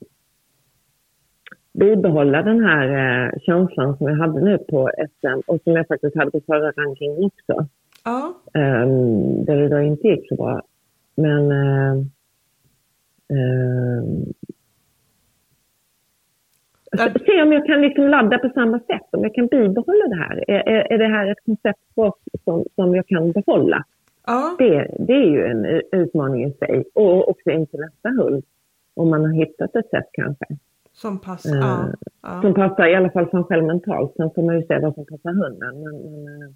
bibehålla 1.72 2.42
den 2.42 2.64
här 2.64 2.88
eh, 3.26 3.38
känslan 3.40 3.96
som 3.96 4.06
jag 4.06 4.16
hade 4.16 4.40
nu 4.40 4.58
på 4.58 4.90
SM 5.20 5.40
och 5.46 5.60
som 5.64 5.72
jag 5.72 5.86
faktiskt 5.86 6.16
hade 6.16 6.30
på 6.30 6.40
förra 6.46 6.70
rankingen 6.72 7.24
också. 7.24 7.68
Ja. 8.04 8.34
Um, 8.54 9.44
där 9.44 9.56
det 9.56 9.68
då 9.68 9.80
inte 9.80 10.08
gick 10.08 10.28
så 10.28 10.34
bra. 10.36 10.62
Men 11.14 11.50
eh, 11.52 11.92
ehm, 13.28 14.24
Där- 14.28 14.59
se 17.26 17.42
om 17.42 17.52
jag 17.52 17.66
kan 17.66 17.80
liksom 17.80 18.08
ladda 18.08 18.38
på 18.38 18.50
samma 18.54 18.78
sätt, 18.78 19.08
om 19.10 19.22
jag 19.22 19.34
kan 19.34 19.46
bibehålla 19.46 20.06
det 20.08 20.16
här. 20.16 20.44
Är, 20.50 20.68
är, 20.68 20.92
är 20.92 20.98
det 20.98 21.08
här 21.08 21.30
ett 21.32 21.44
koncept 21.46 21.80
för 21.94 22.02
oss 22.02 22.18
som, 22.44 22.64
som 22.74 22.94
jag 22.94 23.06
kan 23.06 23.32
behålla? 23.32 23.84
Ja. 24.26 24.56
Det, 24.58 24.90
det 24.98 25.12
är 25.12 25.26
ju 25.26 25.46
en 25.46 25.64
utmaning 25.92 26.44
i 26.44 26.52
sig. 26.52 26.84
Och 26.94 27.28
också 27.28 27.50
inför 27.50 27.78
nästa 27.78 28.08
hull. 28.08 28.42
Om 28.94 29.10
man 29.10 29.20
har 29.24 29.32
hittat 29.32 29.76
ett 29.76 29.90
sätt 29.90 30.08
kanske. 30.12 30.44
Som 30.92 31.18
passar. 31.20 31.56
Eh, 31.56 31.60
Ja. 31.60 31.86
Ja. 32.22 32.40
Som 32.42 32.54
passar 32.54 32.86
i 32.86 32.94
alla 32.94 33.10
fall 33.10 33.26
för 33.26 33.38
en 33.38 33.44
själv 33.44 33.64
mentalt. 33.64 34.12
Sen 34.16 34.30
får 34.34 34.42
man 34.42 34.60
ju 34.60 34.66
se 34.66 34.78
vad 34.78 34.94
som 34.94 35.04
passar 35.06 35.30
hunden. 35.30 35.82
Men, 35.82 35.96
men, 35.98 36.42
eh, 36.42 36.48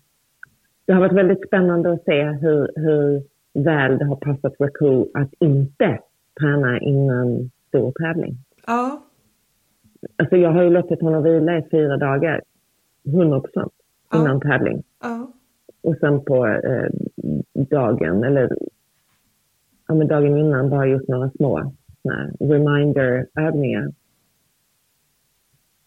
det 0.87 0.93
har 0.93 1.01
varit 1.01 1.13
väldigt 1.13 1.47
spännande 1.47 1.93
att 1.93 2.05
se 2.05 2.23
hur, 2.25 2.71
hur 2.77 3.23
väl 3.65 3.99
det 3.99 4.05
har 4.05 4.17
passat 4.17 4.55
Raku 4.61 5.05
att 5.15 5.31
inte 5.41 5.99
träna 6.41 6.79
innan 6.79 7.51
stor 7.69 7.93
tävling. 7.93 8.35
ja. 8.67 9.03
Alltså 10.17 10.37
jag 10.37 10.51
har 10.51 10.63
ju 10.63 10.71
låtit 10.71 11.01
honom 11.01 11.23
vila 11.23 11.59
i 11.59 11.63
fyra 11.71 11.97
dagar. 11.97 12.43
100 13.07 13.41
procent 13.41 13.73
innan 14.15 14.41
tävling. 14.41 14.83
ja. 15.03 15.31
Och 15.83 15.97
sen 15.97 16.25
på 16.25 16.47
eh, 16.47 16.89
dagen, 17.55 18.25
eller 18.25 18.57
ja, 19.89 19.95
men 19.95 20.09
dagen 20.09 20.39
innan, 20.39 20.71
bara 20.71 20.87
gjort 20.87 21.09
några 21.09 21.31
små 21.31 21.73
reminder-övningar. 22.41 23.93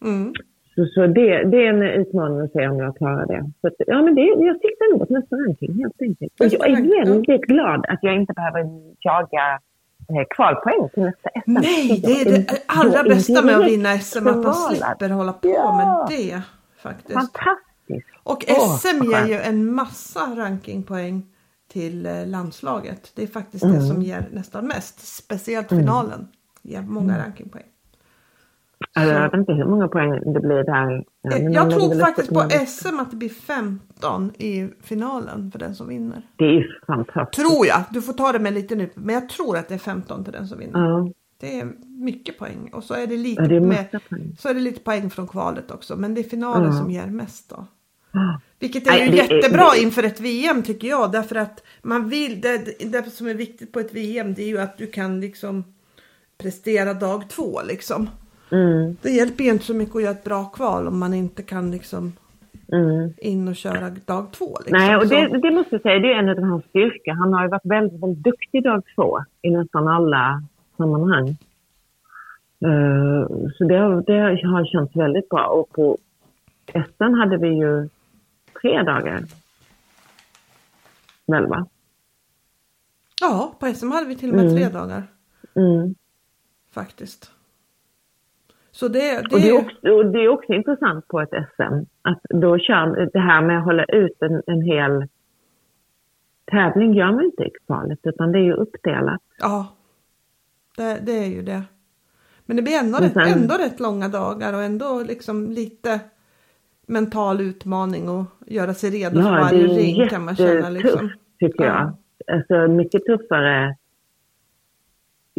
Mm. 0.04 0.32
Så, 0.74 0.86
så 0.86 1.06
det, 1.06 1.44
det 1.44 1.66
är 1.66 1.68
en 1.68 1.82
utmaning 1.82 2.40
att 2.40 2.52
se 2.52 2.68
om 2.68 2.78
jag 2.78 2.96
klarar 2.96 3.26
det. 3.26 3.50
Så 3.60 3.66
att, 3.66 3.74
ja, 3.78 4.02
men 4.02 4.14
det, 4.14 4.20
jag 4.20 4.60
siktar 4.60 4.98
på 4.98 5.14
nästa 5.14 5.36
ranking 5.36 5.74
helt 5.74 6.02
enkelt. 6.02 6.40
Och 6.40 6.46
jag 6.46 6.70
är 6.70 6.96
ja. 6.96 7.04
väldigt 7.04 7.40
glad 7.40 7.84
att 7.88 7.98
jag 8.02 8.14
inte 8.14 8.32
behöver 8.32 8.60
jaga 9.00 9.60
kvalpoäng 10.30 10.88
till 10.94 11.02
nästa 11.02 11.30
SM. 11.44 11.52
Nej, 11.52 12.00
det 12.04 12.20
är 12.20 12.24
det 12.24 12.62
allra 12.66 13.02
bästa 13.02 13.42
med 13.42 13.56
att 13.56 13.66
vinna 13.66 13.98
SM, 13.98 14.26
att 14.28 14.36
man 14.44 14.54
slipper 14.54 15.10
hålla 15.10 15.32
på 15.32 15.48
Ja. 15.48 15.76
med 16.08 16.18
det. 16.18 16.42
Faktiskt. 16.82 17.12
Fantastiskt. 17.14 18.08
Och 18.22 18.44
SM 18.48 18.98
vad 18.98 19.06
ger 19.06 19.26
ju 19.26 19.40
en 19.42 19.74
massa 19.74 20.20
rankingpoäng 20.36 21.26
till 21.72 22.06
eh, 22.06 22.26
landslaget. 22.26 23.12
Det 23.14 23.22
är 23.22 23.26
faktiskt 23.26 23.64
Mm. 23.64 23.76
det 23.78 23.86
som 23.86 24.02
ger 24.02 24.28
nästan 24.32 24.66
mest. 24.66 25.16
Speciellt 25.16 25.68
finalen 25.68 26.28
ger 26.62 26.82
många 26.82 27.14
Mm. 27.14 27.24
rankingpoäng. 27.26 27.64
Alltså, 29.00 29.14
jag 29.14 29.22
vet 29.30 29.34
inte 29.34 29.52
hur 29.52 29.64
många 29.64 29.88
poäng 29.88 30.10
det 30.32 30.40
blir 30.40 30.64
där. 30.64 30.96
Eh, 30.96 31.42
men 31.44 31.52
Jag 31.52 31.70
tror 31.70 32.00
faktiskt 32.00 32.28
på 32.28 32.40
SM 32.66 33.00
att 33.00 33.10
det 33.10 33.16
blir 33.16 33.28
15 33.28 34.32
i 34.38 34.68
finalen 34.82 35.50
för 35.50 35.58
den 35.58 35.74
som 35.74 35.88
vinner. 35.88 36.22
Det 36.36 36.44
är 36.44 36.80
fantastiskt. 36.86 37.48
Tror 37.48 37.66
jag. 37.66 37.82
Du 37.90 38.02
får 38.02 38.12
ta 38.12 38.32
det 38.32 38.38
med 38.38 38.52
lite 38.52 38.74
nu. 38.74 38.90
Men 38.94 39.14
jag 39.14 39.28
tror 39.28 39.56
att 39.56 39.68
det 39.68 39.74
är 39.74 39.78
15 39.78 40.24
till 40.24 40.32
den 40.32 40.46
som 40.48 40.58
vinner. 40.58 40.80
Ja, 40.80 41.08
Det 41.40 41.60
är 41.60 41.68
mycket 41.86 42.38
poäng. 42.38 42.70
Och 42.72 42.84
så 42.84 42.94
är 42.94 43.06
det 43.06 43.16
lite, 43.16 43.42
ja 43.42 43.48
det 43.48 43.56
är 43.56 43.60
med, 43.60 43.90
poäng. 44.08 44.36
så 44.38 44.48
är 44.48 44.54
det 44.54 44.60
lite 44.60 44.80
poäng 44.80 45.10
från 45.10 45.28
kvalet 45.28 45.70
också. 45.70 45.96
Men 45.96 46.14
det 46.14 46.20
är 46.20 46.28
finalen 46.28 46.66
Ja. 46.72 46.78
som 46.78 46.90
ger 46.90 47.06
mest 47.06 47.50
då. 47.50 47.66
Vilket 48.58 48.86
är 48.86 48.90
Nej, 48.90 49.04
ju 49.04 49.10
det 49.10 49.16
jättebra 49.34 49.64
det- 49.74 49.82
inför 49.82 50.02
ett 50.02 50.20
VM 50.20 50.62
tycker 50.62 50.88
jag. 50.88 51.12
Därför 51.12 51.36
att 51.36 51.62
man 51.82 52.08
vill, 52.08 52.40
det, 52.40 52.58
det 52.90 53.10
som 53.10 53.26
är 53.26 53.34
viktigt 53.34 53.72
på 53.72 53.80
ett 53.80 53.94
VM 53.94 54.34
det 54.34 54.42
är 54.42 54.46
ju 54.46 54.58
att 54.58 54.78
du 54.78 54.86
kan 54.86 55.20
liksom 55.20 55.64
prestera 56.38 56.94
dag 56.94 57.28
två 57.30 57.60
liksom. 57.62 58.08
Mm. 58.50 58.96
Det 59.02 59.10
hjälper 59.10 59.44
ju 59.44 59.50
inte 59.50 59.64
så 59.64 59.74
mycket 59.74 59.96
att 59.96 60.02
göra 60.02 60.12
ett 60.12 60.24
bra 60.24 60.44
kval 60.44 60.86
om 60.88 60.98
man 60.98 61.14
inte 61.14 61.42
kan 61.42 61.70
liksom 61.70 62.12
Mm. 62.72 63.12
in 63.18 63.48
och 63.48 63.56
köra 63.56 63.90
dag 63.90 64.26
två. 64.32 64.58
Liksom. 64.58 64.78
Nej, 64.78 64.96
och 64.96 65.06
det, 65.08 65.38
det 65.38 65.50
måste 65.50 65.74
jag 65.74 65.82
säga, 65.82 65.98
det 65.98 66.12
är 66.12 66.18
en 66.18 66.28
av 66.28 66.38
hans 66.50 66.64
styrkor. 66.64 67.12
Han 67.12 67.32
har 67.32 67.42
ju 67.42 67.48
varit 67.48 67.64
väldigt, 67.66 68.02
väldigt 68.02 68.24
duktig 68.24 68.64
dag 68.64 68.82
två 68.94 69.18
i 69.42 69.50
nästan 69.50 69.88
alla 69.88 70.42
sammanhang. 70.76 71.28
Eh, 72.64 73.26
så 73.58 73.64
det, 73.64 73.76
har- 73.78 74.02
det 74.06 74.46
har 74.48 74.64
känts 74.64 74.96
väldigt 74.96 75.28
bra. 75.28 75.46
Och 75.46 75.70
på 75.72 75.98
SM 76.72 77.12
hade 77.14 77.36
vi 77.36 77.48
ju 77.48 77.88
tre 78.62 78.82
dagar. 78.82 79.22
Väl 81.26 81.46
va? 81.46 81.66
Ja, 83.20 83.56
på 83.60 83.66
SM 83.66 83.90
hade 83.90 84.06
vi 84.06 84.16
till 84.16 84.30
och 84.30 84.36
med 84.36 84.44
Mm. 84.44 84.56
tre 84.56 84.68
dagar 84.68 85.02
Mm. 85.56 85.94
faktiskt. 86.72 87.30
Så 88.80 88.88
det, 88.88 89.00
det, 89.00 89.34
Och 89.34 89.40
det, 89.40 89.48
är 89.48 89.58
också, 89.58 89.88
och 89.90 90.06
det 90.06 90.18
är 90.18 90.28
också 90.28 90.52
intressant 90.52 91.08
på 91.08 91.20
ett 91.20 91.30
SM. 91.30 91.84
Att 92.02 92.20
då 92.30 92.58
kör, 92.58 93.10
det 93.12 93.18
här 93.18 93.42
med 93.42 93.58
att 93.58 93.64
hålla 93.64 93.84
ut 93.84 94.22
en, 94.22 94.42
en 94.46 94.62
hel 94.62 95.06
tävling 96.50 96.94
gör 96.94 97.12
man 97.12 97.24
inte 97.24 97.42
i 97.42 97.50
kvalet 97.66 97.98
utan 98.02 98.32
det 98.32 98.38
är 98.38 98.42
ju 98.42 98.52
uppdelat. 98.52 99.20
Ja, 99.38 99.66
det, 100.76 100.98
det 101.02 101.12
är 101.12 101.26
ju 101.26 101.42
det. 101.42 101.62
Men 102.46 102.56
det 102.56 102.62
blir 102.62 102.78
ändå, 102.78 102.98
Men 103.00 103.02
rätt, 103.02 103.12
sen- 103.12 103.42
ändå 103.42 103.54
rätt 103.54 103.80
långa 103.80 104.08
dagar 104.08 104.54
och 104.54 104.62
ändå 104.62 105.02
liksom 105.02 105.50
lite 105.50 106.00
mental 106.86 107.40
utmaning 107.40 108.08
och 108.08 108.24
göra 108.46 108.74
sig 108.74 108.90
redo 108.90 109.22
för 109.22 109.28
Ja, 109.28 109.34
det 109.34 109.40
varje 109.40 109.66
ring 109.66 110.08
kan 110.08 110.24
man 110.24 110.36
känna. 110.36 110.68
Liksom. 110.68 111.10
tycker 111.38 111.64
jag. 111.64 111.96
Alltså 112.32 112.68
mycket 112.68 113.04
tuffare. 113.06 113.76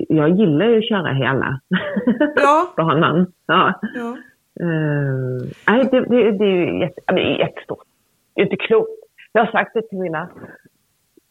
Jag 0.09 0.29
gillar 0.29 0.65
ju 0.65 0.77
att 0.77 0.89
köra 0.89 1.13
hela 1.13 1.59
Ja, 2.35 2.73
banan. 2.77 3.33
Ja. 3.45 3.79
ja. 3.95 4.17
Uh, 4.61 5.41
nej, 5.67 5.87
det, 5.91 5.99
det, 5.99 6.31
det 6.31 6.45
är 6.45 6.55
ju 6.55 6.79
jätte, 6.79 7.01
det 7.05 7.21
är 7.21 7.39
jättestort. 7.39 7.83
Det 8.35 8.41
är 8.41 8.45
inte 8.45 8.57
klokt. 8.57 8.89
Jag 9.31 9.45
har 9.45 9.51
sagt 9.51 9.73
det 9.73 9.89
till 9.89 9.97
mina 9.99 10.29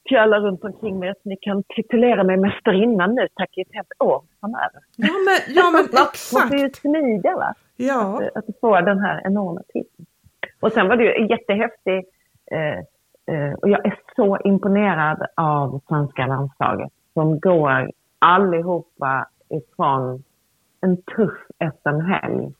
till 0.09 0.19
alla 0.19 0.39
runt 0.41 0.64
omkring 0.64 0.99
mig 0.99 1.09
att 1.09 1.25
ni 1.25 1.37
kan 1.41 1.62
titulera 1.62 2.25
mig 2.25 2.37
mästarinnan 2.37 3.14
nu 3.14 3.29
tack 3.35 3.59
i 3.59 3.61
ett 3.61 3.73
helt 3.73 3.93
år 3.99 4.23
framöver. 4.41 4.81
ja, 4.97 5.12
men, 5.27 5.55
ja 5.57 5.71
men 5.73 5.89
Man 6.35 6.49
får 6.49 6.59
ju 6.59 6.66
exakt. 6.66 6.81
smida 6.81 7.37
va? 7.37 7.55
Ja, 7.77 8.23
att, 8.35 8.37
att 8.37 8.61
få 8.61 8.81
den 8.81 8.99
här 8.99 9.23
enorma 9.25 9.62
titeln. 9.69 10.07
Och 10.61 10.73
sen 10.73 10.89
var 10.89 10.97
det 10.97 11.05
ju 11.05 11.27
jättehäftigt. 11.27 12.11
Eh, 12.51 12.79
eh, 13.35 13.53
och 13.62 13.69
jag 13.69 13.87
är 13.87 13.99
så 14.16 14.39
imponerad 14.45 15.27
av 15.37 15.81
svenska 15.89 16.27
landslaget 16.27 16.93
som 17.14 17.41
går 17.41 17.91
allihopa 18.19 19.29
ifrån 19.49 20.23
en 20.81 20.97
tuff 20.97 21.39
SM-helg, 21.59 22.53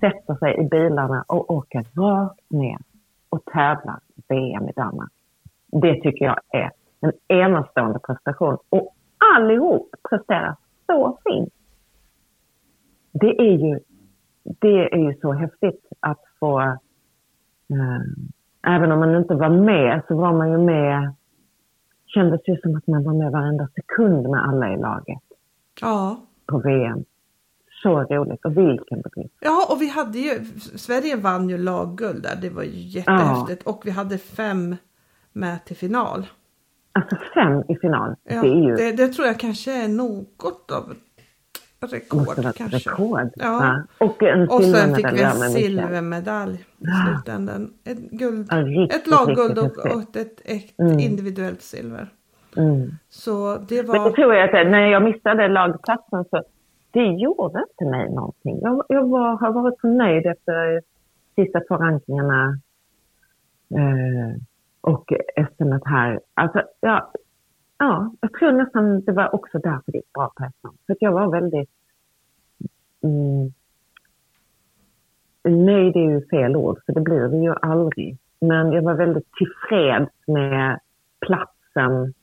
sätter 0.00 0.34
sig 0.34 0.60
i 0.60 0.68
bilarna 0.68 1.24
och 1.28 1.50
åker 1.50 1.86
rakt 1.94 2.50
ner 2.50 2.78
och 3.28 3.44
tävlar 3.44 4.00
VM 4.28 4.68
i 4.68 4.72
Danmark. 4.76 5.12
Det 5.66 6.02
tycker 6.02 6.24
jag 6.24 6.40
är 6.48 6.70
en 7.00 7.12
enastående 7.28 7.98
prestation. 7.98 8.58
Och 8.68 8.94
allihop 9.34 9.94
presterar 10.10 10.56
så 10.86 11.18
fint. 11.24 11.52
Det 13.12 13.40
är 13.40 13.58
ju 13.58 13.80
det 14.42 14.94
är 14.94 14.98
ju 14.98 15.14
så 15.20 15.32
häftigt 15.32 15.86
att 16.00 16.20
få, 16.40 16.60
eh, 16.60 16.76
även 18.66 18.92
om 18.92 19.00
man 19.00 19.16
inte 19.16 19.34
var 19.34 19.48
med 19.48 20.02
så 20.08 20.16
var 20.16 20.32
man 20.32 20.50
ju 20.50 20.58
med, 20.58 21.14
kändes 22.16 22.40
ju 22.48 22.56
som 22.56 22.76
att 22.76 22.86
man 22.86 23.04
var 23.04 23.14
med 23.14 23.32
varenda 23.32 23.68
sekund 23.74 24.28
med 24.28 24.44
alla 24.48 24.72
i 24.72 24.76
laget 24.76 25.22
ja. 25.80 26.20
på 26.46 26.58
VM. 26.58 27.04
Så 27.82 28.02
roligt 28.02 28.44
och 28.44 28.56
vilken 28.56 29.00
bedrift. 29.00 29.34
Ja, 29.40 29.66
och 29.70 29.82
vi 29.82 29.88
hade 29.88 30.18
ju, 30.18 30.44
Sverige 30.58 31.16
vann 31.16 31.48
ju 31.48 31.58
lagguld 31.58 32.22
där, 32.22 32.36
det 32.42 32.50
var 32.50 32.62
ju 32.62 32.80
jättehäftigt. 32.80 33.62
Och 33.62 33.82
vi 33.84 33.90
hade 33.90 34.18
fem 34.18 34.76
med 35.32 35.64
till 35.64 35.76
final. 35.76 36.26
Alltså 36.92 37.16
fem 37.34 37.62
i 37.68 37.76
final, 37.76 38.14
Ja, 38.24 38.42
det 38.42 38.48
är 38.48 38.62
ju 38.68 38.74
det, 38.74 38.92
det 38.92 39.08
tror 39.08 39.26
jag 39.26 39.40
kanske 39.40 39.84
är 39.84 39.88
något 39.88 40.70
av 40.70 40.94
rekord. 41.80 42.54
kanske. 42.56 42.90
rekord. 42.90 43.30
Ja. 43.34 43.52
va? 43.58 43.86
Och 44.06 44.22
en 44.22 44.48
Och 44.48 44.64
sen 44.64 44.94
fick 44.94 45.12
vi 45.12 45.22
en 45.22 45.32
silvermedalj 45.32 46.54
i 46.54 46.64
Ja. 46.78 46.92
slutändan. 47.06 47.72
Ett, 47.84 47.98
guld, 48.10 48.48
Ja, 48.50 48.56
riktigt, 48.56 49.00
ett 49.00 49.06
lagguld 49.06 49.58
och, 49.58 49.78
och 49.96 50.16
ett, 50.16 50.40
ett 50.44 50.78
Mm. 50.78 50.98
individuellt 50.98 51.62
silver. 51.62 52.08
Mm. 52.56 52.90
Så 53.08 53.56
det 53.68 53.82
Men 53.82 53.92
det 53.92 53.98
var... 53.98 54.10
tror 54.10 54.34
jag 54.34 54.44
att 54.44 54.66
när 54.70 54.86
jag 54.86 55.02
missade 55.02 55.48
lagplatsen 55.48 56.24
så 56.30 56.42
det 56.90 57.04
gjorde 57.06 57.64
inte 57.70 57.90
mig 57.90 58.10
någonting. 58.14 58.58
Jag, 58.62 58.84
jag 58.88 59.08
var, 59.08 59.36
har 59.36 59.52
varit 59.52 59.80
så 59.80 59.86
nöjd 59.88 60.26
efter 60.26 60.82
sista 61.34 61.60
två 61.60 61.74
rankingarna 61.76 62.58
eh, 63.74 64.40
och 64.80 65.12
SM 65.56 65.72
här. 65.84 66.20
Alltså, 66.34 66.62
ja, 66.80 67.12
ja, 67.78 68.12
jag 68.20 68.32
tror 68.32 68.52
nästan 68.52 69.00
det 69.00 69.12
var 69.12 69.34
också 69.34 69.58
därför 69.58 69.92
det 69.92 69.98
gick 69.98 70.12
bra 70.12 70.32
på 70.36 70.44
SM. 70.60 70.76
För 70.86 70.92
att 70.92 71.02
jag 71.02 71.12
var 71.12 71.30
väldigt 71.30 71.70
mm, 73.02 73.52
Nöjd 75.66 75.96
är 75.96 76.00
ju 76.00 76.26
fel 76.28 76.56
ord, 76.56 76.80
för 76.86 76.92
det 76.92 77.00
blir 77.00 77.28
vi 77.28 77.36
ju 77.38 77.54
aldrig. 77.62 78.18
Men 78.40 78.72
jag 78.72 78.82
var 78.82 78.94
väldigt 78.94 79.28
tillfreds 79.32 80.12
med 80.26 80.80
platsen 81.26 82.14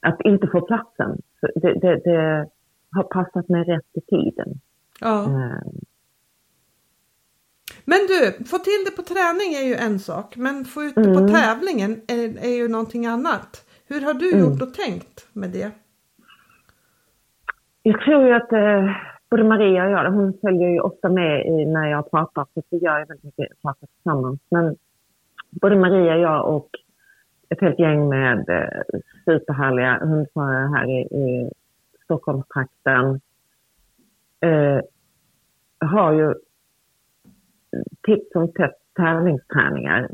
att 0.00 0.20
inte 0.20 0.46
få 0.46 0.60
platsen. 0.60 1.22
Så 1.40 1.48
Det, 1.54 1.72
det, 1.80 1.96
det 2.04 2.48
har 2.92 3.02
passat 3.02 3.48
mig 3.48 3.64
rätt 3.64 3.86
i 3.92 4.00
tiden. 4.00 4.60
Ja. 5.00 5.22
Eh, 5.24 5.62
Men 7.84 7.98
du, 8.08 8.44
få 8.44 8.58
till 8.58 8.84
det 8.84 8.90
på 8.96 9.02
träning 9.02 9.54
är 9.54 9.62
ju 9.68 9.74
en 9.74 9.98
sak. 9.98 10.36
Men 10.36 10.64
få 10.64 10.82
ut 10.84 10.94
det 10.94 11.02
på 11.04 11.20
Mm. 11.20 11.32
tävlingen 11.32 12.00
är, 12.08 12.44
är 12.44 12.56
ju 12.56 12.68
någonting 12.68 13.06
annat. 13.06 13.64
Hur 13.94 14.00
har 14.00 14.14
du 14.14 14.32
Mm. 14.32 14.40
gjort 14.44 14.62
och 14.62 14.74
tänkt 14.74 15.28
med 15.32 15.50
det? 15.50 15.70
Jag 17.82 18.00
tror 18.00 18.26
ju 18.26 18.32
att 18.34 18.52
eh, 18.52 18.90
både 19.30 19.44
Maria 19.44 19.84
och 19.84 19.90
jag, 19.90 20.10
hon 20.10 20.38
följer 20.40 20.68
ju 20.68 20.80
ofta 20.80 21.08
med 21.08 21.46
i 21.46 21.66
när 21.66 21.86
jag 21.90 22.10
pratar, 22.10 22.46
för 22.54 22.62
vi 22.70 22.78
gör 22.78 22.98
ju 22.98 23.04
väldigt 23.04 23.24
mycket 23.24 23.58
saker 23.62 23.86
tillsammans. 23.86 24.40
Men 24.50 24.76
både 25.50 25.76
Maria, 25.76 26.16
jag 26.16 26.54
och 26.56 26.68
ett 27.48 27.60
helt 27.60 27.78
gäng 27.78 28.08
med 28.08 28.48
eh, 28.48 28.98
superhärliga 29.24 29.98
hundförare 30.02 30.68
här 30.76 30.86
i, 30.90 31.00
i 31.00 31.50
Stockholmstrakten 32.04 33.20
eh, 34.40 34.80
har 35.78 36.12
ju 36.12 36.34
titt 38.02 38.32
som 38.32 38.52
tätt 38.52 38.78
tävlingsträningar 38.96 40.10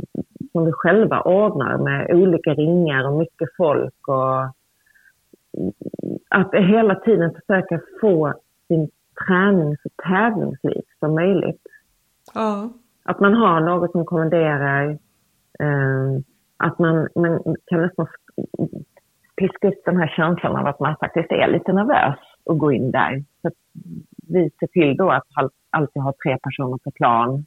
som 0.53 0.65
vi 0.65 0.73
själva 0.73 1.21
ordnar 1.21 1.79
med 1.79 2.15
olika 2.15 2.55
ringar 2.55 3.09
och 3.09 3.19
mycket 3.19 3.49
folk 3.57 4.09
och 4.09 4.43
att 6.29 6.55
hela 6.55 6.95
tiden 6.95 7.35
försöka 7.35 7.81
få 8.01 8.35
sin 8.69 8.91
tränings 9.27 9.79
och 9.85 10.05
tävlingsliv 10.09 10.83
som 10.99 11.15
möjligt. 11.15 11.63
Ja. 12.35 12.71
Att 13.05 13.21
man 13.21 13.35
har 13.35 13.61
något 13.61 13.93
som 13.93 14.05
kommenderar. 14.05 14.91
Eh, 15.61 16.21
att 16.57 16.79
man, 16.79 17.09
man 17.15 17.57
kan 17.67 17.81
nästan 17.83 18.07
piska 19.37 19.69
upp 19.69 19.85
den 19.85 19.97
här 19.97 20.09
känslan 20.17 20.57
av 20.57 20.67
att 20.67 20.81
man 20.81 20.97
faktiskt 20.97 21.33
är 21.33 21.49
lite 21.49 21.73
nervös 21.73 22.19
att 22.51 22.59
gå 22.59 22.73
in 22.73 22.91
där. 22.91 23.25
Så 23.43 23.51
vi 24.29 24.51
ser 24.61 24.67
till 24.67 24.97
då 24.97 25.11
att 25.11 25.27
all- 25.35 25.51
alltid 25.71 26.03
ha 26.03 26.13
tre 26.25 26.39
personer 26.43 26.79
på 26.85 26.91
plan 26.91 27.47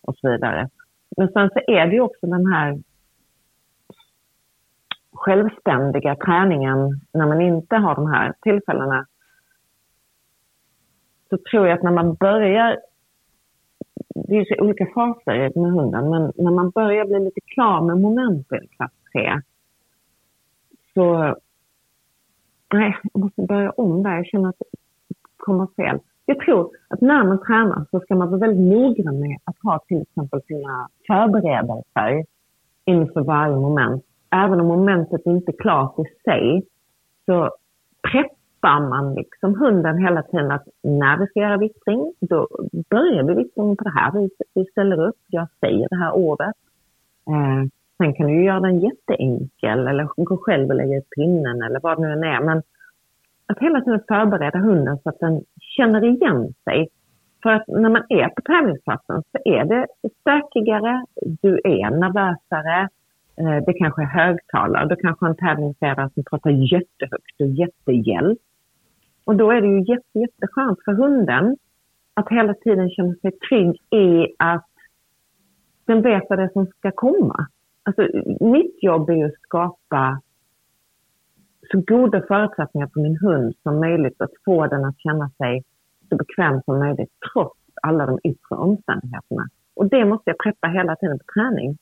och 0.00 0.16
så 0.16 0.30
vidare. 0.30 0.68
Men 1.16 1.28
sen 1.32 1.50
så 1.50 1.60
är 1.66 1.86
det 1.86 1.92
ju 1.92 2.00
också 2.00 2.26
den 2.26 2.46
här 2.46 2.82
självständiga 5.12 6.16
träningen 6.16 7.00
när 7.12 7.26
man 7.26 7.40
inte 7.40 7.76
har 7.76 7.94
de 7.94 8.06
här 8.06 8.34
tillfällena. 8.42 9.06
Så 11.28 11.38
tror 11.50 11.68
jag 11.68 11.76
att 11.78 11.82
när 11.82 11.90
man 11.90 12.14
börjar, 12.14 12.78
det 14.14 14.34
är 14.34 14.38
ju 14.38 14.44
så 14.44 14.62
olika 14.62 14.86
faser 14.94 15.60
med 15.60 15.72
hunden, 15.72 16.10
men 16.10 16.32
när 16.36 16.50
man 16.50 16.70
börjar 16.70 17.04
bli 17.04 17.20
lite 17.20 17.40
klar 17.40 17.80
med 17.80 18.00
momenten 18.00 18.64
i 18.64 18.68
klass 18.68 18.92
3 19.12 19.40
så, 20.94 21.36
nej, 22.72 22.96
jag 23.12 23.20
måste 23.22 23.42
börja 23.42 23.70
om 23.70 24.02
där. 24.02 24.16
Jag 24.16 24.26
känner 24.26 24.48
att 24.48 24.58
det 24.58 25.16
kommer 25.36 25.66
fel. 25.66 25.98
Jag 26.32 26.40
tror 26.40 26.70
att 26.88 27.00
när 27.00 27.24
man 27.24 27.44
tränar 27.46 27.86
så 27.90 28.00
ska 28.00 28.14
man 28.14 28.30
vara 28.30 28.40
väldigt 28.40 28.72
noggrann 28.72 29.20
med 29.20 29.38
att 29.44 29.56
ha 29.62 29.78
till 29.78 30.02
exempel 30.02 30.42
sina 30.42 30.88
förberedelser 31.06 32.24
inför 32.84 33.20
varje 33.20 33.56
moment. 33.56 34.04
Även 34.30 34.60
om 34.60 34.66
momentet 34.66 35.26
inte 35.26 35.52
är 35.52 35.56
klart 35.56 35.98
i 35.98 36.04
sig 36.24 36.62
så 37.26 37.50
preppar 38.10 38.88
man 38.88 39.14
liksom 39.14 39.54
hunden 39.60 39.98
hela 39.98 40.22
tiden 40.22 40.50
att 40.50 40.68
när 40.82 41.16
vi 41.16 41.26
ska 41.26 41.40
göra 41.40 41.56
vittring, 41.56 42.12
då 42.20 42.48
börjar 42.90 43.22
vi 43.22 43.34
vittringen 43.34 43.76
på 43.76 43.84
det 43.84 43.94
här 44.00 44.12
viset. 44.12 44.46
Vi 44.54 44.64
ställer 44.64 45.08
upp, 45.08 45.20
jag 45.26 45.46
säger 45.60 45.88
det 45.90 45.96
här 45.96 46.12
ordet. 46.12 46.56
Eh, 47.28 47.68
sen 47.96 48.14
kan 48.14 48.26
du 48.26 48.44
göra 48.44 48.60
den 48.60 48.80
jätteenkel 48.80 49.86
eller 49.88 50.08
gå 50.16 50.36
själv 50.36 50.68
och 50.68 50.76
lägga 50.76 50.96
ut 50.98 51.10
pinnen 51.10 51.62
eller 51.62 51.80
vad 51.80 51.98
det 51.98 52.02
nu 52.02 52.12
än 52.12 52.24
är. 52.24 52.40
Men 52.40 52.62
att 53.46 53.58
hela 53.58 53.80
tiden 53.80 54.00
förbereda 54.08 54.58
hunden 54.58 54.98
så 55.02 55.08
att 55.08 55.20
den 55.20 55.44
känner 55.76 56.04
igen 56.04 56.54
sig. 56.64 56.88
För 57.42 57.50
att 57.50 57.68
när 57.68 57.90
man 57.90 58.04
är 58.08 58.28
på 58.28 58.42
tävlingsplatsen 58.42 59.22
så 59.32 59.38
är 59.44 59.64
det 59.64 59.86
stökigare, 60.20 61.04
du 61.42 61.60
är 61.64 61.90
nervösare, 61.90 62.88
eh, 63.36 63.64
det 63.66 63.72
kanske 63.72 64.02
är 64.02 64.06
högtalare, 64.06 64.88
du 64.88 64.96
kanske 64.96 65.24
har 65.24 65.30
en 65.30 65.36
tävlingsledare 65.36 66.10
som 66.14 66.24
pratar 66.24 66.50
jättehögt 66.50 67.40
och 67.40 67.46
jättegäll. 67.46 68.36
Och 69.24 69.36
då 69.36 69.50
är 69.50 69.60
det 69.60 69.66
ju 69.66 69.80
jätte, 69.80 70.18
jätteskönt 70.18 70.78
för 70.84 70.92
hunden 70.92 71.56
att 72.14 72.28
hela 72.28 72.54
tiden 72.54 72.90
känna 72.90 73.14
sig 73.14 73.30
trygg 73.48 73.76
i 73.90 74.34
att 74.38 74.68
den 75.84 76.02
vet 76.02 76.22
vad 76.28 76.38
det 76.38 76.42
är 76.42 76.48
som 76.48 76.66
ska 76.66 76.90
komma. 76.90 77.46
Alltså, 77.82 78.08
mitt 78.40 78.82
jobb 78.82 79.10
är 79.10 79.14
ju 79.14 79.24
att 79.24 79.42
skapa 79.42 80.20
så 81.70 81.82
goda 81.86 82.22
förutsättningar 82.28 82.90
för 82.94 83.00
min 83.00 83.18
hund 83.20 83.54
som 83.62 83.80
möjligt 83.80 84.20
att 84.20 84.30
få 84.44 84.66
den 84.66 84.84
att 84.84 84.98
känna 84.98 85.30
sig 85.30 85.62
så 86.08 86.16
bekväm 86.16 86.62
som 86.62 86.78
möjligt 86.78 87.10
trots 87.32 87.58
alla 87.82 88.06
de 88.06 88.18
yttre 88.24 88.56
omständigheterna. 88.56 89.48
Och 89.74 89.88
det 89.88 90.04
måste 90.04 90.30
jag 90.30 90.38
preppa 90.38 90.68
hela 90.68 90.96
tiden 90.96 91.18
på 91.18 91.24
träning. 91.34 91.78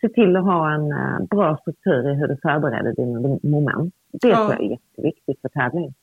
Se 0.00 0.08
till 0.08 0.36
att 0.36 0.44
ha 0.44 0.74
en 0.74 0.92
uh, 0.92 1.26
bra 1.30 1.56
struktur 1.56 2.10
i 2.10 2.14
hur 2.14 2.28
du 2.28 2.36
förbereder 2.42 2.92
dina 2.92 3.38
moment. 3.42 3.94
Det 4.12 4.28
ja. 4.28 4.36
tror 4.36 4.50
jag 4.50 4.60
är 4.60 4.70
jätteviktigt 4.70 5.40
för 5.40 5.48
tävling. 5.48 5.94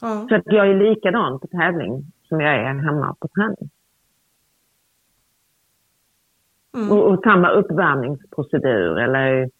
Ja. 0.00 0.26
Så 0.28 0.34
att 0.34 0.42
jag 0.46 0.70
är 0.70 0.74
likadan 0.74 1.40
på 1.40 1.46
tävling 1.46 2.04
som 2.28 2.40
jag 2.40 2.54
är 2.54 2.64
hemma 2.64 3.16
på 3.20 3.28
träning. 3.28 3.70
Mm. 6.74 6.90
Och, 6.92 7.12
och, 7.12 7.22
samma 7.22 7.50
uppvärmningsprocedur 7.50 8.98
eller 8.98 9.50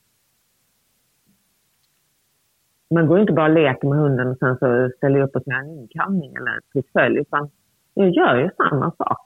man 2.90 3.06
går 3.06 3.20
inte 3.20 3.32
bara 3.32 3.46
och 3.46 3.54
leker 3.54 3.88
med 3.88 3.98
hunden 3.98 4.28
och 4.28 4.38
sen 4.38 4.58
så 4.58 4.90
ställer 4.96 5.18
jag 5.18 5.28
upp 5.28 5.36
och 5.36 5.42
gör 5.46 5.60
en 5.60 5.70
inkamning 5.70 6.34
eller 6.34 6.60
portfölj, 6.72 7.18
utan 7.18 7.50
jag 7.94 8.10
gör 8.10 8.36
ju 8.36 8.50
samma 8.56 8.90
sak. 8.90 9.18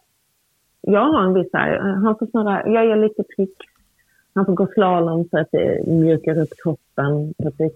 Jag 0.81 1.05
har 1.05 1.23
en 1.23 1.35
viss 1.35 1.51
här, 1.53 1.79
han 1.79 2.19
får 2.19 2.27
snurra, 2.27 2.69
jag 2.69 2.87
gör 2.87 2.97
lite 2.97 3.23
trick. 3.23 3.57
Han 4.35 4.47
får 4.47 4.53
gå 4.53 4.67
slalom 4.67 5.25
så 5.31 5.39
att 5.39 5.55
eh, 5.55 5.61
det 5.61 5.87
mjukar 5.87 6.39
upp 6.39 6.49
kroppen 6.63 7.35
på. 7.35 7.71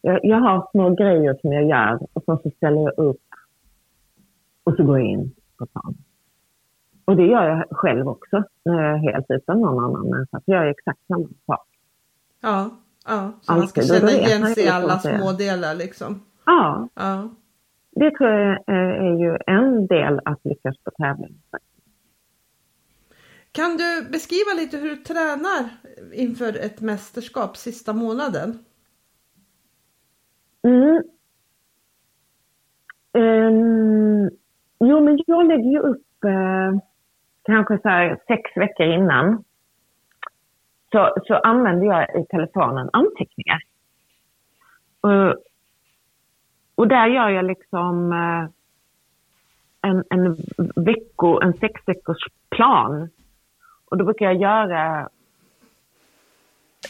Jag, 0.00 0.20
jag 0.22 0.36
har 0.36 0.68
små 0.70 0.90
grejer 0.90 1.38
som 1.40 1.52
jag 1.52 1.64
gör 1.64 1.98
och 2.12 2.24
sen 2.24 2.38
så 2.42 2.50
ställer 2.50 2.82
jag 2.82 2.98
upp 2.98 3.28
och 4.64 4.74
så 4.76 4.84
går 4.84 4.98
jag 4.98 5.08
in 5.08 5.32
på 5.58 5.66
plan. 5.66 5.94
Och 7.04 7.16
det 7.16 7.26
gör 7.26 7.48
jag 7.48 7.64
själv 7.70 8.08
också 8.08 8.42
när 8.64 8.82
jag 8.82 8.94
är 8.94 9.12
helt 9.12 9.26
utan 9.28 9.60
någon 9.60 9.84
annan 9.84 10.10
människa. 10.10 10.40
Jag 10.44 10.64
gör 10.64 10.70
exakt 10.70 11.06
samma 11.06 11.28
sak. 11.46 11.66
Ja, 12.40 12.70
ja. 13.06 13.32
så 13.40 13.52
man 13.52 13.68
ska 13.68 13.82
känna 13.82 14.10
igen 14.10 14.46
sig 14.46 14.64
i 14.64 14.68
alla 14.68 14.98
små 14.98 15.32
delar 15.32 15.74
liksom. 15.74 16.22
Ja. 16.46 16.88
ja. 16.94 17.30
Det 17.90 18.10
tror 18.10 18.30
jag 18.30 18.62
är 18.66 19.18
ju 19.20 19.38
en 19.46 19.86
del 19.86 20.20
att 20.24 20.40
lyckas 20.44 20.78
på 20.84 20.90
tävling. 20.90 21.42
Kan 23.52 23.76
du 23.76 24.08
beskriva 24.12 24.52
lite 24.56 24.76
hur 24.76 24.90
du 24.90 24.96
tränar 24.96 25.68
inför 26.12 26.48
ett 26.48 26.80
mästerskap 26.80 27.56
sista 27.56 27.92
månaden? 27.92 28.58
Mm. 30.62 31.02
Um, 33.14 34.30
jo, 34.80 35.00
men 35.00 35.18
jag 35.26 35.46
lägger 35.46 35.70
ju 35.70 35.78
upp 35.78 36.24
uh, 36.24 36.80
kanske 37.42 37.78
så 37.82 37.88
här 37.88 38.20
sex 38.26 38.56
veckor 38.56 38.86
innan. 38.86 39.44
Så, 40.92 41.14
så 41.24 41.34
använder 41.34 41.86
jag 41.86 42.22
i 42.22 42.26
telefonen 42.26 42.90
anteckningar. 42.92 43.60
Och, 45.00 45.36
och 46.74 46.88
där 46.88 47.06
gör 47.06 47.28
jag 47.28 47.44
liksom 47.44 48.12
eh, 48.12 48.48
en, 49.90 50.04
en, 50.10 50.36
vecko, 50.84 51.40
en 51.40 51.52
sex 51.52 51.80
veckors 51.86 52.24
plan. 52.50 53.08
Och 53.84 53.96
då 53.96 54.04
brukar 54.04 54.26
jag 54.26 54.36
göra 54.36 55.08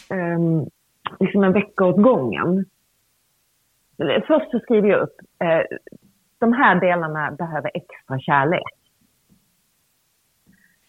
um, 0.09 0.69
liksom 1.19 1.43
en 1.43 1.53
vecka 1.53 1.85
åt 1.85 2.01
gången. 2.01 2.65
Först 4.27 4.51
så 4.51 4.59
skriver 4.59 4.89
jag 4.89 5.01
upp, 5.01 5.15
eh, 5.39 5.61
de 6.39 6.53
här 6.53 6.79
delarna 6.79 7.31
behöver 7.31 7.71
extra 7.73 8.19
kärlek. 8.19 8.63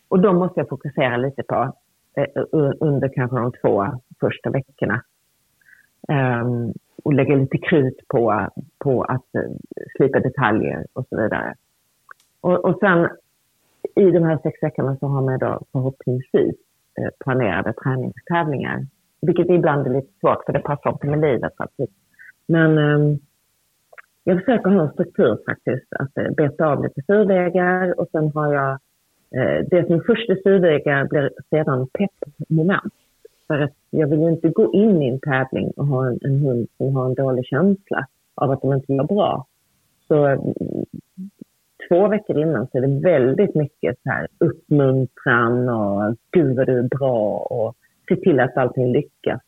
Och 0.08 0.20
de 0.20 0.36
måste 0.36 0.60
jag 0.60 0.68
fokusera 0.68 1.16
lite 1.16 1.42
på 1.42 1.72
Eh, 2.16 2.26
under 2.80 3.08
kanske 3.08 3.36
de 3.36 3.52
två 3.52 3.86
första 4.20 4.50
veckorna. 4.50 5.02
Ehm, 6.08 6.72
och 7.04 7.14
lägga 7.14 7.36
lite 7.36 7.58
krut 7.58 8.08
på, 8.08 8.48
på 8.78 9.02
att 9.02 9.34
eh, 9.34 9.50
slipa 9.96 10.20
detaljer 10.20 10.86
och 10.92 11.06
så 11.08 11.16
vidare. 11.16 11.54
Och, 12.40 12.64
och 12.64 12.78
sen 12.80 13.08
i 13.94 14.10
de 14.10 14.22
här 14.22 14.38
sex 14.42 14.62
veckorna 14.62 14.96
så 14.96 15.06
har 15.06 15.22
man 15.22 15.38
då 15.38 15.60
förhoppningsvis 15.72 16.56
eh, 17.00 17.08
planerade 17.24 17.72
träningstävlingar. 17.72 18.86
Vilket 19.20 19.50
ibland 19.50 19.86
är 19.86 19.90
lite 19.90 20.12
svårt 20.20 20.44
för 20.46 20.52
det 20.52 20.60
passar 20.60 20.90
inte 20.90 21.06
med 21.06 21.20
livet 21.20 21.56
faktiskt. 21.56 21.92
Men 22.46 22.78
ehm, 22.78 23.18
jag 24.24 24.38
försöker 24.38 24.70
ha 24.70 24.82
en 24.82 24.92
struktur 24.92 25.38
faktiskt, 25.46 25.92
att 25.92 26.36
beta 26.36 26.66
av 26.66 26.82
lite 26.82 27.02
survägar 27.02 28.00
och 28.00 28.08
sen 28.12 28.32
har 28.34 28.54
jag 28.54 28.78
Eh, 29.31 29.66
det 29.70 29.87
som 29.87 30.01
först 30.07 30.31
är 30.31 30.37
survägar 30.43 31.05
blir 31.05 31.31
sedan 31.51 31.89
peppmoment. 31.89 32.93
För 33.47 33.59
att 33.59 33.72
jag 33.91 34.09
vill 34.09 34.20
inte 34.20 34.49
gå 34.49 34.75
in 34.75 35.03
i 35.03 35.09
en 35.09 35.20
tävling 35.20 35.70
och 35.77 35.87
ha 35.87 36.07
en, 36.07 36.18
en 36.22 36.39
hund 36.39 36.68
som 36.77 36.97
har 36.97 37.07
en 37.07 37.14
dålig 37.14 37.47
känsla 37.47 38.07
av 38.35 38.51
att 38.51 38.62
de 38.62 38.72
inte 38.72 38.93
mår 38.93 39.05
bra. 39.05 39.47
Så 40.09 40.27
mm, 40.27 40.55
två 41.89 42.09
veckor 42.09 42.39
innan 42.39 42.66
så 42.66 42.79
är 42.79 42.83
det 42.83 43.01
väldigt 43.01 43.55
mycket 43.55 43.97
så 44.03 44.11
här 44.11 44.29
uppmuntran 44.39 45.68
och 45.68 46.16
gud 46.31 46.57
vad 46.57 46.66
du 46.66 46.79
är 46.79 46.89
bra 46.99 47.39
och 47.39 47.77
se 48.09 48.16
till 48.16 48.41
att 48.41 48.57
allting 48.57 48.93
lyckas. 48.93 49.41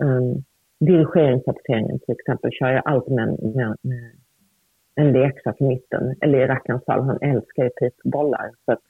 Ehm, 0.00 0.08
um, 0.08 0.44
dirigeringsrapporteringen 0.80 1.98
till 1.98 2.14
exempel 2.14 2.50
kör 2.52 2.70
jag 2.70 2.82
alltid 2.84 3.14
med, 3.14 3.28
med, 3.28 3.76
med 3.82 4.10
en 4.96 5.12
leksak 5.12 5.60
i 5.60 5.64
mitten. 5.64 6.14
Eller 6.20 6.38
i 6.38 6.46
rackarns 6.46 6.84
fall, 6.84 7.02
han 7.02 7.18
älskar 7.20 7.64
ju 7.64 7.70
pipbollar. 7.70 8.50
Så 8.64 8.72
att 8.72 8.82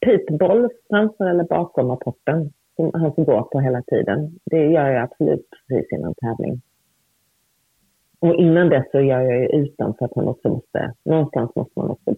pipboll 0.00 0.68
framför 0.90 1.24
eller 1.30 1.44
bakom 1.44 1.88
rapporten 1.88 2.52
som 2.76 2.90
han 2.94 3.14
får 3.14 3.24
gå 3.24 3.48
på 3.52 3.60
hela 3.60 3.82
tiden. 3.82 4.38
Det 4.44 4.66
gör 4.66 4.88
jag 4.88 5.02
absolut 5.02 5.46
precis 5.50 5.92
innan 5.92 6.14
tävling. 6.14 6.60
Och 8.20 8.34
innan 8.34 8.68
dess 8.68 8.90
så 8.92 9.00
gör 9.00 9.20
jag 9.20 9.40
ju 9.40 9.46
utan 9.46 9.94
för 9.94 10.04
att 10.04 10.16
man 10.16 10.28
också 10.28 10.48
måste, 10.48 10.94
någonstans 11.04 11.50
måste 11.54 11.78
man 11.78 11.90
också 11.90 12.14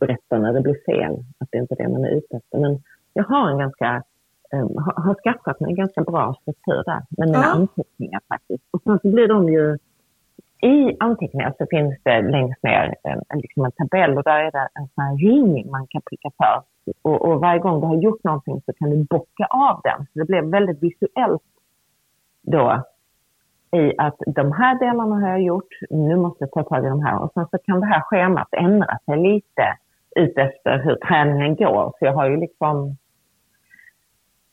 berätta 0.00 0.38
när 0.38 0.52
det 0.52 0.60
blir 0.60 0.84
fel. 0.86 1.24
Att 1.38 1.48
det 1.50 1.58
inte 1.58 1.74
är 1.74 1.76
det 1.76 1.88
man 1.88 2.04
är 2.04 2.10
ute 2.10 2.36
efter. 2.36 2.58
Men 2.58 2.82
jag 3.12 3.24
har 3.24 3.50
en 3.50 3.58
ganska 3.58 4.02
um, 4.52 4.76
har, 4.76 5.14
skaffat 5.14 5.60
mig 5.60 5.70
en 5.70 5.76
ganska 5.76 6.02
bra 6.02 6.34
struktur 6.42 6.82
där 6.86 7.02
med 7.08 7.28
mina 7.28 7.38
ja. 7.38 7.52
anteckningar 7.52 8.20
faktiskt. 8.28 8.64
Och 8.70 8.82
sen 8.82 8.98
så 9.02 9.08
blir 9.08 9.28
de 9.28 9.48
ju, 9.48 9.78
i 10.62 10.96
anteckningar 11.00 11.54
så 11.58 11.66
finns 11.70 11.94
det 12.02 12.22
längst 12.22 12.62
ner 12.62 12.94
en, 13.02 13.40
liksom 13.40 13.64
en 13.64 13.72
tabell 13.72 14.18
och 14.18 14.24
där 14.24 14.38
är 14.38 14.50
det 14.50 14.68
en 14.74 14.88
sån 14.94 15.04
här 15.04 15.16
ring 15.16 15.70
man 15.70 15.86
kan 15.86 16.02
pricka 16.02 16.30
för. 16.36 16.62
Och, 17.02 17.28
och, 17.28 17.40
varje 17.40 17.60
gång 17.60 17.80
du 17.80 17.86
har 17.86 17.96
gjort 17.96 18.24
någonting 18.24 18.62
så 18.66 18.72
kan 18.72 18.90
du 18.90 19.04
bocka 19.04 19.46
av 19.50 19.80
den. 19.84 20.06
Så 20.06 20.18
det 20.18 20.24
blir 20.24 20.42
väldigt 20.42 20.82
visuellt 20.82 21.42
då 22.42 22.84
i 23.76 23.92
att 23.98 24.16
de 24.26 24.52
här 24.52 24.78
delarna 24.78 25.16
har 25.16 25.28
jag 25.28 25.42
gjort, 25.42 25.68
nu 25.90 26.16
måste 26.16 26.44
jag 26.44 26.50
ta 26.50 26.62
tag 26.62 26.86
i 26.86 26.88
de 26.88 27.02
här. 27.02 27.22
Och 27.22 27.32
sen 27.34 27.46
så 27.50 27.58
kan 27.58 27.80
det 27.80 27.86
här 27.86 28.00
schemat 28.00 28.48
ändra 28.56 28.98
sig 29.04 29.16
lite 29.16 29.76
utefter 30.16 30.78
hur 30.78 30.96
träningen 30.96 31.56
går. 31.56 31.92
Så 31.98 32.04
jag 32.04 32.12
har 32.12 32.30
ju 32.30 32.36
liksom 32.36 32.96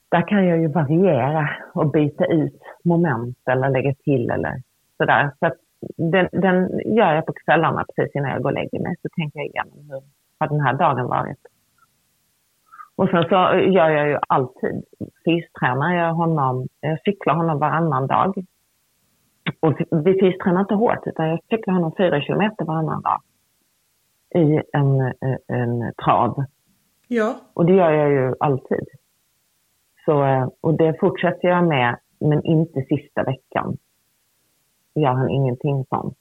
där 0.10 0.28
kan 0.28 0.46
jag 0.46 0.60
ju 0.60 0.68
variera 0.68 1.50
och 1.74 1.92
byta 1.92 2.26
ut 2.26 2.62
moment 2.84 3.38
eller 3.50 3.70
lägga 3.70 3.94
till 3.94 4.30
eller 4.30 4.62
sådär. 4.98 5.32
Så 5.40 5.46
att 5.46 5.58
den, 5.98 6.30
den 6.32 6.80
gör 6.96 7.14
jag 7.14 7.26
på 7.26 7.34
kvällarna 7.34 7.86
precis 7.96 8.16
innan 8.16 8.32
jag 8.32 8.42
går 8.42 8.50
och 8.50 8.54
lägger 8.54 8.80
mig. 8.80 8.96
Så 9.02 9.10
tänker 9.10 9.40
jag 9.40 9.48
igenom 9.48 9.90
hur 9.90 10.02
har 10.40 10.48
den 10.48 10.62
här 10.62 10.74
dagen 10.74 11.08
varit. 11.08 11.40
Och 12.96 13.10
sen 13.10 13.24
så 13.24 13.36
gör 13.76 13.90
jag 13.90 14.08
ju 14.08 14.18
alltid, 14.28 14.84
fystränar 15.26 15.96
jag 15.96 16.14
honom, 16.14 16.68
jag 16.80 17.02
cyklar 17.02 17.36
honom 17.36 17.60
varannan 17.60 18.08
dag. 18.08 18.46
Och 19.60 19.74
vi 20.06 20.14
fystränar 20.20 20.62
inte 20.62 20.74
hårt 20.74 21.08
utan 21.08 21.28
jag 21.30 21.40
cyklar 21.50 21.74
honom 21.74 21.92
fyra 21.98 22.22
kilometer 22.22 22.66
varannan 22.66 23.02
dag. 23.02 23.22
I 24.36 24.62
en, 24.74 25.14
en 25.48 25.94
trav. 26.06 26.44
Ja. 27.08 27.36
Och 27.54 27.66
det 27.66 27.74
gör 27.74 27.92
jag 27.92 28.12
ju 28.12 28.34
alltid. 28.40 28.88
Så, 30.06 30.48
och 30.62 30.78
det 30.78 31.00
fortsätter 31.00 31.48
jag 31.48 31.68
med, 31.68 32.00
men 32.20 32.46
inte 32.46 32.82
sista 32.82 33.24
veckan. 33.24 33.78
Gör 34.96 35.14
han 35.14 35.30
ingenting 35.30 35.86
sånt 35.90 36.18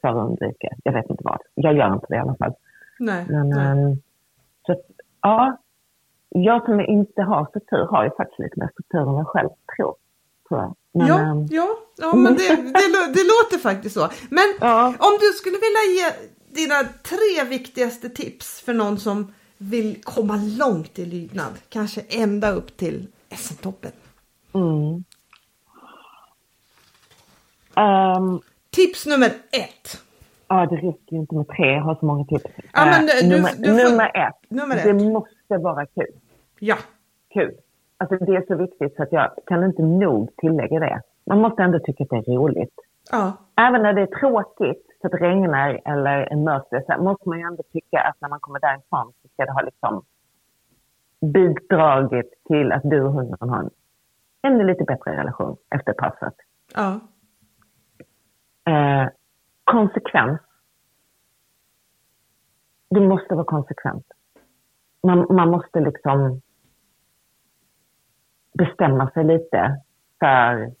för 0.00 0.08
att 0.08 0.16
undvika, 0.16 0.68
jag 0.82 0.92
vet 0.92 1.10
inte 1.10 1.22
vad. 1.24 1.38
Jag 1.54 1.76
gör 1.76 1.94
inte 1.94 2.06
det 2.08 2.16
i 2.16 2.18
alla 2.18 2.34
fall. 2.34 2.52
Nej, 2.98 3.26
men, 3.28 3.48
nej. 3.50 3.84
Um, 3.84 4.02
så 4.66 4.76
ja, 5.22 5.56
jag 6.28 6.64
som 6.64 6.80
inte 6.80 7.22
har 7.22 7.46
struktur 7.46 7.86
har 7.90 8.04
ju 8.04 8.10
faktiskt 8.10 8.38
lite 8.38 8.60
mer 8.60 8.68
struktur 8.72 9.00
än 9.08 9.14
jag 9.14 9.26
själv 9.26 9.48
tror. 9.76 9.94
tror 10.48 10.60
jag. 10.60 10.74
Men, 10.92 11.06
ja, 11.06 11.18
ehm, 11.18 11.46
ja, 11.50 11.68
ja, 11.96 12.16
men 12.16 12.34
det, 12.34 12.48
det, 12.56 13.12
det 13.14 13.24
låter 13.34 13.58
faktiskt 13.62 13.94
så. 13.94 14.08
Men 14.30 14.44
Ja. 14.60 14.86
om 14.86 15.18
du 15.20 15.26
skulle 15.26 15.56
vilja 15.56 15.84
ge 15.96 16.28
dina 16.54 16.74
tre 17.02 17.48
viktigaste 17.50 18.08
tips 18.08 18.60
för 18.60 18.74
någon 18.74 18.98
som 18.98 19.32
vill 19.58 20.02
komma 20.04 20.36
långt 20.58 20.98
i 20.98 21.06
lydnad, 21.06 21.52
kanske 21.68 22.00
ända 22.08 22.50
upp 22.50 22.76
till 22.76 23.06
SM-toppen. 23.30 23.92
mm. 24.52 25.04
Ehm, 27.76 28.40
Tips 28.70 29.06
nummer 29.06 29.26
ett. 29.52 30.02
ja, 30.48 30.66
det 30.66 30.76
räcker 30.76 31.12
ju 31.12 31.18
inte 31.18 31.34
med 31.34 31.48
tre, 31.48 31.72
jag 31.72 31.82
har 31.82 31.94
så 31.94 32.06
många 32.06 32.24
tips. 32.24 32.44
Ja, 32.72 32.84
men 32.86 33.00
Eh, 33.04 33.06
du- 33.22 33.28
nummer, 33.36 33.50
du 33.58 33.64
får- 33.82 33.90
nummer 33.90 34.10
ett, 34.28 34.50
nummer 34.50 34.74
det 34.76 34.90
ett. 34.90 35.12
måste 35.12 35.56
vara 35.58 35.86
kul. 35.86 36.06
Ja, 36.60 36.76
kul. 37.34 37.54
Alltså 37.98 38.16
det 38.16 38.36
är 38.36 38.44
så 38.46 38.54
viktigt 38.56 38.96
så 38.96 39.02
att 39.02 39.12
jag 39.12 39.30
kan 39.46 39.64
inte 39.64 39.82
nog 39.82 40.36
tillägga 40.36 40.80
det. 40.80 41.02
Man 41.26 41.38
måste 41.40 41.62
ändå 41.62 41.78
tycka 41.78 42.04
att 42.04 42.10
det 42.10 42.16
är 42.16 42.22
roligt. 42.22 42.74
ja, 43.10 43.32
Även 43.56 43.82
när 43.82 43.92
det 43.92 44.02
är 44.02 44.06
tråkigt, 44.20 44.86
så 45.00 45.06
att 45.06 45.12
det 45.12 45.18
regnar 45.18 45.80
eller 45.84 46.18
är 46.32 46.36
mörkt, 46.36 46.68
så 46.86 47.02
måste 47.02 47.28
man 47.28 47.38
ju 47.38 47.44
ändå 47.44 47.62
tycka 47.72 48.00
att 48.00 48.20
när 48.20 48.28
man 48.28 48.40
kommer 48.40 48.60
därifrån 48.60 49.12
så 49.22 49.28
ska 49.28 49.44
det 49.44 49.52
ha 49.52 49.60
liksom 49.62 50.02
bidragit 51.32 52.32
till 52.48 52.72
att 52.72 52.82
du 52.84 53.02
och 53.02 53.12
hunden 53.12 53.48
har 53.50 53.58
en 53.58 53.70
ännu 54.42 54.64
lite 54.64 54.84
bättre 54.84 55.16
relation 55.16 55.56
efter 55.74 55.92
passet. 55.92 56.34
ja, 56.74 57.00
Eh, 58.66 59.08
konsekvens. 59.64 60.40
Du 62.90 63.08
måste 63.08 63.34
vara 63.34 63.44
konsekvent. 63.44 64.06
Man, 65.02 65.26
man 65.30 65.50
måste 65.50 65.80
liksom 65.80 66.40
bestämma 68.58 69.10
sig 69.10 69.24
lite 69.24 69.80
för 70.18 70.72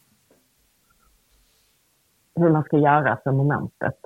hur 2.36 2.50
man 2.50 2.62
ska 2.64 2.78
göra 2.78 3.18
för 3.24 3.32
momentet. 3.32 3.98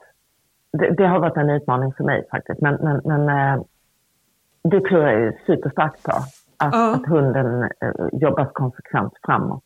Det, 0.73 0.91
det 0.91 1.07
har 1.07 1.19
varit 1.19 1.37
en 1.37 1.51
utmaning 1.51 1.93
för 1.93 2.05
mig 2.05 2.29
faktiskt, 2.31 2.61
men, 2.61 2.75
men, 2.75 3.01
men 3.05 3.29
eh, 3.29 3.63
det 4.63 4.81
tror 4.81 5.03
jag 5.03 5.13
är 5.23 5.41
superstarkt 5.47 6.03
på. 6.03 6.13
Att, 6.13 6.75
Ja. 6.75 6.95
att 6.95 7.07
hunden 7.07 7.63
eh, 7.63 8.09
jobbar 8.13 8.45
konsekvent 8.45 9.13
framåt. 9.25 9.65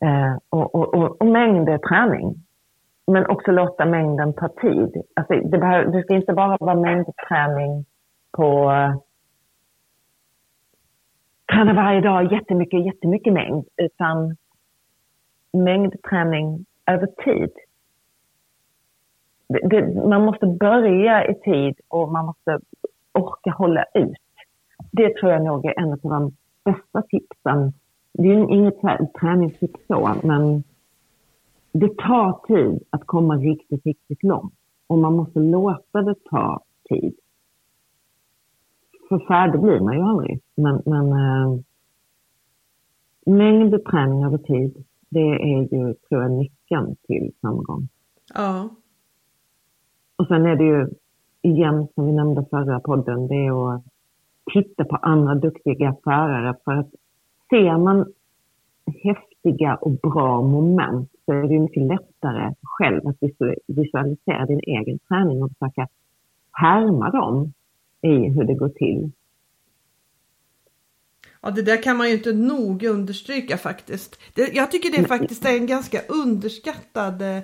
Eh, 0.00 0.36
och, 0.50 0.74
och, 0.74 0.94
och, 0.94 1.20
och 1.20 1.26
mängder 1.26 1.78
träning. 1.78 2.34
Men 3.10 3.26
också 3.26 3.50
låta 3.50 3.84
mängden 3.84 4.32
ta 4.32 4.48
tid. 4.48 5.02
Alltså, 5.14 5.34
det, 5.34 5.58
behöver, 5.58 5.92
det 5.92 6.02
ska 6.02 6.14
inte 6.14 6.32
bara 6.32 6.56
vara 6.60 6.74
mängdträning 6.74 7.84
på 8.32 8.72
träna 11.52 11.72
varje 11.72 12.00
dag 12.00 12.32
jättemycket, 12.32 12.86
jättemycket 12.86 13.32
mängd. 13.32 13.64
Utan 13.76 14.36
mängdträning 15.52 16.64
över 16.86 17.06
tid. 17.06 17.50
Det, 19.48 19.68
det, 19.68 20.08
man 20.08 20.24
måste 20.24 20.46
börja 20.46 21.26
i 21.26 21.34
tid 21.34 21.80
och 21.88 22.12
man 22.12 22.26
måste 22.26 22.58
orka 23.12 23.50
hålla 23.50 23.84
ut. 23.94 24.16
Det 24.92 25.16
tror 25.16 25.32
jag 25.32 25.44
nog 25.44 25.66
är 25.66 25.80
en 25.80 25.92
av 25.92 25.98
de 26.02 26.32
bästa 26.64 27.02
tipsen. 27.02 27.72
Det 28.12 28.28
är 28.28 28.52
inget 28.52 28.80
träningstips 29.20 29.80
så, 29.86 30.14
men 30.22 30.62
det 31.72 31.98
tar 31.98 32.46
tid 32.46 32.82
att 32.90 33.06
komma 33.06 33.36
riktigt, 33.36 33.86
riktigt 33.86 34.22
långt. 34.22 34.54
Och 34.86 34.98
man 34.98 35.16
måste 35.16 35.38
låta 35.38 36.02
det 36.02 36.14
ta 36.30 36.64
tid. 36.88 37.14
För 39.08 39.18
färdig 39.18 39.60
blir 39.60 39.80
man 39.80 39.94
ju 39.94 40.02
aldrig. 40.02 40.40
Men, 40.54 40.82
men 40.86 41.12
äh, 41.12 41.60
mängdträning 43.26 44.24
över 44.24 44.38
tid, 44.38 44.84
det 45.08 45.30
är 45.30 45.74
ju, 45.74 45.94
tror 45.94 46.22
jag, 46.22 46.30
nyckeln 46.30 46.96
till 47.06 47.32
framgång. 47.40 47.88
ja, 48.34 48.68
Och 50.16 50.26
sen 50.26 50.46
är 50.46 50.56
det 50.56 50.64
ju, 50.64 50.88
igen, 51.42 51.88
som 51.94 52.06
vi 52.06 52.12
nämnde 52.12 52.44
förra 52.50 52.80
podden, 52.80 53.26
det 53.26 53.46
är 53.46 53.74
att 53.74 53.82
titta 54.52 54.84
på 54.84 54.96
andra 54.96 55.34
duktiga 55.34 55.96
förare. 56.04 56.56
För 56.64 56.72
att 56.72 56.90
ser 57.50 57.78
man 57.78 58.12
häftiga 59.02 59.74
och 59.74 59.90
bra 59.90 60.42
moment 60.42 61.09
så 61.24 61.32
är 61.32 61.42
det 61.48 61.58
mycket 61.60 61.82
lättare 61.82 62.54
själv 62.62 63.06
att 63.08 63.16
visu- 63.20 63.56
visualisera 63.66 64.46
din 64.46 64.60
egen 64.66 64.98
träning 64.98 65.42
och 65.42 65.50
försöka 65.58 65.88
härma 66.52 67.10
dem 67.10 67.52
i 68.02 68.28
hur 68.28 68.44
det 68.44 68.54
går 68.54 68.68
till. 68.68 69.10
Ja, 71.42 71.50
det 71.50 71.62
där 71.62 71.82
kan 71.82 71.96
man 71.96 72.08
ju 72.08 72.14
inte 72.14 72.32
nog 72.32 72.82
understryka 72.82 73.56
faktiskt. 73.56 74.18
Det, 74.34 74.54
jag 74.54 74.70
tycker 74.70 74.90
det 74.98 75.08
faktiskt 75.08 75.44
är 75.44 75.56
en 75.56 75.66
ganska 75.66 76.00
underskattad 76.08 77.22
eh, 77.22 77.42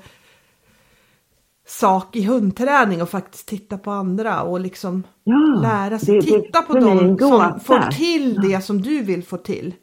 sak 1.66 2.16
i 2.16 2.22
hundträning 2.24 3.02
och 3.02 3.08
faktiskt 3.08 3.48
titta 3.48 3.78
på 3.78 3.90
andra 3.90 4.42
och 4.42 4.60
liksom 4.60 5.02
Ja, 5.24 5.58
lära 5.62 5.98
sig. 5.98 6.14
det- 6.14 6.20
det- 6.20 6.26
titta 6.42 6.62
på 6.62 6.72
är 6.76 6.90
en 6.90 7.16
dem 7.16 7.18
som 7.18 7.60
får 7.60 7.80
till 7.90 8.34
det 8.34 8.60
som 8.64 8.82
du 8.82 9.02
vill 9.02 9.24
få 9.24 9.36
till 9.36 9.74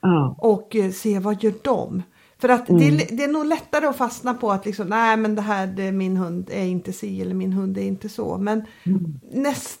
Ja, 0.00 0.36
och 0.38 0.76
eh, 0.76 0.90
se 0.90 1.18
vad 1.18 1.42
gör 1.42 1.52
de. 1.64 2.02
För 2.42 2.48
att 2.48 2.66
det, 2.66 2.72
Mm. 2.72 2.94
är, 2.94 3.16
det 3.16 3.24
är 3.24 3.28
nog 3.28 3.46
lättare 3.46 3.86
att 3.86 3.96
fastna 3.96 4.34
på 4.34 4.52
att 4.52 4.66
liksom, 4.66 4.86
nej 4.88 5.16
men 5.16 5.34
det 5.34 5.42
här, 5.42 5.66
det, 5.66 5.92
min 5.92 6.16
hund 6.16 6.50
är 6.52 6.64
inte 6.64 6.92
si 6.92 7.20
eller 7.22 7.34
min 7.34 7.52
hund 7.52 7.78
är 7.78 7.82
inte 7.82 8.08
så. 8.08 8.38
Men 8.38 8.62
Mm. 8.86 9.20
näst, 9.32 9.80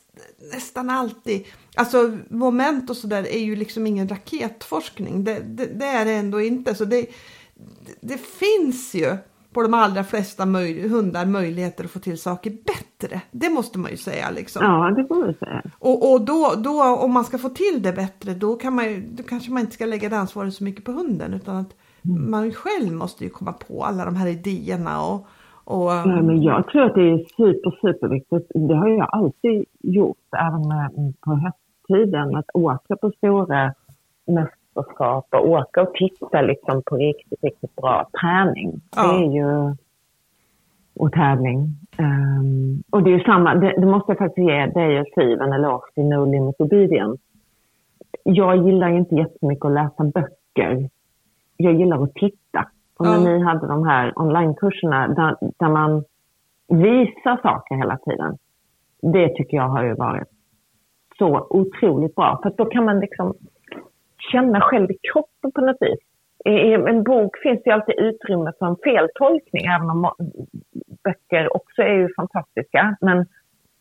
nästan 0.54 0.90
alltid, 0.90 1.44
alltså 1.76 2.18
moment 2.28 2.90
och 2.90 2.96
sådär 2.96 3.26
är 3.34 3.38
ju 3.38 3.56
liksom 3.56 3.86
ingen 3.86 4.08
raketforskning. 4.08 5.24
Det, 5.24 5.40
det, 5.40 5.66
det 5.66 5.86
är 5.86 6.04
det 6.04 6.12
ändå 6.12 6.40
inte. 6.40 6.74
Så 6.74 6.84
det, 6.84 7.00
det, 7.00 7.06
det 8.00 8.18
finns 8.20 8.94
ju 8.94 9.16
på 9.52 9.62
de 9.62 9.74
allra 9.74 10.04
flesta 10.04 10.46
möj, 10.46 10.88
hundar 10.88 11.26
möjligheter 11.26 11.84
att 11.84 11.90
få 11.90 11.98
till 11.98 12.18
saker 12.18 12.50
bättre. 12.50 13.20
Det 13.30 13.50
måste 13.50 13.78
man 13.78 13.90
ju 13.90 13.96
säga 13.96 14.30
liksom. 14.30 14.62
ja 14.64 14.90
det 14.96 15.08
får 15.08 15.26
vi 15.26 15.34
säga. 15.34 15.62
Och, 15.78 16.12
och 16.12 16.20
då, 16.20 16.54
då 16.58 16.82
om 16.82 17.12
man 17.12 17.24
ska 17.24 17.38
få 17.38 17.48
till 17.48 17.82
det 17.82 17.92
bättre 17.92 18.34
då, 18.34 18.56
kan 18.56 18.74
man 18.74 18.84
ju, 18.84 19.00
då 19.10 19.22
kanske 19.22 19.50
man 19.50 19.60
inte 19.60 19.74
ska 19.74 19.86
lägga 19.86 20.08
det 20.08 20.18
ansvaret 20.18 20.54
så 20.54 20.64
mycket 20.64 20.84
på 20.84 20.92
hunden 20.92 21.34
utan 21.34 21.56
att 21.56 21.70
man 22.02 22.52
själv 22.52 22.92
måste 22.92 23.24
ju 23.24 23.30
komma 23.30 23.52
på 23.52 23.84
alla 23.84 24.04
de 24.04 24.16
här 24.16 24.28
idéerna 24.28 25.02
och, 25.02 25.26
och 25.64 25.92
Ja, 25.92 26.22
men 26.22 26.42
jag 26.42 26.66
tror 26.66 26.82
att 26.82 26.94
det 26.94 27.10
är 27.10 27.18
super, 27.36 27.70
superviktigt. 27.80 28.50
Det 28.54 28.74
har 28.74 28.88
jag 28.88 29.08
alltid 29.12 29.64
gjort, 29.80 30.18
även 30.36 30.68
med, 30.68 31.14
på 31.20 31.30
hösttiden, 31.34 32.36
att 32.36 32.50
åka 32.54 32.96
på 32.96 33.10
stora 33.10 33.74
mästerskap 34.26 35.26
och 35.30 35.48
åka 35.48 35.82
och 35.82 35.94
titta 35.94 36.42
liksom 36.42 36.82
på 36.86 36.96
riktigt, 36.96 37.42
riktigt 37.42 37.76
bra 37.76 38.08
träning. 38.20 38.80
Ja. 38.96 39.12
Det 39.12 39.24
är 39.24 39.32
ju... 39.32 39.74
Och 40.94 41.12
tävling. 41.12 41.76
Ehm, 41.96 42.82
och 42.90 43.02
det 43.02 43.10
är 43.10 43.18
ju 43.18 43.24
samma, 43.24 43.54
det, 43.54 43.80
det 43.80 43.86
måste 43.86 44.10
jag 44.12 44.18
faktiskt 44.18 44.48
ge 44.48 44.66
dig 44.66 45.00
och 45.00 45.06
Siv 45.14 45.40
en 45.40 45.52
eloge 45.52 45.94
till 45.94 46.04
No 46.04 46.24
Limit 46.24 46.60
Obedience. 46.60 47.22
Jag 48.24 48.66
gillar 48.66 48.88
inte 48.88 49.14
jättemycket 49.14 49.64
att 49.64 49.72
läsa 49.72 50.04
böcker. 50.04 50.88
Jag 51.62 51.74
gillar 51.74 52.02
att 52.02 52.14
titta. 52.14 52.68
Och 52.96 53.06
när 53.06 53.12
Ja. 53.14 53.20
ni 53.38 53.44
hade 53.44 53.66
de 53.66 53.84
här 53.86 54.12
onlinekurserna 54.16 55.08
där, 55.08 55.36
där 55.58 55.68
man 55.68 56.04
visar 56.68 57.36
saker 57.42 57.74
hela 57.74 57.96
tiden. 57.98 58.38
Det 59.02 59.28
tycker 59.34 59.56
jag 59.56 59.68
har 59.68 59.84
ju 59.84 59.94
varit 59.94 60.28
så 61.18 61.46
otroligt 61.50 62.14
bra. 62.14 62.40
För 62.42 62.50
då 62.56 62.64
kan 62.64 62.84
man 62.84 63.00
liksom 63.00 63.34
känna 64.32 64.60
själv 64.60 64.90
i 64.90 64.98
kroppen 65.12 65.52
på 65.52 65.60
något 65.60 65.76
vis. 65.80 65.98
I 66.44 66.72
en 66.74 67.02
bok 67.02 67.36
finns 67.42 67.62
det 67.62 67.70
ju 67.70 67.74
alltid 67.74 67.94
utrymme 67.98 68.52
för 68.58 68.66
en 68.66 68.76
feltolkning, 68.84 69.64
även 69.66 69.90
om 69.90 70.12
böcker 71.04 71.56
också 71.56 71.82
är 71.82 71.94
ju 71.94 72.14
fantastiska. 72.14 72.96
Men 73.00 73.26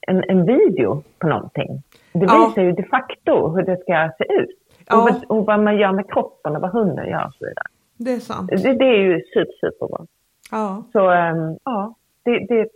en, 0.08 0.24
en 0.30 0.46
video 0.46 1.04
på 1.20 1.28
någonting, 1.28 1.82
det 2.14 2.26
Ja. 2.26 2.46
visar 2.48 2.62
ju 2.62 2.72
de 2.72 2.84
facto 2.84 3.48
hur 3.56 3.64
det 3.64 3.78
ska 3.82 4.12
se 4.18 4.34
ut. 4.34 4.50
Ja. 4.92 4.98
Och, 4.98 5.10
vad, 5.10 5.24
och 5.40 5.46
vad 5.46 5.60
man 5.60 5.78
gör 5.78 5.92
med 5.92 6.10
kroppen 6.12 6.56
och 6.56 6.62
vad 6.62 6.72
hunden 6.72 7.10
gör 7.10 7.26
och 7.28 7.34
så 7.34 7.46
vidare. 7.46 7.68
det 7.98 8.12
är 8.14 8.20
sant. 8.20 8.50
Det, 8.50 8.74
det 8.74 8.86
är 8.86 8.98
ju 9.02 9.22
super, 9.34 9.54
superbra. 9.70 10.06
Ja, 10.52 10.84
Så 10.92 11.10
ehm, 11.10 11.58
ja, 11.64 11.96
det, 12.24 12.40
det 12.50 12.70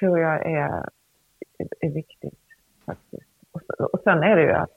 tror 0.00 0.18
jag 0.18 0.46
är, 0.46 0.88
är 1.80 1.90
viktigt 1.90 2.38
faktiskt. 2.86 3.30
Och, 3.52 3.60
så- 3.66 3.84
och 3.92 4.00
sen 4.04 4.22
är 4.22 4.36
det 4.36 4.42
ju 4.42 4.52
att 4.52 4.70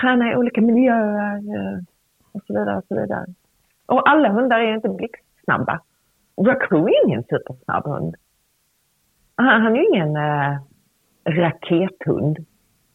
träna 0.00 0.32
i 0.32 0.36
olika 0.36 0.60
miljöer 0.60 1.36
eh, 1.36 1.78
och 2.32 2.42
så 2.46 2.52
vidare. 2.52 2.76
Och, 2.78 2.84
så 2.88 3.00
vidare. 3.00 3.26
och 3.86 4.08
alla 4.10 4.28
hundar 4.28 4.60
är 4.60 4.74
inte 4.74 4.88
blixtsnabba. 4.88 5.80
Raccoon 6.40 6.88
är 6.88 7.04
ingen 7.06 7.24
supersnabb 7.24 7.84
hund. 7.84 8.16
Han, 9.34 9.62
han 9.62 9.72
är 9.76 9.78
ju 9.80 9.86
ingen 9.86 10.16
eh, 10.16 10.58
rakethund. 11.24 12.46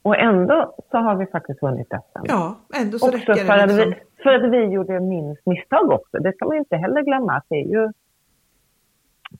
Och 0.04 0.18
ändå 0.18 0.76
så 0.92 0.98
har 0.98 1.16
vi 1.16 1.26
faktiskt 1.26 1.62
vunnit 1.62 1.88
SM. 1.88 2.24
ja 2.24 2.56
ändå 2.76 3.00
så 3.00 3.08
Också 3.08 3.18
räcker 3.32 3.46
för 3.46 3.58
det 3.58 3.64
att, 3.64 3.70
liksom. 3.70 3.90
vi, 3.90 4.24
för 4.24 4.30
att 4.34 4.52
vi 4.52 4.64
gjorde 4.66 5.00
minst 5.00 5.46
misstag 5.46 5.92
också. 5.92 6.18
Det 6.18 6.34
ska 6.34 6.46
man 6.46 6.58
inte 6.58 6.76
heller 6.78 7.02
glömma. 7.02 7.42
Det 7.50 7.56
är 7.56 7.66
ju 7.68 7.92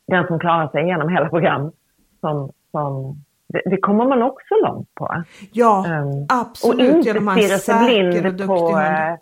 den 0.08 0.28
som 0.28 0.40
klarar 0.40 0.68
sig 0.68 0.84
igenom 0.84 1.10
hela 1.10 1.30
program 1.30 1.72
som, 2.20 2.52
som 2.72 3.16
det, 3.48 3.62
det 3.66 3.78
kommer 3.78 4.06
man 4.06 4.22
också 4.22 4.56
långt 4.64 4.96
på. 4.96 5.24
Ja, 5.52 5.80
och 5.80 6.26
absolut 6.30 6.96
inte 6.96 7.08
genom 7.10 7.28
ha 7.28 7.36
en 7.36 7.42
stirra 7.44 7.58
sig 7.58 7.76
och 7.76 8.22
blind 8.22 8.48
på... 8.48 8.80
eh, 8.80 9.16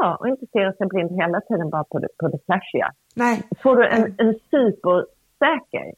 Ja, 0.00 0.16
och 0.20 0.28
inte 0.28 0.46
stirra 0.46 0.72
sig 0.72 0.86
blind 0.86 1.10
hela 1.20 1.40
tiden 1.40 1.70
bara 1.70 1.84
på 1.84 1.98
det, 1.98 2.08
på 2.18 2.28
det 2.28 2.38
flashiga. 2.46 2.92
Nej. 3.14 3.42
Får 3.62 3.76
du 3.76 3.86
en, 3.86 4.14
en 4.18 4.34
supersäker 4.50 5.92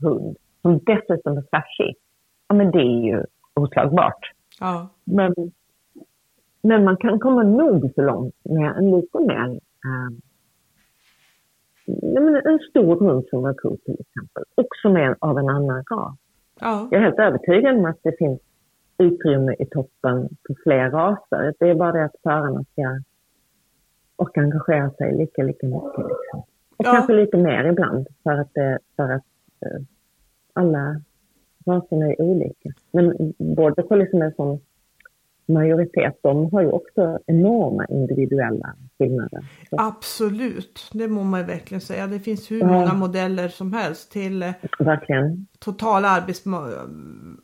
hund 0.00 0.36
som 0.62 0.78
dessutom 0.78 1.36
är 1.36 1.42
flashig, 1.50 1.94
ja 2.48 2.54
men 2.54 2.70
det 2.70 2.78
är 2.78 3.04
ju 3.06 3.24
oslagbart. 3.54 4.32
Ja. 4.60 4.88
Men, 5.04 5.34
men 6.62 6.84
man 6.84 6.96
kan 6.96 7.18
komma 7.20 7.42
nog 7.42 7.92
så 7.94 8.02
långt 8.02 8.34
med 8.44 8.76
en 8.76 8.90
lite 8.90 9.20
mer 9.20 9.60
um, 9.84 10.20
en 12.44 12.58
stor 12.70 13.00
hund 13.00 13.24
som 13.30 13.44
rakur 13.44 13.76
till 13.84 13.96
exempel, 14.00 14.44
också 14.54 14.88
med 14.88 15.16
av 15.18 15.38
en 15.38 15.48
annan 15.48 15.84
ras. 15.90 16.16
Ja. 16.60 16.88
Jag 16.90 17.00
är 17.00 17.04
helt 17.04 17.18
övertygad 17.18 17.76
om 17.76 17.84
att 17.84 17.98
det 18.02 18.18
finns 18.18 18.40
utrymme 18.98 19.54
i 19.58 19.66
toppen 19.66 20.28
för 20.46 20.54
fler 20.62 20.90
raser. 20.90 21.54
Det 21.58 21.68
är 21.70 21.74
bara 21.74 21.92
det 21.92 22.04
att 22.04 22.16
förarna 22.22 22.64
ska 22.72 23.00
orka 24.16 24.40
engagera 24.40 24.90
sig 24.90 25.16
lika, 25.18 25.42
lika 25.42 25.66
mycket. 25.66 25.98
Liksom. 25.98 26.40
Och 26.76 26.86
Ja. 26.86 26.92
kanske 26.92 27.12
lite 27.12 27.36
mer 27.36 27.64
ibland 27.64 28.06
för 28.22 28.30
att, 28.30 28.52
för 28.96 29.08
att 29.12 29.24
eh, 29.60 29.82
alla 30.52 31.00
raserna 31.66 32.06
är 32.06 32.20
olika. 32.22 32.70
Men 32.90 33.34
border 33.38 34.10
som 34.10 34.22
är 34.22 34.30
som 34.36 34.60
majoritet, 35.48 36.18
de 36.22 36.52
har 36.52 36.60
ju 36.62 36.70
också 36.70 37.18
enorma 37.26 37.86
individuella 37.86 38.74
skillnader. 38.98 39.44
Så, 39.70 39.76
Absolut, 39.78 40.90
det 40.92 41.08
må 41.08 41.22
man 41.22 41.40
ju 41.40 41.46
verkligen 41.46 41.80
säga. 41.80 42.06
Det 42.06 42.18
finns 42.18 42.50
hur 42.50 42.60
Ja. 42.60 42.66
många 42.66 42.92
modeller 42.94 43.48
som 43.48 43.72
helst 43.72 44.12
till 44.12 44.42
eh, 44.42 44.50
verkligen. 44.78 45.46
totala, 45.58 46.08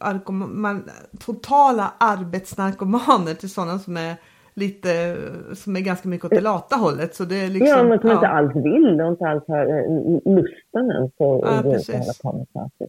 arkoman- 0.00 0.88
totala 1.26 1.92
arbetsnarkomaner 2.00 3.34
till 3.34 3.50
sådana 3.50 3.78
som 3.78 3.96
är 3.96 4.14
lite, 4.54 5.16
som 5.54 5.76
är 5.76 5.80
ganska 5.80 6.08
mycket 6.08 6.24
åt 6.24 6.30
det 6.30 6.40
lata 6.40 6.76
hållet. 6.76 7.14
Så 7.14 7.24
det 7.24 7.36
är 7.36 7.48
liksom, 7.48 7.68
ja, 7.68 7.82
men 7.84 7.98
som 8.00 8.10
inte 8.10 8.24
ja. 8.26 8.28
alls 8.30 8.56
vill 8.56 9.00
och 9.00 9.08
inte 9.10 9.24
alls 9.26 9.44
har 9.48 9.66
eh, 9.66 10.34
lusten 10.34 10.90
ens 10.90 11.12
Ja, 11.18 11.48
att 11.48 11.62
precis. 11.64 11.94
hålla 11.94 12.32
på 12.32 12.38
med 12.38 12.46
saker. 12.52 12.88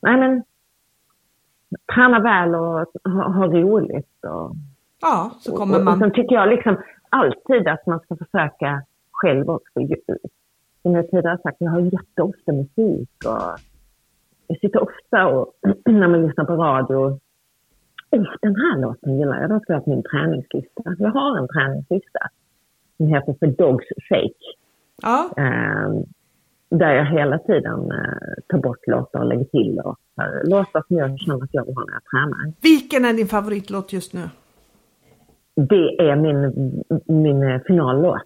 Nej 0.00 0.16
men, 0.16 0.42
träna 1.94 2.20
väl 2.20 2.54
och 2.54 2.86
ha, 3.12 3.28
ha 3.28 3.46
roligt. 3.46 4.24
Och, 4.24 4.52
ja, 5.00 5.30
så 5.40 5.56
kommer 5.56 5.74
och, 5.74 5.80
och 5.80 5.84
man. 5.84 5.98
sen 5.98 6.12
tycker 6.12 6.34
jag 6.34 6.48
liksom 6.48 6.76
alltid 7.08 7.68
att 7.68 7.86
man 7.86 8.00
ska 8.00 8.16
försöka 8.16 8.82
själv 9.12 9.50
också. 9.50 9.80
Som 10.82 10.94
jag 10.94 11.10
tidigare 11.10 11.38
sagt, 11.42 11.56
jag 11.60 11.70
har 11.70 11.80
jätteofta 11.80 12.52
musik 12.52 13.10
och 13.26 13.58
jag 14.46 14.58
sitter 14.60 14.82
ofta 14.82 15.26
och 15.26 15.52
när 15.84 16.08
man 16.08 16.26
lyssnar 16.26 16.44
på 16.44 16.52
radio 16.52 17.18
den 18.40 18.56
här 18.56 18.80
låten 18.80 19.18
gillar 19.18 19.40
jag. 19.40 19.50
Den 19.50 19.60
ska 19.60 19.72
jag 19.72 19.84
på 19.84 19.90
min 19.90 20.02
träningslista. 20.02 20.82
Jag 20.98 21.10
har 21.10 21.38
en 21.38 21.48
träningslista. 21.48 22.18
Den 22.96 23.08
heter 23.08 23.34
för 23.38 23.46
Dogs 23.46 23.86
Shake. 24.08 24.46
Ja, 25.02 25.30
Eh, 25.36 25.90
där 26.70 26.90
jag 26.94 27.04
hela 27.06 27.38
tiden 27.38 27.80
eh, 27.90 28.42
tar 28.48 28.58
bort 28.58 28.86
låtar 28.86 29.20
och 29.20 29.26
lägger 29.26 29.44
till 29.44 29.74
låtar. 29.74 30.42
Låtar 30.44 30.82
som 30.88 30.96
jag 30.96 31.18
känner 31.20 31.44
att 31.44 31.48
jag 31.52 31.64
vill 31.66 31.74
ha 31.74 31.84
när 31.84 31.92
jag 31.92 32.04
tränar. 32.04 32.52
vilken 32.62 33.04
är 33.04 33.12
din 33.12 33.26
favoritlåt 33.26 33.92
just 33.92 34.14
nu? 34.14 34.22
Det 35.54 35.96
är 36.10 36.16
min, 36.16 36.52
min 37.06 37.60
finallåt. 37.66 38.22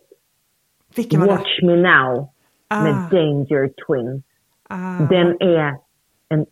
Vilken 0.96 1.20
var 1.20 1.26
det? 1.26 1.32
Watch 1.32 1.62
Me 1.62 1.76
Now 1.76 2.28
med 2.70 2.94
Ah, 2.94 3.08
Danger 3.10 3.68
Twins. 3.86 4.24
ah, 4.68 5.06
Den 5.10 5.42
är 5.42 5.76
en... 6.28 6.46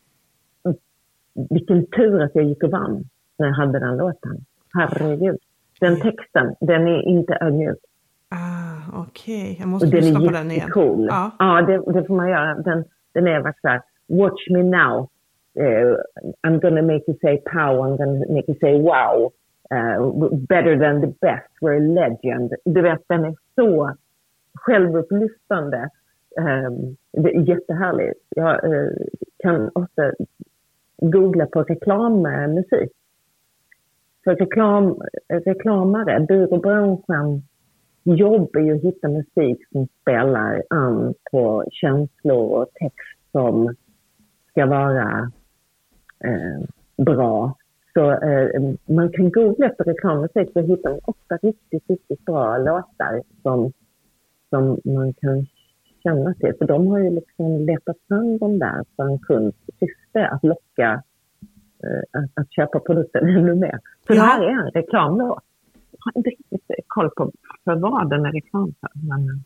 Vilken 1.51 1.87
tur 1.87 2.23
att 2.23 2.31
jag 2.35 2.45
gick 2.45 2.63
och 2.63 2.71
vann 2.71 3.05
när 3.39 3.47
jag 3.47 3.55
hade 3.55 3.79
den 3.79 3.97
låten. 3.97 4.45
Herregud. 4.75 5.37
Den 5.81 6.01
texten, 6.01 6.55
den 6.61 6.89
är 6.89 7.03
inte 7.03 7.39
ödmjuk. 7.41 7.79
Ah, 8.29 9.03
Okej, 9.03 9.57
jag 9.59 9.67
Och 9.67 9.69
måste 9.69 9.87
lyssna 9.87 10.21
på 10.21 10.27
den 10.27 10.51
igen. 10.51 10.55
jättecool. 10.55 11.07
Ja. 11.11 11.31
Ja, 11.39 11.63
det, 11.63 11.93
det 11.93 12.05
får 12.07 12.17
man 12.17 12.29
göra. 12.29 12.55
Den, 12.55 12.85
den 13.15 13.27
är 13.27 13.41
verkligen 13.41 13.55
så 13.63 13.69
här, 13.69 13.83
Watch 14.09 14.51
me 14.51 14.63
now. 14.63 15.09
Eh, 15.59 15.97
I'm 16.47 16.61
gonna 16.61 16.83
make 16.83 17.05
you 17.09 17.19
say 17.21 17.37
pow, 17.37 17.83
I'm 17.83 17.97
gonna 17.97 18.25
make 18.29 18.49
you 18.49 18.59
say 18.61 18.81
wow. 18.81 19.33
Eh, 19.71 19.99
better 20.49 20.79
than 20.79 21.01
the 21.01 21.07
best, 21.21 21.51
we're 21.61 21.77
a 21.77 21.81
legend. 21.81 22.55
Du 22.65 22.83
vet, 22.83 23.01
den 23.09 23.25
är 23.25 23.35
så 23.55 23.97
självupplyftande. 24.55 25.89
Um, 26.37 26.97
det 27.13 27.35
är 27.35 27.49
jättehärligt. 27.49 28.21
Jag 28.29 28.65
eh, 28.65 28.91
kan 29.39 29.71
ofta 29.75 30.13
googla 31.03 31.47
på 31.47 31.63
reklammusik. 31.63 32.93
För 34.25 34.35
reklam, 34.37 35.01
reklamare, 35.29 36.21
byråbranschen 36.21 37.43
jobb 38.17 38.57
är 38.57 38.61
ju 38.61 38.77
att 38.77 38.83
hitta 38.83 39.09
musik 39.09 39.59
som 39.73 39.87
spelar 40.01 40.63
an 40.71 41.15
på 41.31 41.65
känslor 41.71 42.61
och 42.61 42.67
text 42.75 43.33
som 43.33 43.75
ska 44.51 44.67
vara 44.67 45.33
eh, 46.25 46.65
bra. 47.05 47.57
Så 47.95 48.11
eh, 48.13 48.63
man 48.87 49.13
kan 49.13 49.31
googla 49.31 49.67
efter 49.67 49.85
reklammusik 49.85 50.53
så 50.53 50.61
hittar 50.61 50.91
man 50.91 51.01
ofta 51.05 51.37
riktigt, 51.37 51.91
riktigt 51.91 52.25
bra 52.25 52.59
låtar 52.59 53.23
som, 53.43 53.73
som 54.51 54.81
man 54.85 55.13
kan 55.13 55.47
känna 56.03 56.35
till. 56.35 56.55
För 56.59 56.67
de 56.67 56.87
har 56.87 56.99
ju 56.99 57.11
liksom 57.11 57.67
letat 57.67 57.97
fram 58.09 58.39
dem 58.39 58.59
där 58.59 58.85
för 58.97 59.05
en 59.05 59.19
kunds 59.19 59.57
syfte 59.81 60.29
att 60.29 60.45
locka 60.45 61.03
eh, 61.85 62.21
att, 62.23 62.31
att 62.35 62.53
köpa 62.53 62.81
produkten 62.81 63.29
ännu 63.37 63.55
mer. 63.55 63.79
Så 64.07 64.13
Ja. 64.13 64.15
det 64.15 64.21
här 64.21 64.43
är 64.43 64.51
en 64.67 64.71
reklamlåt. 64.71 65.43
Har 66.15 66.19
inte 66.21 66.31
riktigt 66.31 66.85
koll 66.87 67.11
på 67.11 67.33
för 67.65 67.77
vad 67.77 68.11
den 68.11 68.25
är 68.27 68.33
reklam 68.33 68.75
för. 68.81 68.91
Men, 69.09 69.45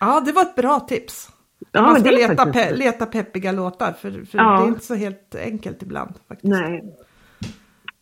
ja, 0.00 0.20
det 0.26 0.32
var 0.32 0.42
ett 0.42 0.54
bra 0.54 0.80
tips. 0.80 1.28
Ja, 1.72 1.82
man 1.82 2.00
ska 2.00 2.10
leta, 2.10 2.44
pe- 2.44 2.72
leta 2.76 3.06
peppiga 3.06 3.52
låtar 3.52 3.92
för, 3.92 4.10
för 4.10 4.38
Ja. 4.38 4.58
det 4.58 4.64
är 4.64 4.68
inte 4.68 4.84
så 4.84 4.94
helt 4.94 5.34
enkelt 5.34 5.82
ibland. 5.82 6.14
Faktiskt. 6.28 6.50
nej. 6.50 6.96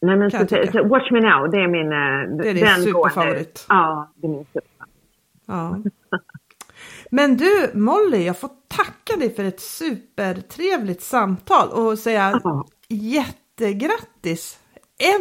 Nej 0.00 0.16
men 0.16 0.30
så, 0.30 0.38
så, 0.38 0.88
Watch 0.88 1.10
Me 1.10 1.20
Now, 1.20 1.50
det 1.50 1.56
är 1.58 1.68
min... 1.68 1.86
eh, 1.92 2.38
Det 2.38 2.50
är 2.50 2.54
din 2.54 2.64
den 2.64 2.82
superfavorit. 2.82 3.66
Ja, 3.68 4.12
det 4.14 4.26
är 4.26 4.30
min 4.30 4.44
superfavorit. 4.44 4.92
Ja. 5.46 5.78
Men 7.10 7.36
du 7.36 7.70
Molly, 7.74 8.24
jag 8.24 8.38
får 8.40 8.50
tacka 8.68 9.16
dig 9.18 9.34
för 9.34 9.44
ett 9.44 9.60
supertrevligt 9.60 11.02
samtal 11.02 11.68
och 11.68 11.98
säga 11.98 12.40
Ja. 12.44 12.66
jättegrattis 12.88 14.58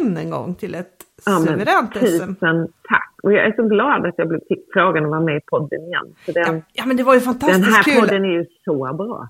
än 0.00 0.16
en 0.16 0.30
gång 0.30 0.54
till 0.54 0.74
ett 0.74 0.97
Ja, 1.26 1.38
suveränt 1.38 1.92
SM. 1.96 2.00
tusen 2.00 2.68
tack. 2.88 3.14
Och 3.22 3.32
jag 3.32 3.44
är 3.46 3.52
så 3.52 3.62
glad 3.62 4.06
att 4.06 4.14
jag 4.16 4.40
fick 4.48 4.66
frågan 4.72 5.04
att 5.04 5.10
vara 5.10 5.20
med 5.20 5.36
i 5.36 5.40
podden 5.46 5.80
igen. 5.80 6.14
För 6.24 6.32
den, 6.32 6.54
Ja, 6.56 6.62
ja 6.72 6.86
men 6.86 6.96
det 6.96 7.02
var 7.02 7.14
ju 7.14 7.20
den 7.20 7.26
fantastiskt 7.26 7.76
här 7.76 7.82
kul. 7.82 8.00
podden 8.00 8.24
är 8.24 8.28
ju 8.32 8.44
så 8.64 8.74
bra. 8.94 9.28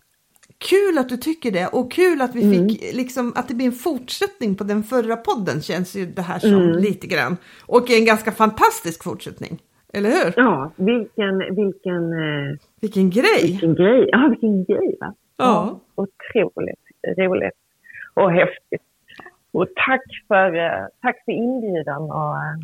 Kul 0.58 0.98
att 0.98 1.08
du 1.08 1.16
tycker 1.16 1.50
det 1.50 1.66
och 1.72 1.92
kul 1.92 2.20
att 2.22 2.34
vi 2.34 2.42
Mm. 2.42 2.68
fick 2.68 2.94
liksom 2.96 3.32
att 3.36 3.48
det 3.48 3.54
blir 3.54 3.66
en 3.66 3.72
fortsättning 3.72 4.54
på 4.54 4.64
den 4.64 4.82
förra 4.82 5.16
podden 5.16 5.60
känns 5.60 5.96
ju 5.96 6.06
det 6.06 6.22
här 6.22 6.38
som 6.38 6.50
Mm. 6.54 6.76
lite 6.78 7.06
grann. 7.06 7.36
Och 7.66 7.90
en 7.90 8.04
ganska 8.04 8.32
fantastisk 8.32 9.04
fortsättning. 9.04 9.58
Eller 9.92 10.10
hur? 10.10 10.32
Ja, 10.36 10.72
vilken, 10.76 11.38
vilken, 11.38 12.12
eh, 12.12 12.56
Vilken 12.80 13.10
grej! 13.10 13.42
vilken 13.42 13.74
grej. 13.74 14.08
Ja, 14.12 14.28
vilken 14.28 14.64
grej 14.64 14.96
va? 15.00 15.14
Ja. 15.36 15.80
Otroligt 15.94 17.18
roligt 17.18 17.52
och 18.14 18.32
häftigt. 18.32 18.82
Och 19.52 19.66
tack 19.86 20.02
för, 20.28 20.54
eh, 20.54 20.86
tack 21.02 21.24
för 21.24 21.32
inbjudan 21.32 22.02
och, 22.02 22.36
eh, 22.36 22.58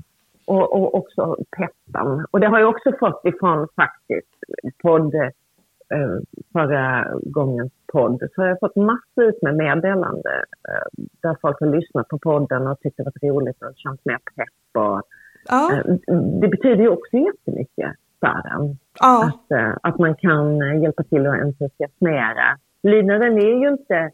och, 0.46 0.72
och 0.72 0.94
också 0.94 1.36
peppan. 1.56 2.26
Och 2.30 2.40
det 2.40 2.46
har 2.46 2.58
jag 2.58 2.68
också 2.68 2.92
fått 3.00 3.24
ifrån 3.24 3.68
faktiskt 3.76 4.34
podd, 4.82 5.14
eh, 5.14 6.18
förra 6.52 7.06
gångens 7.22 7.72
podd. 7.92 8.28
Så 8.34 8.42
har 8.42 8.48
jag 8.48 8.60
fått 8.60 8.76
massvis 8.76 9.42
med 9.42 9.56
meddelande 9.56 10.44
där 11.22 11.36
folk 11.40 11.60
har 11.60 11.66
lyssnat 11.66 12.08
på 12.08 12.18
podden 12.18 12.66
och 12.66 12.80
tyckt 12.80 12.96
det 12.96 13.02
varit 13.02 13.22
roligt 13.22 13.62
och 13.62 13.72
känt 13.76 14.04
mer 14.04 14.18
pepp. 14.36 14.82
Och, 14.84 15.02
Ja, 15.48 15.82
det 16.40 16.48
betyder 16.48 16.82
ju 16.82 16.88
också 16.88 17.16
jättemycket 17.16 17.92
för 18.20 18.42
en. 18.56 18.78
ja, 19.00 19.32
Att, 19.48 19.78
att 19.82 19.98
man 19.98 20.14
kan 20.14 20.58
hjälpa 20.82 21.02
till 21.02 21.26
att 21.26 21.40
entusiasmera. 21.40 22.58
Lydnaden 22.82 23.38
är 23.38 23.60
ju 23.62 23.68
inte, 23.68 24.10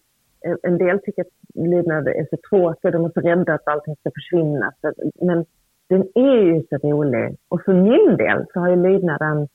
en 0.62 0.78
del 0.78 1.00
tycker 1.00 1.22
att 1.22 1.39
lydnad 1.54 2.08
är 2.08 2.26
så 2.30 2.36
tråkig, 2.50 2.92
de 2.92 3.04
är 3.04 3.10
så 3.14 3.20
rädda 3.20 3.54
att 3.54 3.68
allting 3.68 3.96
ska 3.96 4.10
försvinna. 4.14 4.72
Men 5.20 5.44
den 5.88 6.08
är 6.14 6.42
ju 6.42 6.62
så 6.70 6.76
rolig. 6.76 7.36
Och 7.48 7.62
för 7.64 7.72
min 7.72 8.16
del 8.16 8.46
så 8.52 8.60
har 8.60 8.68
ju 8.68 8.76
lydnaden 8.76 9.48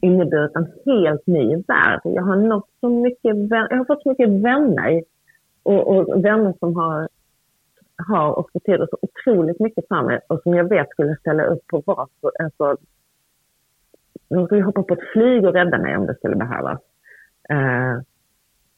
inneburit 0.00 0.56
en 0.56 0.72
helt 0.86 1.26
ny 1.26 1.56
värld. 1.56 2.00
Jag 2.04 2.22
har 2.22 2.36
nått 2.36 2.68
så 2.80 2.88
mycket, 2.88 3.36
jag 3.50 3.76
har 3.76 3.84
fått 3.84 4.02
så 4.02 4.08
mycket 4.08 4.28
vänner 4.30 5.02
och, 5.62 5.88
och 5.88 6.24
vänner 6.24 6.54
som 6.58 6.76
har, 6.76 7.08
har 8.08 8.38
och 8.38 8.50
betyder 8.54 8.86
så 8.90 8.98
otroligt 9.02 9.60
mycket 9.60 9.88
för 9.88 10.02
mig 10.02 10.20
och 10.28 10.42
som 10.42 10.54
jag 10.54 10.68
vet 10.68 10.90
skulle 10.90 11.16
ställa 11.16 11.44
upp 11.44 11.66
på 11.66 11.82
vad 11.86 12.08
alltså, 12.38 12.76
de 14.28 14.46
skulle 14.46 14.62
hoppa 14.62 14.82
på 14.82 14.94
ett 14.94 15.08
flyg 15.12 15.44
och 15.44 15.54
rädda 15.54 15.78
mig 15.78 15.96
om 15.96 16.06
det 16.06 16.14
skulle 16.14 16.36
behövas. 16.36 16.80
Eh, 17.48 18.00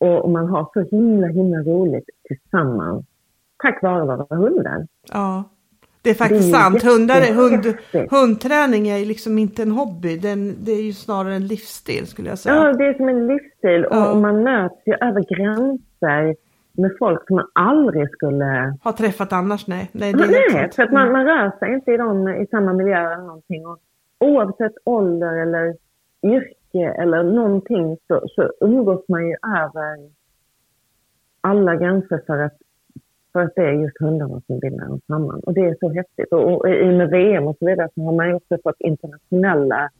och, 0.03 0.24
och 0.24 0.30
man 0.30 0.46
har 0.48 0.70
så 0.72 0.80
himla, 0.96 1.26
himla 1.26 1.59
roligt 1.59 2.05
tillsammans 2.28 3.05
tack 3.62 3.82
vare 3.82 4.05
våra 4.05 4.36
hundar. 4.36 4.86
ja. 5.12 5.44
Det 6.05 6.11
är 6.11 6.14
faktiskt 6.14 6.53
Det 6.53 6.59
är 6.59 6.61
sant. 6.62 6.82
Hundar, 6.82 7.20
hund, 7.34 7.64
hundträning 8.11 8.88
är 8.88 8.96
ju 8.98 9.05
liksom 9.05 9.38
inte 9.38 9.62
en 9.62 9.72
hobby. 9.72 10.16
Den, 10.16 10.55
det 10.64 10.72
är 10.72 10.82
ju 10.82 10.92
snarare 10.92 11.34
en 11.34 11.46
livsstil 11.46 12.07
skulle 12.07 12.28
jag 12.28 12.38
säga. 12.38 12.55
Ja, 12.55 12.72
det 12.72 12.84
är 12.86 12.94
som 12.94 13.09
en 13.09 13.26
livsstil 13.26 13.84
och, 13.84 13.96
Ja. 13.96 14.12
och 14.12 14.20
man 14.20 14.42
möts 14.42 14.82
ju 14.86 14.92
över 14.94 15.20
gränser 15.36 16.36
med 16.72 16.90
folk 16.98 17.26
som 17.26 17.36
man 17.36 17.46
aldrig 17.53 18.11
skulle... 18.11 18.76
Har 18.82 18.92
träffat 18.92 19.32
annars? 19.32 19.66
Nej. 19.66 19.90
Nej, 19.92 20.12
det 20.12 20.26
Nej, 20.26 20.70
för 20.76 20.82
att 20.82 20.92
man, 20.92 21.03
sant. 21.03 21.12
man 21.12 21.24
rör 21.24 21.59
sig 21.59 21.74
inte 21.74 21.90
i, 21.92 21.96
dem, 21.96 22.28
i 22.28 22.46
samma 22.50 22.72
miljö 22.72 22.96
eller 23.12 23.24
någonting. 23.26 23.66
Och 23.66 23.78
oavsett 24.18 24.72
ålder 24.84 25.36
eller 25.42 25.74
yrke 26.22 26.55
eller 26.74 27.22
någonting 27.22 27.96
så, 28.08 28.22
så 28.28 28.52
umgås 28.60 29.08
man 29.08 29.28
ju 29.28 29.36
över 29.46 30.10
alla 31.40 31.76
gränser 31.76 32.20
för 32.26 32.38
att, 32.38 32.56
för 33.32 33.40
att 33.40 33.54
det 33.56 33.62
är 33.62 33.72
just 33.72 34.00
hundarna 34.00 34.40
som 34.46 34.58
binder 34.58 34.84
en 34.84 35.00
samman. 35.06 35.40
Och 35.40 35.54
det 35.54 35.60
är 35.60 35.76
så 35.80 35.92
häftigt. 35.92 36.32
Och, 36.32 36.60
och 36.60 36.70
i 36.70 36.82
och 36.82 36.94
med 36.94 37.10
VM 37.10 37.46
och 37.46 37.56
så 37.58 37.66
vidare 37.66 37.88
så 37.94 38.02
har 38.02 38.12
man 38.12 38.28
ju 38.28 38.34
också 38.34 38.58
fått 38.62 38.80
internationella 38.80 39.90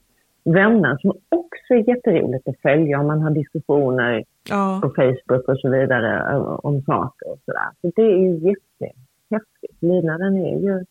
vänner 0.43 0.97
som 1.01 1.11
också 1.29 1.73
är 1.73 1.89
jätteroligt 1.89 2.47
att 2.47 2.61
följa 2.61 2.99
om 2.99 3.07
man 3.07 3.21
har 3.21 3.31
diskussioner 3.31 4.23
Ja, 4.49 4.79
på 4.83 4.89
Facebook 4.89 5.47
och 5.47 5.59
så 5.59 5.69
vidare 5.69 6.31
eh, 6.31 6.41
om 6.41 6.81
saker 6.81 7.31
och 7.31 7.39
sådär. 7.45 7.69
Så 7.81 7.91
det 7.95 8.01
är 8.01 8.17
ju 8.17 8.33
jättehäftigt. 8.33 9.81
Lina 9.81 10.17
den 10.17 10.37
är 10.37 10.59
ju 10.59 10.85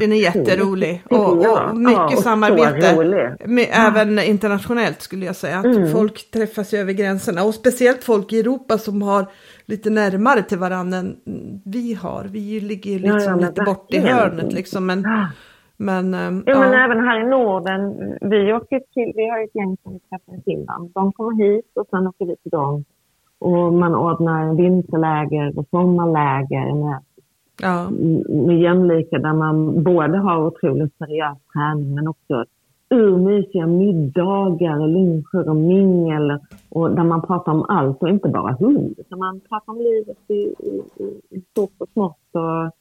den 0.00 0.12
är 0.12 0.16
jätterolig. 0.16 1.02
Ja, 1.10 1.28
Och, 1.28 1.44
ja, 1.44 1.70
och 1.70 1.76
mycket 1.76 2.04
och 2.04 2.10
så 2.12 2.22
samarbete. 2.22 3.36
Med, 3.46 3.66
Även 3.70 4.18
internationellt 4.18 5.02
skulle 5.02 5.26
jag 5.26 5.36
säga. 5.36 5.58
Att 5.58 5.64
Mm. 5.64 5.90
folk 5.92 6.30
träffas 6.30 6.74
över 6.74 6.92
gränserna. 6.92 7.42
Och 7.44 7.54
speciellt 7.54 8.04
folk 8.04 8.32
i 8.32 8.40
Europa 8.40 8.78
som 8.78 9.02
har 9.02 9.26
lite 9.66 9.90
närmare 9.90 10.42
till 10.42 10.58
varandra 10.58 10.98
än 10.98 11.16
vi 11.64 11.94
har. 11.94 12.24
Vi 12.24 12.60
ligger 12.60 12.90
ju 12.90 12.98
Ja, 13.06 13.14
liksom 13.14 13.30
ja, 13.32 13.36
men 13.36 13.46
lite 13.46 13.62
bort 13.62 13.94
i 13.94 13.98
hörnet 13.98 14.52
liksom. 14.52 14.86
Men, 14.86 15.06
Ah. 15.06 15.26
men, 15.76 16.12
Ja, 16.12 16.30
men 16.30 16.72
ja. 16.72 16.84
även 16.84 17.00
här 17.06 17.20
i 17.26 17.30
Norden. 17.30 17.80
Vi, 18.20 18.52
åker 18.52 18.78
till, 18.94 19.12
vi 19.16 19.28
har 19.30 19.44
ett 19.44 19.54
gäng 19.54 19.76
som 19.82 19.92
träffar 20.00 20.38
i 20.38 20.42
Finland. 20.44 20.90
De 20.94 21.12
kommer 21.12 21.44
hit 21.44 21.70
och 21.74 21.86
sen 21.90 22.06
åker 22.06 22.26
vi 22.26 22.36
till 22.36 22.50
dem. 22.50 22.84
Och 23.40 23.72
man 23.72 23.94
ordnar 23.94 24.54
vinterläger 24.56 25.58
och 25.58 25.66
sommarläger 25.70 26.74
med, 26.84 26.98
ja. 27.62 27.90
med 28.46 28.60
jämlika 28.60 29.18
där 29.18 29.32
man 29.32 29.82
både 29.82 30.18
har 30.18 30.46
otroligt 30.46 30.94
seriös 30.98 31.38
träning 31.52 31.94
men 31.94 32.08
också 32.08 32.44
urmysiga 32.90 33.66
middagar 33.66 34.80
och 34.80 34.88
luncher 34.88 35.48
och 35.48 35.56
mingel 35.56 36.38
och 36.68 36.90
där 36.90 37.04
man 37.04 37.22
pratar 37.22 37.52
om 37.52 37.64
allt 37.68 38.02
och 38.02 38.08
inte 38.08 38.28
bara 38.28 38.52
hund. 38.52 38.94
Utan 38.98 39.18
man 39.18 39.40
pratar 39.40 39.72
om 39.72 39.78
livet 39.78 40.18
i, 40.28 40.34
i, 40.34 40.82
i- 41.30 41.40
stort 41.50 41.72
och 41.78 41.88
smått 41.92 42.18
och, 42.32 42.72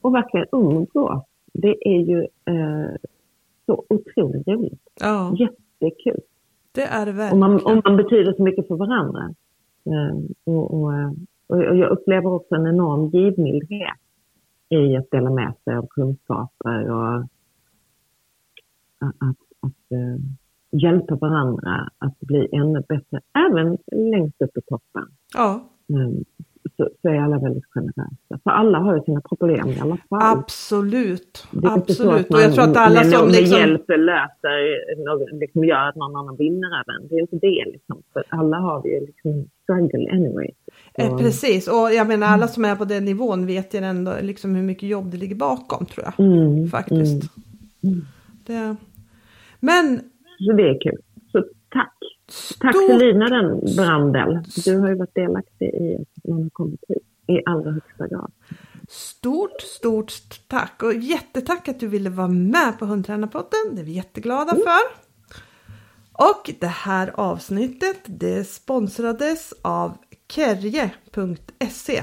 och 0.00 0.14
verkligen 0.14 0.46
umgås. 0.52 1.22
Det 1.52 1.88
är 1.88 2.00
ju 2.00 2.18
eh, 2.20 2.90
så 3.66 3.84
otroligt 3.88 4.48
roligt. 4.48 4.82
ja, 5.00 5.36
Jättekul. 5.38 6.20
det 6.72 6.82
är 6.82 7.06
det 7.06 7.12
Och 7.12 7.18
verkligen. 7.18 7.38
man, 7.40 7.54
och 7.54 7.80
man 7.84 7.96
betyder 7.96 8.32
så 8.32 8.42
mycket 8.42 8.68
för 8.68 8.74
varandra. 8.76 9.34
Eh, 9.86 10.16
och, 10.44 10.74
och, 10.82 10.92
eh, 10.94 11.10
och 11.46 11.58
jag 11.76 11.90
upplever 11.90 12.32
också 12.32 12.54
en 12.54 12.66
enorm 12.66 13.06
givmildhet 13.08 13.98
i 14.74 14.96
att 14.96 15.10
dela 15.10 15.30
med 15.30 15.54
sig 15.64 15.76
av 15.76 15.86
kunskaper 15.86 16.90
och 16.90 17.14
att, 17.16 17.30
att, 18.98 19.36
att 19.60 19.92
eh, 19.92 20.24
hjälpa 20.70 21.14
varandra 21.14 21.88
att 21.98 22.20
bli 22.20 22.48
ännu 22.52 22.82
bättre. 22.88 23.20
Även 23.50 23.78
längst 23.92 24.42
upp 24.42 24.56
i 24.56 24.60
toppen 24.60 25.08
Ja, 25.34 25.60
eh, 25.88 26.22
så, 26.76 26.88
så 27.02 27.08
är 27.08 27.14
alla 27.14 27.38
väldigt 27.38 27.64
generösa. 27.66 28.38
För 28.44 28.50
alla 28.50 28.78
har 28.78 28.96
ju 28.96 29.02
sina 29.02 29.20
problem 29.20 29.68
i 29.68 29.80
alla 29.80 29.96
fall. 29.96 30.18
absolut. 30.22 31.46
Absolut. 31.62 32.26
att 32.26 32.30
Och 32.30 32.40
jag 32.40 32.46
man 32.46 32.52
tror 32.52 32.64
att 32.64 32.76
alla 32.76 33.04
som 33.04 33.28
liksom... 33.28 33.58
hjälp 33.58 33.88
löser, 33.88 35.40
liksom 35.40 35.64
gör 35.64 35.88
att 35.88 35.96
någon 35.96 36.16
annan 36.16 36.36
vinner 36.36 36.68
även. 36.82 37.08
Det 37.08 37.14
är 37.14 37.20
inte 37.20 37.36
det 37.36 37.64
liksom. 37.72 38.02
För 38.12 38.24
alla 38.28 38.56
har 38.56 38.82
vi 38.82 38.94
ju 38.94 39.00
liksom 39.00 39.48
struggle 39.62 40.10
anyway. 40.12 40.50
Eh, 40.94 41.18
precis, 41.18 41.68
och 41.68 41.94
jag 41.94 42.08
menar 42.08 42.26
alla 42.26 42.48
som 42.48 42.64
är 42.64 42.76
på 42.76 42.84
den 42.84 43.04
nivån 43.04 43.46
vet 43.46 43.74
ju 43.74 43.78
ändå 43.78 44.12
liksom 44.22 44.54
hur 44.54 44.62
mycket 44.62 44.88
jobb 44.88 45.10
det 45.10 45.16
ligger 45.16 45.36
bakom 45.36 45.86
tror 45.86 46.06
jag. 46.06 46.26
Mm, 46.26 46.68
Faktiskt. 46.68 47.22
Det... 48.46 48.76
Men 49.60 50.00
Så 50.38 50.52
det 50.52 50.68
är 50.68 50.80
kul. 50.80 51.00
Så 52.34 52.54
tack. 52.54 52.74
Stort, 52.74 52.86
för 52.86 52.98
Lina 52.98 53.28
den 53.28 53.60
Brandel. 53.76 54.38
Du 54.64 54.78
har 54.78 54.88
ju 54.88 54.94
varit 54.94 55.14
delaktig 55.14 55.66
i 55.68 55.96
att 56.00 56.30
man 56.30 56.42
har 56.42 56.50
kommit 56.50 56.80
hit 56.88 57.02
i 57.26 57.42
allra 57.46 57.70
högsta 57.72 58.08
grad. 58.08 58.32
stort, 58.88 59.60
stort 59.60 60.12
tack 60.48 60.82
och 60.82 60.94
jättetack 60.94 61.68
att 61.68 61.80
du 61.80 61.86
ville 61.88 62.10
vara 62.10 62.28
med 62.28 62.78
på 62.78 62.86
Hundtränarpodden. 62.86 63.74
Det 63.74 63.80
är 63.80 63.84
vi 63.84 63.92
jätteglada 63.92 64.54
för. 64.54 65.04
Och 66.12 66.50
det 66.60 66.66
här 66.66 67.10
avsnittet 67.14 67.98
det 68.04 68.44
sponsrades 68.44 69.54
av 69.62 69.96
kerje.se 70.28 72.02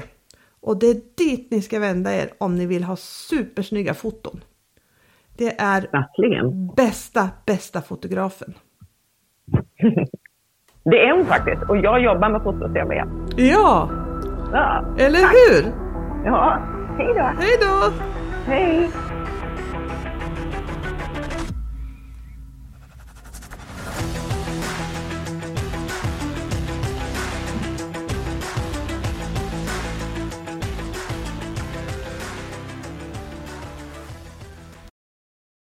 och 0.60 0.78
det 0.78 0.86
är 0.86 1.00
dit 1.16 1.50
ni 1.50 1.62
ska 1.62 1.78
vända 1.78 2.14
er 2.14 2.32
om 2.38 2.56
ni 2.56 2.66
vill 2.66 2.84
ha 2.84 2.96
supersnygga 2.96 3.94
foton. 3.94 4.44
Det 5.36 5.60
är 5.60 5.88
Verkligen. 5.92 6.66
bästa, 6.66 7.30
bästa 7.46 7.82
fotografen. 7.82 8.54
Det 10.84 11.06
är 11.06 11.16
hon 11.16 11.24
faktiskt. 11.26 11.62
Och 11.68 11.76
jag 11.76 12.00
jobbar 12.02 12.28
med 12.28 12.42
vet. 12.88 13.08
Ja, 13.36 13.88
Ja, 14.52 14.84
eller 14.98 15.18
hur? 15.18 15.72
ja. 16.24 16.58
hej 16.98 17.14
då. 17.16 17.42
Hej 17.42 17.58
då! 17.60 17.92
Hej. 18.46 18.90